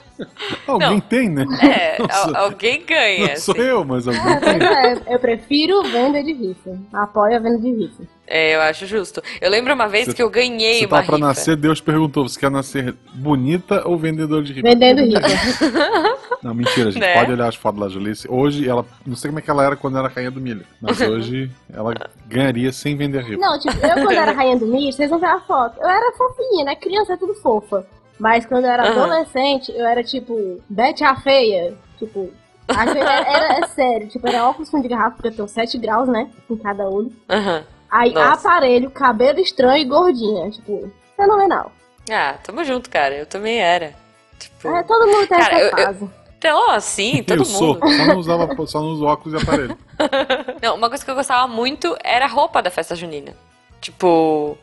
Alguém 0.65 0.89
Não. 0.93 0.99
tem, 0.99 1.29
né? 1.29 1.45
É, 1.61 1.97
alguém 2.39 2.83
ganha. 2.83 3.27
Não 3.29 3.35
sou 3.37 3.53
assim. 3.53 3.61
eu, 3.63 3.85
mas 3.85 4.07
alguém 4.07 4.21
pois 4.23 4.39
tem. 4.57 4.67
é, 4.67 4.97
eu 5.13 5.19
prefiro 5.19 5.83
venda 5.83 6.23
de 6.23 6.33
rifa. 6.33 6.75
Apoio 6.91 7.35
a 7.35 7.39
venda 7.39 7.59
de 7.59 7.71
rifa. 7.71 8.01
É, 8.25 8.55
eu 8.55 8.61
acho 8.61 8.87
justo. 8.87 9.21
Eu 9.39 9.49
lembro 9.51 9.73
uma 9.75 9.87
vez 9.87 10.05
Você- 10.07 10.13
que 10.15 10.23
eu 10.23 10.29
ganhei 10.31 10.79
Você 10.79 10.85
uma 10.87 10.97
tá 10.97 11.03
pra 11.03 11.15
rifa. 11.17 11.27
nascer, 11.27 11.55
Deus 11.55 11.79
perguntou: 11.79 12.27
você 12.27 12.39
quer 12.39 12.49
nascer 12.49 12.95
bonita 13.13 13.87
ou 13.87 13.95
vendedor 13.95 14.41
de 14.43 14.53
rifa? 14.53 14.67
Vendendo 14.67 15.01
rifa. 15.03 15.21
Não, 16.43 16.53
mentira, 16.53 16.91
gente. 16.91 17.01
Né? 17.01 17.13
Pode 17.15 17.31
olhar 17.31 17.47
as 17.47 17.55
fotos 17.55 17.79
da 17.81 17.89
Julice. 17.89 18.27
Hoje, 18.29 18.67
ela. 18.69 18.85
Não 19.05 19.15
sei 19.15 19.29
como 19.29 19.39
é 19.39 19.41
que 19.41 19.49
ela 19.49 19.63
era 19.65 19.75
quando 19.75 19.97
era 19.97 20.07
rainha 20.07 20.31
do 20.31 20.39
milho. 20.41 20.65
Mas 20.81 20.99
hoje 21.01 21.51
ela 21.73 21.93
ganharia 22.27 22.71
sem 22.71 22.95
vender 22.95 23.23
rifa. 23.23 23.39
Não, 23.41 23.59
tipo, 23.59 23.75
eu 23.85 23.93
quando 23.93 24.11
era 24.11 24.31
rainha 24.31 24.57
do 24.57 24.65
milho, 24.67 24.91
vocês 24.93 25.09
vão 25.09 25.19
ver 25.19 25.27
a 25.27 25.39
foto. 25.41 25.79
Eu 25.81 25.89
era 25.89 26.11
fofinha, 26.17 26.65
né? 26.65 26.75
Criança 26.75 27.13
é 27.13 27.17
tudo 27.17 27.33
fofa. 27.35 27.85
Mas 28.19 28.45
quando 28.45 28.65
eu 28.65 28.71
era 28.71 28.89
adolescente, 28.89 29.71
eu 29.75 29.85
era 29.85 30.03
tipo, 30.03 30.61
Bete 30.69 31.03
a 31.03 31.15
feia. 31.15 31.75
Tipo, 31.99 32.31
a 32.67 32.85
feia 32.87 33.03
era, 33.03 33.29
era- 33.29 33.59
é 33.59 33.67
sério. 33.67 34.07
Tipo, 34.07 34.27
era 34.27 34.47
óculos 34.47 34.69
fundo 34.69 34.83
de 34.83 34.89
garrafa, 34.89 35.15
porque 35.17 35.27
eu 35.29 35.35
tenho 35.35 35.47
7 35.47 35.77
graus, 35.77 36.07
né? 36.07 36.29
Em 36.49 36.55
cada 36.57 36.87
olho. 36.89 37.11
Aham. 37.29 37.63
Aí, 37.89 38.13
Nossa. 38.13 38.47
aparelho, 38.49 38.89
cabelo 38.91 39.39
estranho 39.39 39.81
e 39.81 39.85
gordinha. 39.85 40.49
Tipo, 40.51 40.91
fenomenal. 41.15 41.71
Ah, 42.11 42.35
tamo 42.43 42.63
junto, 42.63 42.89
cara. 42.89 43.15
Eu 43.15 43.25
também 43.25 43.59
era. 43.59 43.93
Tipo. 44.39 44.67
É, 44.69 44.83
todo 44.83 45.07
mundo 45.07 45.27
tem 45.27 45.37
Cara, 45.39 45.55
essa 45.55 45.59
eu- 45.59 45.77
eu- 45.77 45.85
fase. 45.85 46.09
Então, 46.37 46.71
assim, 46.71 47.23
todo 47.23 47.39
eu 47.41 47.45
sou. 47.45 47.73
mundo. 47.73 47.89
Só 47.89 48.05
não, 48.05 48.17
usava, 48.19 48.67
só 48.67 48.79
não 48.81 48.89
uso 48.89 49.05
óculos 49.05 49.39
e 49.39 49.43
aparelho. 49.43 49.77
Não, 50.61 50.75
uma 50.75 50.89
coisa 50.89 51.03
que 51.03 51.09
eu 51.09 51.15
gostava 51.15 51.47
muito 51.47 51.97
era 52.03 52.25
a 52.25 52.27
roupa 52.27 52.61
da 52.61 52.69
festa 52.69 52.95
junina. 52.95 53.33
Tipo, 53.81 54.55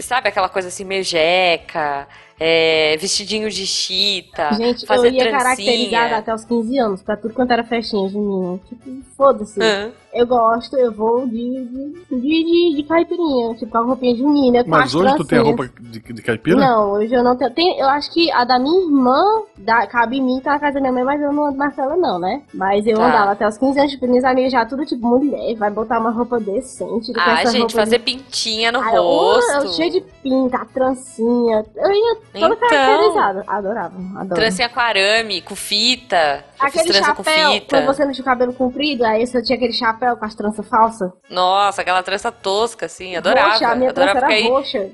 sabe 0.00 0.28
aquela 0.28 0.48
coisa 0.48 0.66
assim, 0.68 0.82
meio 0.84 1.04
jeca, 1.04 2.08
é, 2.38 2.96
vestidinho 2.96 3.48
de 3.50 3.64
chita, 3.66 4.52
Gente, 4.54 4.84
fazer 4.86 5.08
eu 5.08 5.12
ia 5.12 5.18
trancinha. 5.20 5.38
caracterizada 5.38 6.16
até 6.16 6.34
os 6.34 6.44
15 6.44 6.78
anos, 6.78 7.02
pra 7.02 7.16
tudo 7.16 7.32
quanto 7.34 7.52
era 7.52 7.62
festinha 7.62 8.08
junina. 8.08 8.58
Tipo, 8.68 9.02
foda-se. 9.16 9.60
Hã? 9.62 9.92
Eu 10.14 10.26
gosto, 10.26 10.76
eu 10.76 10.92
vou 10.92 11.26
de, 11.26 11.34
de, 11.66 12.06
de, 12.08 12.44
de, 12.44 12.76
de 12.76 12.82
caipirinha, 12.84 13.54
tipo, 13.56 13.72
com 13.72 13.78
a 13.78 13.82
roupinha 13.82 14.14
junina. 14.16 14.62
com 14.62 14.70
Mas 14.70 14.84
as 14.84 14.94
hoje 14.94 15.16
tu 15.16 15.24
tem 15.24 15.38
a 15.38 15.42
roupa 15.42 15.68
de, 15.80 15.98
de 16.00 16.22
caipira? 16.22 16.56
Não, 16.56 16.92
hoje 16.92 17.12
eu 17.12 17.22
não 17.24 17.36
tenho. 17.36 17.50
Tem, 17.50 17.78
eu 17.80 17.88
acho 17.88 18.10
que 18.12 18.30
a 18.30 18.44
da 18.44 18.58
minha 18.58 18.80
irmã 18.84 19.20
da, 19.58 19.86
cabe 19.88 20.18
em 20.18 20.22
mim, 20.22 20.40
tá 20.40 20.52
na 20.52 20.60
casa 20.60 20.74
da 20.74 20.80
minha 20.80 20.92
mãe, 20.92 21.02
mas 21.04 21.20
eu 21.20 21.32
não 21.32 21.46
ando 21.46 21.58
mais 21.58 21.74
com 21.74 21.82
ela, 21.82 21.96
não, 21.96 22.18
né? 22.18 22.42
Mas 22.54 22.86
eu 22.86 22.96
Tá. 22.96 23.06
andava 23.08 23.32
até 23.32 23.46
os 23.48 23.58
15 23.58 23.78
anos, 23.78 23.90
tipo, 23.92 24.06
minhas 24.06 24.24
amigas 24.24 24.52
já 24.52 24.64
tudo 24.64 24.84
tipo 24.86 25.04
mulher, 25.06 25.54
vai 25.56 25.70
botar 25.70 25.98
uma 25.98 26.10
roupa 26.10 26.38
decente. 26.38 27.12
Ah, 27.16 27.40
essa 27.42 27.50
gente, 27.52 27.60
roupa 27.62 27.74
fazer 27.74 27.98
de... 27.98 28.04
pintinha 28.04 28.70
no 28.70 28.80
Ai, 28.80 28.96
eu- 28.96 29.02
rosto. 29.02 29.50
eu 29.52 29.68
cheio 29.72 29.90
de 29.90 30.00
pinta, 30.22 30.64
trancinha. 30.72 31.64
Eu 31.76 31.92
ia 31.92 32.16
toda 32.32 32.54
Então. 32.54 32.68
caracterizada. 32.68 33.44
Adorava, 33.46 33.94
adoro. 34.16 34.34
Trancinha 34.40 34.68
com 34.68 34.80
arame, 34.80 35.42
com 35.42 35.56
fita. 35.56 36.44
Já 36.64 36.80
Aquele 36.80 36.92
trança 36.92 37.14
com 37.14 37.24
chapéu, 37.24 37.52
fita. 37.52 37.66
quando 37.76 37.86
você 37.86 38.04
não 38.04 38.12
tinha 38.12 38.22
o 38.22 38.24
cabelo 38.24 38.52
comprido, 38.54 39.04
aí 39.04 39.26
você 39.26 39.42
tinha 39.42 39.56
aquele 39.56 39.72
chapéu 39.72 40.16
com 40.16 40.24
as 40.24 40.34
tranças 40.34 40.66
falsas. 40.68 41.10
Nossa, 41.28 41.82
aquela 41.82 42.02
trança 42.02 42.32
tosca, 42.32 42.86
assim, 42.86 43.16
adorava. 43.16 43.52
Roxa, 43.52 43.68
a 43.68 43.74
minha 43.74 43.92
trança 43.92 44.10
adorava 44.10 44.26
era 44.26 44.26
porque 44.26 44.46
aí. 44.46 44.50
roxa. 44.50 44.90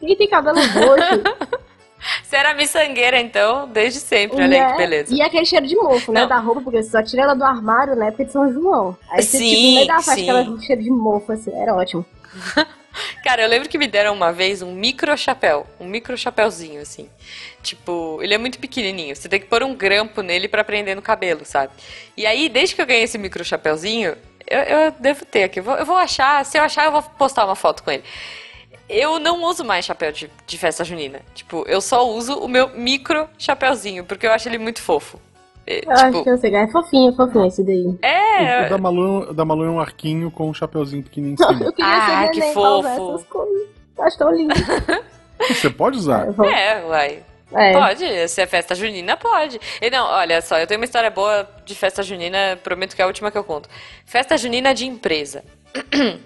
Quem 0.00 0.16
tem 0.16 0.28
cabelo 0.28 0.58
roxo? 0.58 1.66
Você 2.22 2.36
era 2.36 2.54
miçangueira, 2.54 3.18
então, 3.18 3.68
desde 3.68 3.98
sempre. 3.98 4.36
Olha 4.36 4.44
aí 4.44 4.66
né? 4.66 4.72
que 4.72 4.78
beleza. 4.78 5.14
E 5.14 5.22
aquele 5.22 5.44
cheiro 5.46 5.66
de 5.66 5.74
mofo, 5.74 6.12
né? 6.12 6.20
Não. 6.20 6.28
Da 6.28 6.38
roupa, 6.38 6.60
porque 6.60 6.82
você 6.82 6.90
só 6.90 7.02
tira 7.02 7.22
ela 7.22 7.34
do 7.34 7.42
armário 7.42 7.96
na 7.96 8.06
época 8.06 8.24
de 8.26 8.32
São 8.32 8.52
João. 8.52 8.96
Aí 9.10 9.22
você, 9.22 9.38
Sim, 9.38 9.48
tipo, 9.50 9.74
meio 9.74 9.86
da 9.86 9.98
sim. 10.00 10.22
aquela 10.22 10.60
cheiro 10.60 10.82
de 10.82 10.90
mofo, 10.90 11.32
assim, 11.32 11.52
era 11.58 11.74
ótimo. 11.74 12.04
Cara, 13.24 13.42
eu 13.42 13.48
lembro 13.48 13.68
que 13.68 13.76
me 13.76 13.86
deram 13.86 14.14
uma 14.14 14.32
vez 14.32 14.62
um 14.62 14.72
micro 14.72 15.16
chapéu, 15.16 15.66
um 15.78 15.86
micro 15.86 16.16
chapéuzinho 16.16 16.80
assim. 16.80 17.08
Tipo, 17.66 18.20
ele 18.22 18.32
é 18.32 18.38
muito 18.38 18.60
pequenininho, 18.60 19.16
você 19.16 19.28
tem 19.28 19.40
que 19.40 19.46
pôr 19.46 19.60
um 19.64 19.74
grampo 19.74 20.22
nele 20.22 20.46
pra 20.46 20.62
prender 20.62 20.94
no 20.94 21.02
cabelo, 21.02 21.40
sabe? 21.44 21.72
E 22.16 22.24
aí, 22.24 22.48
desde 22.48 22.76
que 22.76 22.80
eu 22.80 22.86
ganhei 22.86 23.02
esse 23.02 23.18
micro 23.18 23.44
chapéuzinho, 23.44 24.14
eu, 24.46 24.60
eu 24.60 24.92
devo 25.00 25.24
ter 25.26 25.42
aqui. 25.42 25.58
Eu 25.58 25.64
vou, 25.64 25.74
eu 25.74 25.84
vou 25.84 25.96
achar, 25.96 26.44
se 26.44 26.56
eu 26.56 26.62
achar, 26.62 26.84
eu 26.84 26.92
vou 26.92 27.02
postar 27.02 27.44
uma 27.44 27.56
foto 27.56 27.82
com 27.82 27.90
ele. 27.90 28.04
Eu 28.88 29.18
não 29.18 29.42
uso 29.42 29.64
mais 29.64 29.84
chapéu 29.84 30.12
de, 30.12 30.30
de 30.46 30.56
festa 30.58 30.84
junina. 30.84 31.20
Tipo, 31.34 31.64
eu 31.66 31.80
só 31.80 32.08
uso 32.08 32.34
o 32.38 32.46
meu 32.46 32.68
micro 32.68 33.28
chapéuzinho, 33.36 34.04
porque 34.04 34.24
eu 34.28 34.30
acho 34.30 34.48
ele 34.48 34.58
muito 34.58 34.80
fofo. 34.80 35.18
É, 35.66 35.84
Eu 35.84 35.90
acho 35.90 36.04
tipo, 36.06 36.22
que 36.22 36.30
eu 36.30 36.38
sei, 36.38 36.54
é 36.54 36.68
fofinho, 36.68 37.12
fofinho 37.16 37.46
esse 37.46 37.64
daí. 37.64 37.84
O 37.84 37.98
é. 38.00 38.68
da 38.68 38.78
Malu, 38.78 39.30
o 39.30 39.34
da 39.34 39.44
Malu 39.44 39.64
é 39.64 39.70
um 39.70 39.80
arquinho 39.80 40.30
com 40.30 40.48
um 40.48 40.54
chapeuzinho 40.54 41.02
pequenininho 41.02 41.34
em 41.34 41.44
cima. 41.44 41.64
Eu 41.66 41.72
queria 41.72 41.90
Ah, 41.90 42.26
ser 42.26 42.30
que 42.30 42.42
fofo. 42.52 42.86
essas 42.86 43.24
coisas. 43.26 43.68
Eu 43.98 44.04
Acho 44.04 44.18
tão 44.18 44.30
lindo. 44.30 44.54
Você 45.48 45.68
pode 45.68 45.98
usar. 45.98 46.28
É, 46.44 46.84
uai. 46.86 47.22
É. 47.52 47.72
Pode, 47.72 48.28
se 48.28 48.40
é 48.42 48.46
festa 48.46 48.74
junina, 48.74 49.16
pode. 49.16 49.60
E 49.80 49.88
não, 49.88 50.04
olha 50.06 50.40
só, 50.42 50.58
eu 50.58 50.66
tenho 50.66 50.80
uma 50.80 50.84
história 50.84 51.10
boa 51.10 51.48
de 51.64 51.74
festa 51.74 52.02
junina, 52.02 52.58
prometo 52.62 52.94
que 52.96 53.00
é 53.00 53.04
a 53.04 53.06
última 53.06 53.30
que 53.30 53.38
eu 53.38 53.44
conto. 53.44 53.68
Festa 54.04 54.36
junina 54.36 54.74
de 54.74 54.84
empresa. 54.86 55.44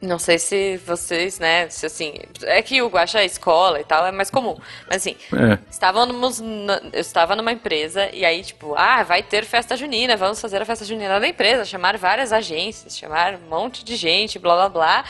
Não 0.00 0.18
sei 0.18 0.38
se 0.38 0.76
vocês, 0.78 1.38
né, 1.38 1.68
se 1.70 1.86
assim, 1.86 2.14
é 2.42 2.60
que 2.60 2.82
o 2.82 2.88
Guaxa 2.88 3.20
é 3.20 3.24
escola 3.24 3.80
e 3.80 3.84
tal, 3.84 4.06
é 4.06 4.12
mais 4.12 4.30
comum. 4.30 4.54
Mas 4.86 4.96
assim, 4.98 5.16
É. 5.32 5.58
estávamos, 5.70 6.40
na- 6.40 6.82
eu 6.92 7.00
estava 7.00 7.34
numa 7.34 7.50
empresa 7.52 8.10
e 8.12 8.22
aí, 8.22 8.42
tipo, 8.42 8.74
ah, 8.76 9.02
vai 9.02 9.22
ter 9.22 9.46
festa 9.46 9.76
junina, 9.78 10.14
vamos 10.14 10.38
fazer 10.42 10.60
a 10.60 10.64
festa 10.66 10.84
junina 10.84 11.18
da 11.18 11.26
empresa, 11.26 11.64
chamar 11.64 11.96
várias 11.96 12.34
agências, 12.34 12.98
chamar 12.98 13.34
um 13.34 13.48
monte 13.48 13.82
de 13.82 13.96
gente, 13.96 14.38
blá 14.38 14.54
blá 14.56 14.68
blá. 14.68 15.04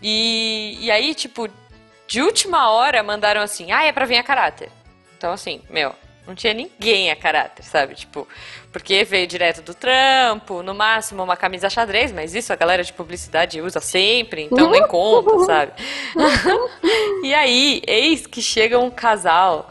E, 0.00 0.76
e 0.82 0.90
aí, 0.90 1.14
tipo, 1.16 1.48
de 2.06 2.22
última 2.22 2.70
hora 2.70 3.02
mandaram 3.02 3.40
assim, 3.42 3.72
ah, 3.72 3.82
é 3.84 3.92
pra 3.92 4.04
vir 4.06 4.18
a 4.18 4.22
caráter. 4.22 4.70
Então, 5.18 5.32
assim, 5.32 5.60
meu, 5.68 5.92
não 6.24 6.32
tinha 6.32 6.54
ninguém 6.54 7.10
a 7.10 7.16
caráter, 7.16 7.64
sabe? 7.64 7.96
Tipo, 7.96 8.26
porque 8.70 9.02
veio 9.02 9.26
direto 9.26 9.62
do 9.62 9.74
trampo, 9.74 10.62
no 10.62 10.72
máximo 10.74 11.24
uma 11.24 11.36
camisa 11.36 11.68
xadrez, 11.68 12.12
mas 12.12 12.36
isso 12.36 12.52
a 12.52 12.56
galera 12.56 12.84
de 12.84 12.92
publicidade 12.92 13.60
usa 13.60 13.80
sempre, 13.80 14.44
então 14.44 14.70
nem 14.70 14.82
conta, 14.86 15.38
sabe? 15.44 15.72
e 17.24 17.34
aí, 17.34 17.82
eis 17.84 18.28
que 18.28 18.40
chega 18.40 18.78
um 18.78 18.90
casal, 18.90 19.68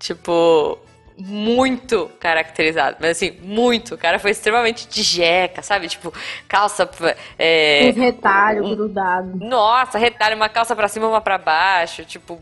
tipo, 0.00 0.78
muito 1.16 2.10
caracterizado, 2.18 2.96
mas 3.00 3.10
assim, 3.12 3.32
muito. 3.42 3.94
O 3.94 3.98
cara 3.98 4.18
foi 4.18 4.32
extremamente 4.32 4.88
de 4.88 5.02
jeca, 5.02 5.62
sabe? 5.62 5.88
Tipo, 5.88 6.12
calça. 6.48 6.88
É, 7.38 7.90
Uns 7.90 7.96
retalhos 7.96 8.68
grudados. 8.74 9.32
nossa, 9.40 9.96
retalho, 9.98 10.34
uma 10.36 10.48
calça 10.48 10.74
pra 10.74 10.88
cima, 10.88 11.06
uma 11.06 11.20
pra 11.20 11.38
baixo, 11.38 12.04
tipo, 12.04 12.40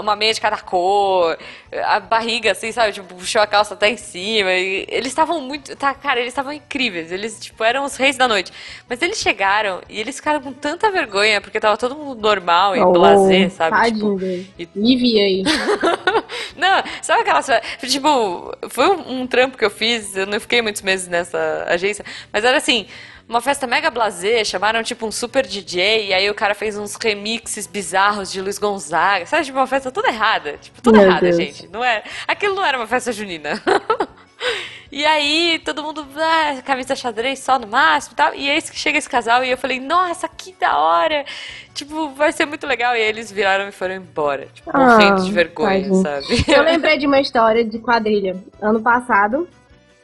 uma 0.00 0.16
meia 0.16 0.32
de 0.34 0.40
cada 0.40 0.56
cor, 0.58 1.36
a 1.84 2.00
barriga, 2.00 2.52
assim, 2.52 2.72
sabe? 2.72 2.92
Tipo, 2.92 3.14
puxou 3.14 3.40
a 3.40 3.46
calça 3.46 3.74
até 3.74 3.88
em 3.90 3.96
cima. 3.96 4.52
e 4.52 4.86
eles 4.88 5.08
estavam 5.08 5.40
muito. 5.40 5.74
Tá, 5.76 5.94
cara, 5.94 6.20
eles 6.20 6.32
estavam 6.32 6.52
incríveis. 6.52 7.10
Eles, 7.12 7.38
tipo, 7.40 7.62
eram 7.64 7.84
os 7.84 7.96
reis 7.96 8.16
da 8.16 8.26
noite. 8.28 8.52
Mas 8.88 9.00
eles 9.02 9.18
chegaram 9.18 9.80
e 9.88 10.00
eles 10.00 10.16
ficaram 10.16 10.40
com 10.40 10.52
tanta 10.52 10.90
vergonha, 10.90 11.40
porque 11.40 11.60
tava 11.60 11.76
todo 11.76 11.94
mundo 11.94 12.20
normal 12.20 12.76
e 12.76 12.80
Oh, 12.80 12.92
blasé, 12.92 13.48
sabe? 13.48 13.76
Tadinho 13.76 14.18
Tipo, 14.18 14.24
e- 14.58 14.68
Me 14.74 14.96
vi 14.96 15.20
aí. 15.20 15.42
não, 16.56 16.82
sabe 17.02 17.22
aquelas. 17.22 17.46
Tipo, 17.80 18.52
foi 18.68 18.88
um, 18.88 19.20
um 19.22 19.26
trampo 19.26 19.56
que 19.56 19.64
eu 19.64 19.70
fiz, 19.70 20.16
eu 20.16 20.26
não 20.26 20.40
fiquei 20.40 20.62
muitos 20.62 20.82
meses 20.82 21.08
nessa 21.08 21.64
agência, 21.68 22.04
mas 22.32 22.44
era 22.44 22.56
assim. 22.56 22.86
Uma 23.28 23.40
festa 23.40 23.66
mega 23.66 23.90
blasé, 23.90 24.44
chamaram 24.44 24.82
tipo 24.84 25.04
um 25.04 25.10
super 25.10 25.44
DJ, 25.44 26.08
e 26.08 26.14
aí 26.14 26.30
o 26.30 26.34
cara 26.34 26.54
fez 26.54 26.78
uns 26.78 26.94
remixes 26.94 27.66
bizarros 27.66 28.30
de 28.30 28.40
Luiz 28.40 28.56
Gonzaga. 28.58 29.26
Sabe, 29.26 29.44
tipo, 29.46 29.58
uma 29.58 29.66
festa 29.66 29.90
toda 29.90 30.08
errada. 30.08 30.56
Tipo, 30.58 30.80
toda 30.80 30.98
Meu 30.98 31.08
errada, 31.08 31.22
Deus. 31.26 31.36
gente. 31.36 31.68
Não 31.68 31.82
é, 31.84 32.04
aquilo 32.28 32.54
não 32.54 32.64
era 32.64 32.78
uma 32.78 32.86
festa 32.86 33.12
junina. 33.12 33.60
E 34.92 35.04
aí, 35.04 35.60
todo 35.64 35.82
mundo, 35.82 36.06
ah, 36.16 36.62
camisa 36.64 36.94
xadrez 36.94 37.40
só 37.40 37.58
no 37.58 37.66
máximo 37.66 38.12
e 38.12 38.16
tal. 38.16 38.34
E 38.34 38.48
eis 38.48 38.70
que 38.70 38.78
chega 38.78 38.96
esse 38.96 39.10
casal 39.10 39.44
e 39.44 39.50
eu 39.50 39.58
falei, 39.58 39.80
nossa, 39.80 40.28
que 40.28 40.52
da 40.60 40.78
hora! 40.78 41.24
Tipo, 41.74 42.10
vai 42.10 42.30
ser 42.32 42.46
muito 42.46 42.66
legal. 42.66 42.94
E 42.94 43.00
aí 43.00 43.08
eles 43.08 43.30
viraram 43.30 43.66
e 43.68 43.72
foram 43.72 43.96
embora. 43.96 44.46
Tipo, 44.54 44.70
Ah, 44.72 44.78
morrendo 44.92 45.24
de 45.24 45.32
vergonha, 45.32 45.80
tadinho. 45.80 46.02
sabe? 46.02 46.44
Eu 46.48 46.62
lembrei 46.64 46.98
de 46.98 47.06
uma 47.06 47.20
história 47.20 47.64
de 47.64 47.78
quadrilha. 47.80 48.36
Ano 48.62 48.80
passado, 48.80 49.48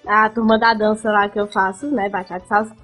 a 0.05 0.29
turma 0.29 0.59
da 0.59 0.75
dança 0.75 1.11
lá 1.13 1.29
que 1.29 1.39
eu 1.39 1.47
faço, 1.47 1.87
né, 1.87 2.09
bachata 2.09 2.45
salsa, 2.47 2.77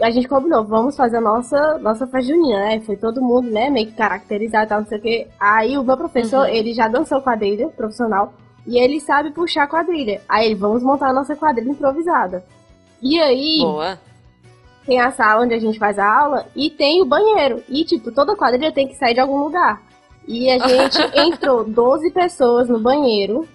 a 0.00 0.10
gente 0.10 0.26
combinou, 0.28 0.64
vamos 0.64 0.96
fazer 0.96 1.18
a 1.18 1.20
nossa, 1.20 1.78
nossa 1.78 2.06
festa 2.06 2.32
junina, 2.32 2.58
né? 2.60 2.80
Foi 2.80 2.96
todo 2.96 3.22
mundo, 3.22 3.48
né, 3.50 3.70
meio 3.70 3.86
que 3.86 3.92
caracterizado 3.94 4.64
e 4.64 4.68
tal, 4.68 4.80
não 4.80 4.86
sei 4.88 4.98
o 4.98 5.00
quê. 5.02 5.28
Aí 5.38 5.78
o 5.78 5.84
meu 5.84 5.96
professor, 5.96 6.40
Uhum. 6.40 6.46
ele 6.54 6.72
já 6.72 6.88
dançou 6.88 7.20
quadrilha 7.22 7.68
profissional 7.68 8.32
e 8.66 8.78
ele 8.78 9.00
sabe 9.00 9.30
puxar 9.30 9.68
quadrilha. 9.68 10.20
Aí 10.28 10.46
ele, 10.46 10.54
vamos 10.56 10.82
montar 10.82 11.08
a 11.10 11.12
nossa 11.12 11.36
quadrilha 11.36 11.70
improvisada. 11.70 12.44
E 13.00 13.20
aí, 13.20 13.58
Boa. 13.60 13.98
tem 14.86 14.98
a 15.00 15.10
sala 15.10 15.44
onde 15.44 15.54
a 15.54 15.58
gente 15.58 15.78
faz 15.78 15.98
a 15.98 16.06
aula 16.20 16.46
e 16.56 16.70
tem 16.70 17.00
o 17.02 17.06
banheiro. 17.06 17.62
E, 17.68 17.84
tipo, 17.84 18.10
toda 18.10 18.34
quadrilha 18.36 18.72
tem 18.72 18.88
que 18.88 18.94
sair 18.96 19.14
de 19.14 19.20
algum 19.20 19.38
lugar. 19.38 19.80
E 20.26 20.50
a 20.50 20.58
gente 20.66 20.98
entrou 21.20 21.62
12 21.64 22.10
pessoas 22.10 22.68
no 22.68 22.80
banheiro 22.80 23.46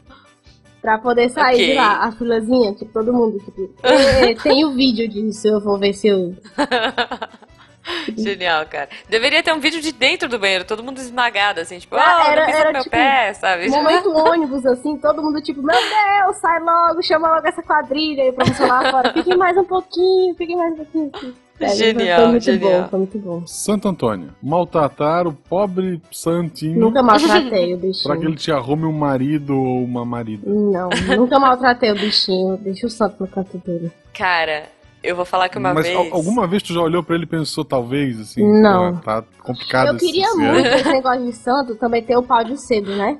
pra 0.81 0.97
poder 0.97 1.29
sair 1.29 1.55
Ok. 1.55 1.65
de 1.67 1.73
lá. 1.75 2.03
A 2.05 2.11
filazinha, 2.11 2.73
tipo, 2.73 2.91
todo 2.93 3.11
mundo, 3.13 3.39
tipo, 3.39 3.69
"Ê, 3.83 4.35
tem 4.41 4.65
o 4.65 4.71
vídeo 4.73 5.07
disso, 5.07 5.47
eu 5.47 5.59
vou 5.61 5.77
ver 5.77 5.93
se 5.93 6.07
eu. 6.07 6.35
Genial, 8.15 8.65
cara. 8.67 8.87
Deveria 9.09 9.41
ter 9.41 9.51
um 9.53 9.59
vídeo 9.59 9.81
de 9.81 9.91
dentro 9.91 10.29
do 10.29 10.37
banheiro, 10.37 10.63
todo 10.65 10.83
mundo 10.83 10.99
esmagado, 10.99 11.59
assim, 11.61 11.79
tipo, 11.79 11.95
Ah, 11.95 12.19
oh, 12.27 12.31
era- 12.31 12.45
não 12.65 12.71
meu 12.73 12.81
tipo 12.83 12.91
pé, 12.91 13.33
sabe? 13.33 13.67
Momento 13.69 14.11
ônibus, 14.15 14.63
assim, 14.65 14.95
todo 14.97 15.23
mundo, 15.23 15.41
tipo, 15.41 15.61
meu 15.63 15.75
Deus, 15.75 16.35
sai 16.37 16.59
logo, 16.59 17.01
chama 17.01 17.33
logo 17.33 17.47
essa 17.47 17.63
quadrilha. 17.63 18.23
E 18.25 18.29
o 18.29 18.33
professor 18.33 18.67
lá 18.67 18.91
fora, 18.91 19.13
fiquem 19.13 19.35
mais 19.37 19.57
um 19.57 19.63
pouquinho, 19.63 20.35
fiquem 20.35 20.55
mais 20.55 20.73
um 20.73 20.75
pouquinho. 20.85 21.35
Sério, 21.59 21.99
Genial, 21.99 22.21
foi 22.21 22.27
muito 22.31 22.43
genial. 22.43 22.81
bom, 22.83 22.87
foi 22.89 22.99
muito 22.99 23.19
bom. 23.19 23.43
Santo 23.47 23.87
Antônio. 23.87 24.29
Maltratar 24.41 25.27
o 25.27 25.33
pobre 25.33 26.01
santinho 26.11 26.79
Nunca 26.79 27.03
maltratei 27.03 27.73
o 27.73 27.77
pra 27.79 27.87
que 27.87 27.87
bichinho. 27.87 28.23
ele 28.29 28.35
te 28.35 28.51
arrume 28.51 28.85
um 28.85 28.91
marido 28.93 29.57
ou 29.57 29.83
uma 29.83 30.05
marida. 30.05 30.49
Não, 30.49 30.89
nunca 31.17 31.39
maltratei 31.39 31.91
o 31.91 31.95
bichinho. 31.95 32.57
Deixa 32.57 32.87
o 32.87 32.89
santo 32.89 33.15
no 33.19 33.27
canto 33.27 33.57
dele. 33.57 33.91
Cara, 34.13 34.63
eu 35.03 35.15
vou 35.15 35.25
falar 35.25 35.49
que 35.49 35.57
uma 35.57 35.73
Mas 35.73 35.85
vez. 35.85 35.97
al- 35.97 36.07
alguma 36.13 36.47
vez 36.47 36.63
tu 36.63 36.73
já 36.73 36.81
olhou 36.81 37.03
pra 37.03 37.15
ele 37.15 37.25
e 37.25 37.27
pensou, 37.27 37.63
talvez, 37.65 38.19
assim? 38.19 38.43
Não. 38.61 38.95
Tá, 38.97 39.21
tá 39.21 39.27
complicado 39.43 39.87
Eu 39.89 39.97
queria 39.97 40.25
esse 40.25 40.37
muito, 40.37 40.49
ano. 40.67 40.67
esse 40.75 40.89
negócio 40.89 41.25
de 41.25 41.33
santo, 41.33 41.75
também 41.75 42.01
ter 42.03 42.15
o 42.17 42.23
pau 42.23 42.43
de 42.43 42.57
sebo, 42.57 42.89
né? 42.91 43.17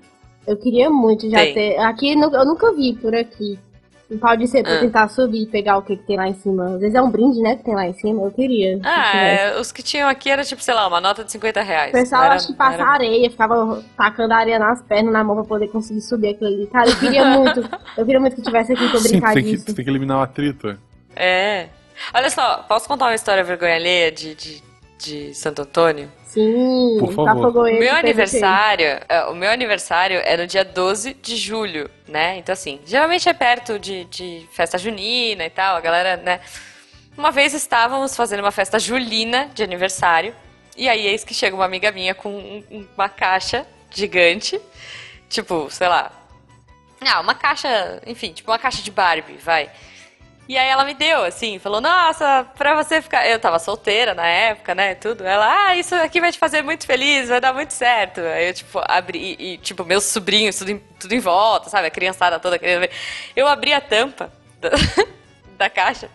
Eu 0.48 0.58
queria 0.58 0.90
muito 0.90 1.30
já 1.30 1.38
Tem. 1.40 1.54
ter. 1.54 1.78
Aqui 1.80 2.14
eu 2.14 2.46
nunca 2.46 2.74
vi 2.74 2.94
por 2.96 3.14
aqui. 3.14 3.60
Um 4.12 4.18
pau 4.18 4.36
de 4.36 4.47
sebo 4.47 4.64
pra 4.64 4.78
Ah. 4.78 4.80
tentar 4.80 5.07
subir 5.10 5.43
e 5.43 5.45
pegar 5.45 5.78
o 5.78 5.84
que, 5.84 5.95
que 5.95 6.03
tem 6.03 6.18
lá 6.18 6.28
em 6.28 6.34
cima. 6.34 6.66
Às 6.74 6.80
vezes 6.80 6.95
é 6.95 7.01
um 7.01 7.12
brinde, 7.12 7.39
né? 7.41 7.55
Que 7.57 7.64
tem 7.64 7.76
lá 7.76 7.86
em 7.86 7.93
cima. 7.93 8.24
Eu 8.24 8.32
queria. 8.32 8.80
que 8.80 8.88
Ah, 8.88 9.12
tivesse. 9.12 9.43
é, 9.43 9.60
os 9.60 9.72
que 9.72 9.84
tinham 9.84 10.10
aqui 10.10 10.30
era 10.32 10.43
tipo, 10.43 10.64
sei 10.64 10.74
lá, 10.74 10.88
uma 10.88 10.99
nota 10.99 11.24
de 11.24 11.32
50 11.32 11.62
reais. 11.62 11.89
O 11.89 11.93
pessoal 11.93 12.22
Não 12.22 12.26
era- 12.26 12.36
acho 12.36 12.47
que 12.47 12.53
passa 12.53 12.78
não 12.78 12.86
era- 12.86 12.93
areia, 12.93 13.30
ficava 13.30 13.84
tacando 13.95 14.34
areia 14.34 14.57
nas 14.57 14.82
pernas, 14.82 15.14
na 15.14 15.24
mão 15.24 15.36
pra 15.36 15.45
poder 15.45 15.68
conseguir 15.68 16.01
subir 16.01 16.30
aquilo 16.30 16.49
ali. 16.49 16.66
Cara, 16.68 16.89
eu 16.89 16.95
queria 16.97 17.24
muito. 17.26 17.60
Eu 17.97 18.05
queria 18.05 18.20
muito 18.20 18.36
que 18.36 18.41
tivesse 18.41 18.72
aqui 18.74 18.88
pra 18.88 18.95
eu 18.95 18.99
Sim, 18.99 19.07
tu 19.07 19.12
brincar 19.12 19.34
tem, 19.34 19.43
que, 19.43 19.51
disso. 19.51 19.66
tu 19.66 19.74
tem 19.76 19.84
que 19.86 19.91
eliminar 19.91 20.18
o 20.20 20.22
atrito. 20.22 20.76
É. 21.16 21.68
Olha 22.14 22.30
só, 22.30 22.64
posso 22.68 22.88
contar 22.88 23.05
uma 23.07 23.16
história 23.16 23.43
vergonha 23.43 23.76
alheia 23.76 24.12
de, 24.12 24.34
de, 24.36 24.64
de 24.97 25.34
Santo 25.36 25.62
Antônio? 25.64 26.10
Sim, 26.30 26.98
Por 27.00 27.12
favor. 27.12 27.26
Cafogoê, 27.26 27.76
O 27.78 27.80
meu 27.80 27.96
aniversário, 27.96 29.00
é, 29.10 29.26
o 29.26 29.34
meu 29.34 29.50
aniversário 29.50 30.20
é 30.24 30.38
no 30.38 30.46
dia 30.46 30.64
12 30.64 31.16
de 31.16 31.36
julho, 31.36 31.90
né? 32.08 32.38
Então 32.38 32.54
assim, 32.54 32.80
geralmente 32.86 33.28
é 33.28 33.34
perto 33.34 33.80
de, 33.80 34.06
de 34.06 34.48
festa 34.54 34.78
junina 34.78 35.44
e 35.44 35.50
tal, 35.50 35.76
a 35.76 35.82
galera, 35.82 36.18
né? 36.18 36.40
Uma 37.18 37.32
vez 37.32 37.56
estávamos 37.56 38.16
fazendo 38.16 38.42
uma 38.42 38.52
festa 38.52 38.78
julina 38.78 39.50
de 39.56 39.64
aniversário, 39.64 40.36
e 40.78 40.88
aí 40.88 41.08
eis 41.08 41.24
que 41.24 41.34
chega 41.34 41.56
uma 41.56 41.66
amiga 41.66 41.92
minha 41.92 42.14
com 42.14 42.30
um- 42.30 42.64
um- 42.70 42.88
uma 42.96 43.10
caixa 43.10 43.66
gigante, 43.90 44.62
tipo, 45.28 45.68
sei 45.72 45.88
lá. 45.88 46.12
Ah, 47.02 47.22
uma 47.22 47.34
caixa, 47.34 48.02
enfim, 48.06 48.34
tipo 48.34 48.52
uma 48.52 48.60
caixa 48.60 48.84
de 48.84 48.92
Barbie, 48.92 49.38
vai. 49.38 49.68
E 50.50 50.58
aí 50.58 50.68
ela 50.68 50.84
me 50.84 50.95
deu, 50.95 51.24
assim, 51.24 51.60
falou, 51.60 51.80
nossa, 51.80 52.43
pra 52.58 52.74
você 52.74 53.04
ficar. 53.04 53.28
Eu 53.28 53.39
tava 53.39 53.60
solteira 53.60 54.16
na 54.16 54.26
época, 54.26 54.74
né? 54.74 54.95
Tudo. 54.95 55.24
Ela, 55.24 55.45
ah, 55.45 55.78
isso 55.78 55.93
aqui 55.93 56.20
vai 56.20 56.32
te 56.32 56.39
fazer 56.39 56.64
muito 56.64 56.88
feliz, 56.88 57.30
vai 57.30 57.39
dar 57.39 57.54
muito 57.54 57.72
certo. 57.72 58.20
Aí 58.20 58.47
eu, 58.47 58.54
tipo, 58.56 58.82
abri, 58.84 59.38
e, 59.38 59.54
e, 59.54 59.58
tipo, 59.60 59.86
meus 59.86 60.06
sobrinhos, 60.06 60.58
tudo 60.58 60.72
em, 60.72 60.82
tudo 61.00 61.14
em 61.14 61.20
volta, 61.20 61.70
sabe? 61.70 61.86
A 61.86 61.91
criançada 61.91 62.39
toda 62.39 62.58
querendo 62.58 62.80
ver. 62.80 62.89
Eu 63.36 63.47
abri 63.47 63.74
a 63.74 63.80
tampa 63.80 64.34
da, 64.60 64.70
da 65.56 65.70
caixa. 65.70 66.10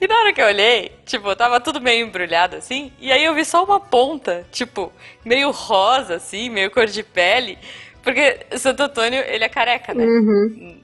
E 0.00 0.08
na 0.08 0.18
hora 0.18 0.32
que 0.32 0.40
eu 0.40 0.46
olhei, 0.46 0.92
tipo, 1.04 1.36
tava 1.36 1.60
tudo 1.60 1.82
meio 1.82 2.06
embrulhado 2.06 2.56
assim, 2.56 2.90
e 2.98 3.12
aí 3.12 3.22
eu 3.22 3.34
vi 3.34 3.44
só 3.44 3.62
uma 3.62 3.78
ponta, 3.78 4.46
tipo, 4.50 4.90
meio 5.22 5.50
rosa, 5.50 6.14
assim, 6.14 6.48
meio 6.48 6.70
cor 6.70 6.86
de 6.86 7.02
pele. 7.02 7.58
Porque 8.02 8.38
Santo 8.56 8.84
Antônio, 8.84 9.22
ele 9.22 9.44
é 9.44 9.48
careca, 9.50 9.92
né? 9.92 10.02
Uhum. 10.02 10.80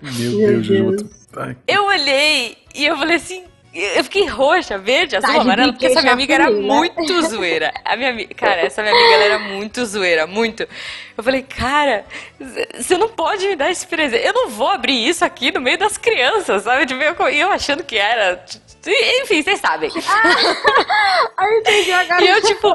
Meu, 0.00 0.36
Deus, 0.38 0.66
Ju, 0.66 0.90
Deus. 0.96 1.02
ai, 1.36 1.56
Eu 1.66 1.84
olhei 1.86 2.56
e 2.74 2.86
eu 2.86 2.96
falei 2.96 3.16
assim. 3.16 3.44
Eu 3.72 4.02
fiquei 4.02 4.26
roxa, 4.26 4.78
verde, 4.78 5.16
azul, 5.16 5.28
Tá 5.28 5.34
de 5.34 5.40
amarela, 5.40 5.72
porque 5.72 5.86
essa 5.86 6.00
minha 6.00 6.12
amiga 6.14 6.34
era 6.34 6.50
muito 6.50 7.22
zoeira. 7.28 7.72
A 7.84 7.96
minha 7.96 8.10
amiga, 8.10 8.34
cara, 8.34 8.62
essa 8.62 8.82
minha 8.82 8.94
amiga 8.94 9.14
era 9.24 9.38
muito 9.38 9.84
zoeira, 9.84 10.26
muito. 10.26 10.66
Eu 11.16 11.22
falei, 11.22 11.42
cara, 11.42 12.04
você 12.74 12.96
não 12.96 13.08
pode 13.10 13.46
me 13.46 13.54
dar 13.56 13.70
esse 13.70 13.86
presente. 13.86 14.24
Eu 14.26 14.32
não 14.32 14.48
vou 14.48 14.68
abrir 14.68 15.06
isso 15.06 15.24
aqui 15.24 15.52
no 15.52 15.60
meio 15.60 15.76
das 15.76 15.98
crianças, 15.98 16.62
sabe? 16.62 16.86
Tipo, 16.86 17.02
eu, 17.02 17.28
eu 17.28 17.50
achando 17.50 17.84
que 17.84 17.96
era. 17.98 18.42
Enfim, 19.22 19.42
vocês 19.42 19.60
sabem. 19.60 19.90
Aí 21.36 21.52
eu 21.52 21.58
entendi 21.60 21.92
agora. 21.92 22.24
E 22.24 22.28
eu, 22.28 22.42
tipo, 22.42 22.68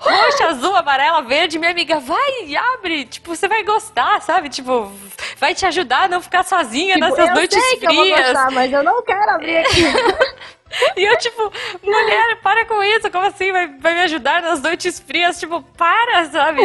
roxa, 0.00 0.46
azul, 0.48 0.74
amarela, 0.74 1.22
verde, 1.22 1.58
minha 1.58 1.70
amiga, 1.70 2.00
vai 2.00 2.44
e 2.46 2.56
abre, 2.56 3.04
tipo, 3.04 3.34
você 3.36 3.46
vai 3.46 3.62
gostar, 3.62 4.20
sabe? 4.22 4.48
Tipo, 4.48 4.90
vai 5.38 5.54
te 5.54 5.64
ajudar 5.66 6.04
a 6.04 6.08
não 6.08 6.20
ficar 6.20 6.42
sozinha 6.42 6.94
Tipo, 6.94 7.06
nessas 7.06 7.28
eu 7.28 7.34
noites 7.34 7.62
sei 7.62 7.76
que 7.76 7.86
eu 7.86 7.94
vou 7.94 8.04
frias. 8.04 8.26
gostar, 8.32 8.50
mas 8.50 8.72
eu 8.72 8.82
não 8.82 9.02
quero 9.02 9.30
abrir 9.30 9.58
aqui. 9.58 9.82
E 10.96 11.04
eu, 11.04 11.16
tipo, 11.18 11.52
mulher, 11.82 12.40
para 12.42 12.64
com 12.66 12.82
isso, 12.82 13.10
como 13.10 13.26
assim? 13.26 13.50
Vai, 13.52 13.68
vai 13.78 13.94
me 13.94 14.00
ajudar 14.02 14.42
nas 14.42 14.60
noites 14.60 15.00
frias? 15.00 15.38
Tipo, 15.38 15.62
para, 15.76 16.24
sabe? 16.26 16.60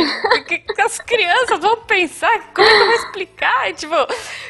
As 0.83 0.99
crianças 0.99 1.59
vão 1.59 1.77
pensar? 1.77 2.51
Como 2.53 2.67
é 2.67 2.71
que 2.71 2.81
eu 2.81 2.85
vou 2.85 2.95
explicar? 2.95 3.69
E, 3.69 3.73
tipo, 3.73 3.95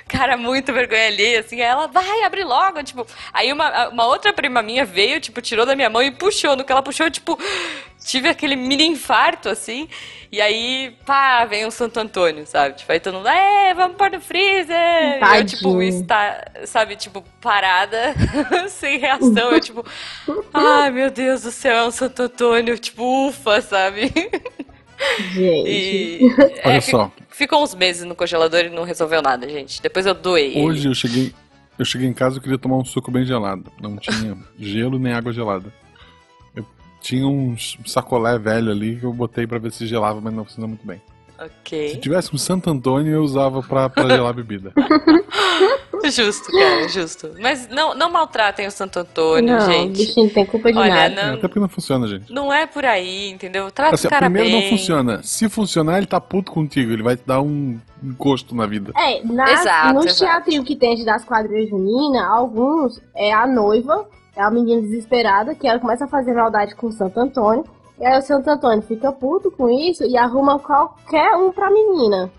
cara, 0.08 0.38
muito 0.38 0.74
vergonha 0.74 1.08
ali, 1.08 1.38
assim. 1.38 1.62
Ela, 1.62 1.88
vai, 1.88 2.24
abre 2.24 2.44
logo. 2.44 2.84
Tipo, 2.84 3.06
aí 3.34 3.52
uma, 3.52 3.90
uma 3.90 4.06
outra 4.08 4.34
prima 4.34 4.62
minha 4.62 4.86
veio, 4.86 5.20
tipo, 5.20 5.42
tirou 5.42 5.66
da 5.66 5.76
minha 5.76 5.90
mão 5.90 6.02
e 6.02 6.12
puxou. 6.12 6.56
No 6.56 6.64
que 6.64 6.72
ela 6.72 6.84
puxou, 6.84 7.10
tipo, 7.10 7.38
tive 8.04 8.30
aquele 8.30 8.56
mini 8.56 8.86
infarto, 8.86 9.50
assim. 9.50 9.88
E 10.32 10.42
aí, 10.42 10.94
pá, 11.06 11.46
vem 11.46 11.66
um 11.66 11.72
Santo 11.72 12.00
Antônio, 12.00 12.46
sabe? 12.46 12.76
Tipo, 12.76 12.92
aí 12.92 13.00
todo 13.00 13.14
mundo, 13.16 13.30
é, 13.30 13.74
vamos 13.74 13.96
pôr 13.96 14.12
no 14.12 14.20
freezer. 14.20 14.76
E 14.76 15.38
eu, 15.38 15.46
tipo, 15.46 15.64
Tadinho. 15.74 15.82
está, 15.84 16.46
sabe, 16.66 16.96
tipo, 16.98 17.24
parada, 17.42 18.14
sem 18.68 18.98
reação. 19.00 19.52
Eu, 19.52 19.60
tipo, 19.62 19.86
ai, 20.54 20.92
meu 20.92 21.10
Deus 21.10 21.44
do 21.44 21.52
céu, 21.52 21.78
é 21.78 21.88
um 21.88 21.92
Santo 21.92 22.24
Antônio. 22.24 22.78
Tipo, 22.78 23.28
ufa, 23.30 23.62
sabe? 23.62 24.12
Gente. 25.32 25.70
E. 25.70 26.20
Olha 26.66 26.74
é, 26.76 26.82
só. 26.82 27.10
fi- 27.10 27.24
Ficou 27.30 27.64
uns 27.64 27.76
meses 27.76 28.04
no 28.04 28.16
congelador 28.16 28.62
e 28.62 28.70
não 28.70 28.84
resolveu 28.84 29.22
nada, 29.22 29.48
gente. 29.48 29.82
Depois 29.82 30.06
eu 30.06 30.14
doei. 30.16 30.54
ele. 30.58 30.62
Hoje 30.66 30.88
eu 30.88 30.94
cheguei, 30.96 31.34
eu 31.78 31.86
cheguei 31.86 32.08
em 32.08 32.14
casa 32.14 32.38
e 32.38 32.42
queria 32.42 32.58
tomar 32.58 32.78
um 32.78 32.86
suco 32.86 33.12
bem 33.12 33.24
gelado. 33.24 33.72
Não 33.80 33.96
tinha 33.98 34.36
gelo 34.58 34.98
nem 34.98 35.14
água 35.14 35.32
gelada. 35.32 35.72
Tinha 37.02 37.28
um 37.28 37.56
sacolé 37.86 38.38
velho 38.38 38.72
ali 38.72 38.98
que 38.98 39.06
eu 39.06 39.14
botei 39.14 39.46
pra 39.48 39.60
ver 39.60 39.72
se 39.72 39.86
gelava, 39.88 40.20
mas 40.22 40.34
não 40.34 40.44
funcionou 40.44 40.68
muito 40.70 40.86
bem. 40.86 41.02
Se 41.38 41.44
Ok. 41.46 41.98
tivesse 41.98 42.34
um 42.34 42.38
Santo 42.38 42.70
Antônio, 42.70 43.14
eu 43.14 43.22
usava 43.22 43.62
pra, 43.62 43.88
pra 43.90 44.08
gelar 44.10 44.32
a 44.32 44.34
bebida. 44.34 44.74
Justo, 46.10 46.52
cara, 46.52 46.88
justo. 46.88 47.32
Mas 47.40 47.68
não, 47.70 47.94
não 47.96 48.10
maltratem 48.10 48.68
o 48.68 48.72
Santo 48.72 49.00
Antônio, 49.00 49.56
não, 49.58 49.66
gente. 49.66 49.98
bichinho 49.98 50.28
não 50.28 50.34
tem 50.34 50.46
culpa 50.46 50.72
de 50.72 50.78
Olha, 50.78 50.94
nada. 51.10 51.22
É, 51.22 51.26
não, 51.28 51.34
até 51.34 51.48
porque 51.48 51.60
não 51.60 51.68
funciona, 51.68 52.08
gente. 52.08 52.32
não 52.32 52.54
é 52.54 52.66
por 52.68 52.86
aí, 52.86 53.30
entendeu? 53.32 53.70
Trata 53.72 53.96
Assim, 53.96 54.08
o 54.08 54.10
cara 54.10 54.28
primeiro 54.30 54.50
bem. 54.50 54.62
não 54.62 54.70
funciona. 54.70 55.22
Se 55.24 55.50
funcionar, 55.50 55.98
ele 55.98 56.06
tá 56.08 56.22
puto 56.22 56.52
contigo. 56.52 56.92
Ele 56.94 57.04
vai 57.04 57.18
te 57.18 57.24
dar 57.26 57.42
um 57.42 57.78
gosto 58.16 58.56
na 58.56 58.66
vida. 58.68 58.94
É, 58.96 59.22
na, 59.26 59.52
Exato, 59.52 59.94
nos 59.96 60.06
exato. 60.06 60.20
teatrinhos 60.32 60.66
que 60.68 60.76
tem 60.76 61.04
das 61.04 61.26
quadrilhas 61.26 61.70
juninas, 61.70 62.22
alguns 62.24 63.02
é 63.16 63.34
a 63.34 63.46
noiva, 63.48 64.08
é 64.38 64.44
a 64.44 64.52
menina 64.52 64.82
desesperada, 64.82 65.56
que 65.56 65.68
ela 65.68 65.80
começa 65.80 66.06
a 66.06 66.08
fazer 66.08 66.34
maldade 66.34 66.76
com 66.76 66.88
o 66.88 66.92
Santo 66.92 67.20
Antônio. 67.20 67.66
E 68.00 68.06
aí 68.06 68.20
o 68.20 68.22
Santo 68.22 68.48
Antônio 68.50 68.84
fica 68.84 69.12
puto 69.12 69.50
com 69.50 69.68
isso 69.70 70.04
e 70.04 70.16
arruma 70.16 70.60
qualquer 70.60 71.36
um 71.36 71.52
pra 71.52 71.72
menina. 71.72 72.30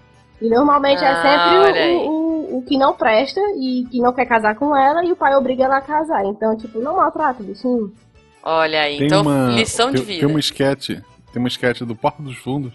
E 0.41 0.49
normalmente 0.49 1.05
Ah, 1.05 1.09
é 1.09 1.23
sempre 1.23 2.07
o, 2.07 2.11
o, 2.11 2.55
o, 2.55 2.59
o 2.59 2.63
que 2.63 2.79
não 2.79 2.95
presta 2.95 3.41
e 3.57 3.85
que 3.91 3.99
não 4.01 4.13
quer 4.13 4.27
casar 4.27 4.55
com 4.55 4.77
ela 4.77 5.05
e 5.05 5.11
o 5.11 5.17
pai 5.17 5.35
obriga 5.35 5.65
ela 5.65 5.79
a 5.79 5.83
casar. 5.83 6.25
Então, 6.25 6.57
tipo, 6.57 6.79
não 6.79 6.97
maltrata 6.97 7.43
o 7.43 7.47
bichinho. 7.47 7.93
Olha 8.45 8.83
aí, 8.83 8.99
Tem 8.99 9.07
então 9.09 9.23
uma, 9.23 9.49
lição 9.49 9.91
de 9.91 9.97
tem, 9.97 10.07
vida. 10.07 10.21
Tem 10.21 10.29
uma 10.29 10.39
esquete, 10.39 11.03
tem 11.33 11.43
uma 11.43 11.49
esquete 11.49 11.85
do 11.85 11.97
Porta 11.97 12.23
dos 12.23 12.37
Fundos 12.37 12.73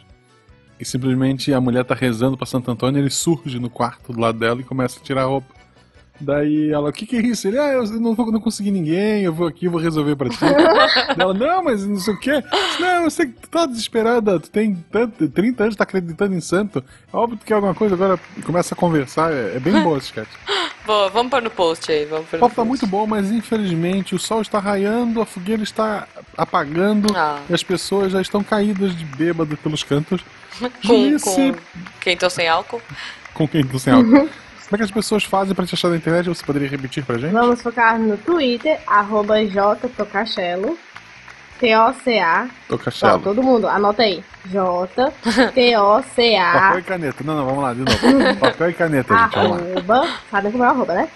que 0.78 0.86
simplesmente 0.86 1.54
a 1.54 1.62
mulher 1.62 1.86
tá 1.86 1.96
rezando 1.96 2.36
pra 2.36 2.46
Santo 2.46 2.70
Antônio, 2.70 3.00
ele 3.00 3.10
surge 3.10 3.58
no 3.58 3.70
quarto 3.70 4.12
do 4.12 4.20
lado 4.20 4.38
dela 4.38 4.60
e 4.60 4.66
começa 4.66 5.00
a 5.00 5.04
tirar 5.04 5.22
a 5.22 5.26
roupa. 5.26 5.53
Daí 6.22 6.70
ela, 6.72 6.90
o 6.90 6.94
que 6.94 7.06
que 7.06 7.16
é 7.18 7.22
isso? 7.22 7.48
Ele, 7.48 7.58
ah, 7.60 7.70
eu 7.74 7.84
não, 8.00 8.14
vou, 8.14 8.32
não 8.32 8.40
consegui 8.40 8.70
ninguém, 8.72 9.24
eu 9.24 9.34
vou 9.34 9.48
aqui, 9.48 9.68
vou 9.68 9.80
resolver 9.82 10.16
pra 10.16 10.30
ti. 10.30 10.38
Ela, 11.20 11.34
não, 11.34 11.64
mas 11.64 11.86
não 11.86 11.98
sei 12.00 12.14
o 12.14 12.20
quê. 12.20 12.44
Não, 12.80 13.04
eu 13.04 13.10
sei 13.12 13.26
que 13.26 13.34
tu 13.34 13.50
tá 13.50 13.66
desesperada, 13.66 14.40
tu 14.40 14.50
tem 14.50 14.76
tanto, 14.92 15.28
30 15.28 15.64
anos, 15.64 15.76
tá 15.76 15.84
acreditando 15.84 16.36
em 16.36 16.40
santo. 16.40 16.84
É 17.12 17.18
óbvio 17.18 17.38
que 17.40 17.46
quer 17.46 17.56
alguma 17.56 17.74
coisa, 17.74 17.96
agora 17.96 18.20
começa 18.46 18.74
a 18.74 18.78
conversar, 18.78 19.34
é, 19.34 19.56
é 19.56 19.60
bem 19.60 19.82
boa 19.82 19.98
esse 19.98 20.08
sketch. 20.08 20.30
Boa, 20.86 21.10
vamos 21.10 21.30
pôr 21.32 21.42
no 21.42 21.50
post 21.50 21.90
aí, 21.90 22.04
vamos 22.04 22.28
pôr 22.28 22.36
O 22.36 22.40
papo 22.42 22.56
tá 22.56 22.56
post. 22.58 22.68
muito 22.68 22.86
bom, 22.88 23.08
mas 23.08 23.32
infelizmente 23.32 24.14
o 24.16 24.20
sol 24.20 24.42
está 24.42 24.60
raiando, 24.60 25.22
a 25.22 25.26
fogueira 25.26 25.64
está 25.64 26.06
apagando 26.38 27.08
Ah. 27.16 27.40
e 27.50 27.54
as 27.54 27.64
pessoas 27.64 28.12
já 28.12 28.20
estão 28.20 28.44
caídas 28.44 28.94
de 28.94 29.06
bêbado 29.06 29.56
pelos 29.56 29.82
cantos. 29.82 30.22
Com, 30.86 31.18
com 31.20 31.56
quem 32.02 32.18
tô 32.18 32.30
sem 32.30 32.50
álcool. 32.50 32.82
com 33.34 33.48
quem 33.48 33.66
tu 33.66 33.80
sem 33.80 33.94
álcool. 33.94 34.30
Como 34.74 34.82
é 34.82 34.86
que 34.86 34.86
as 34.86 34.92
pessoas 34.92 35.24
fazem 35.24 35.54
pra 35.54 35.68
te 35.68 35.76
achar 35.76 35.90
na 35.90 35.98
internet? 35.98 36.28
Você 36.28 36.44
poderia 36.44 36.68
repetir 36.68 37.06
pra 37.06 37.20
gente? 37.20 37.32
Vamos 37.32 37.62
focar 37.62 38.00
no 38.00 38.18
Twitter, 38.18 38.80
arroba 38.88 39.36
jtocachelo, 39.46 40.76
T-O-C-A. 41.60 42.48
Tô 42.68 42.80
Ó, 43.04 43.20
todo 43.20 43.44
mundo, 43.44 43.68
anota 43.68 44.02
aí. 44.02 44.24
Papel 44.52 44.52
J-T-O-C-A. 44.52 46.80
e 46.80 46.82
caneta. 46.82 47.24
Não, 47.24 47.36
não, 47.36 47.46
vamos 47.46 47.62
lá, 47.62 47.76
de 47.76 47.82
novo. 47.82 47.98
Papel 48.42 48.72
e 48.72 48.74
caneta, 48.74 49.16
gente, 49.16 49.36
vamos 49.36 49.52
lá. 49.52 49.58
arroba, 49.58 50.10
sabe 50.32 50.52
como 50.52 50.64
é 50.64 50.68
arroba, 50.68 50.94
né? 50.96 51.08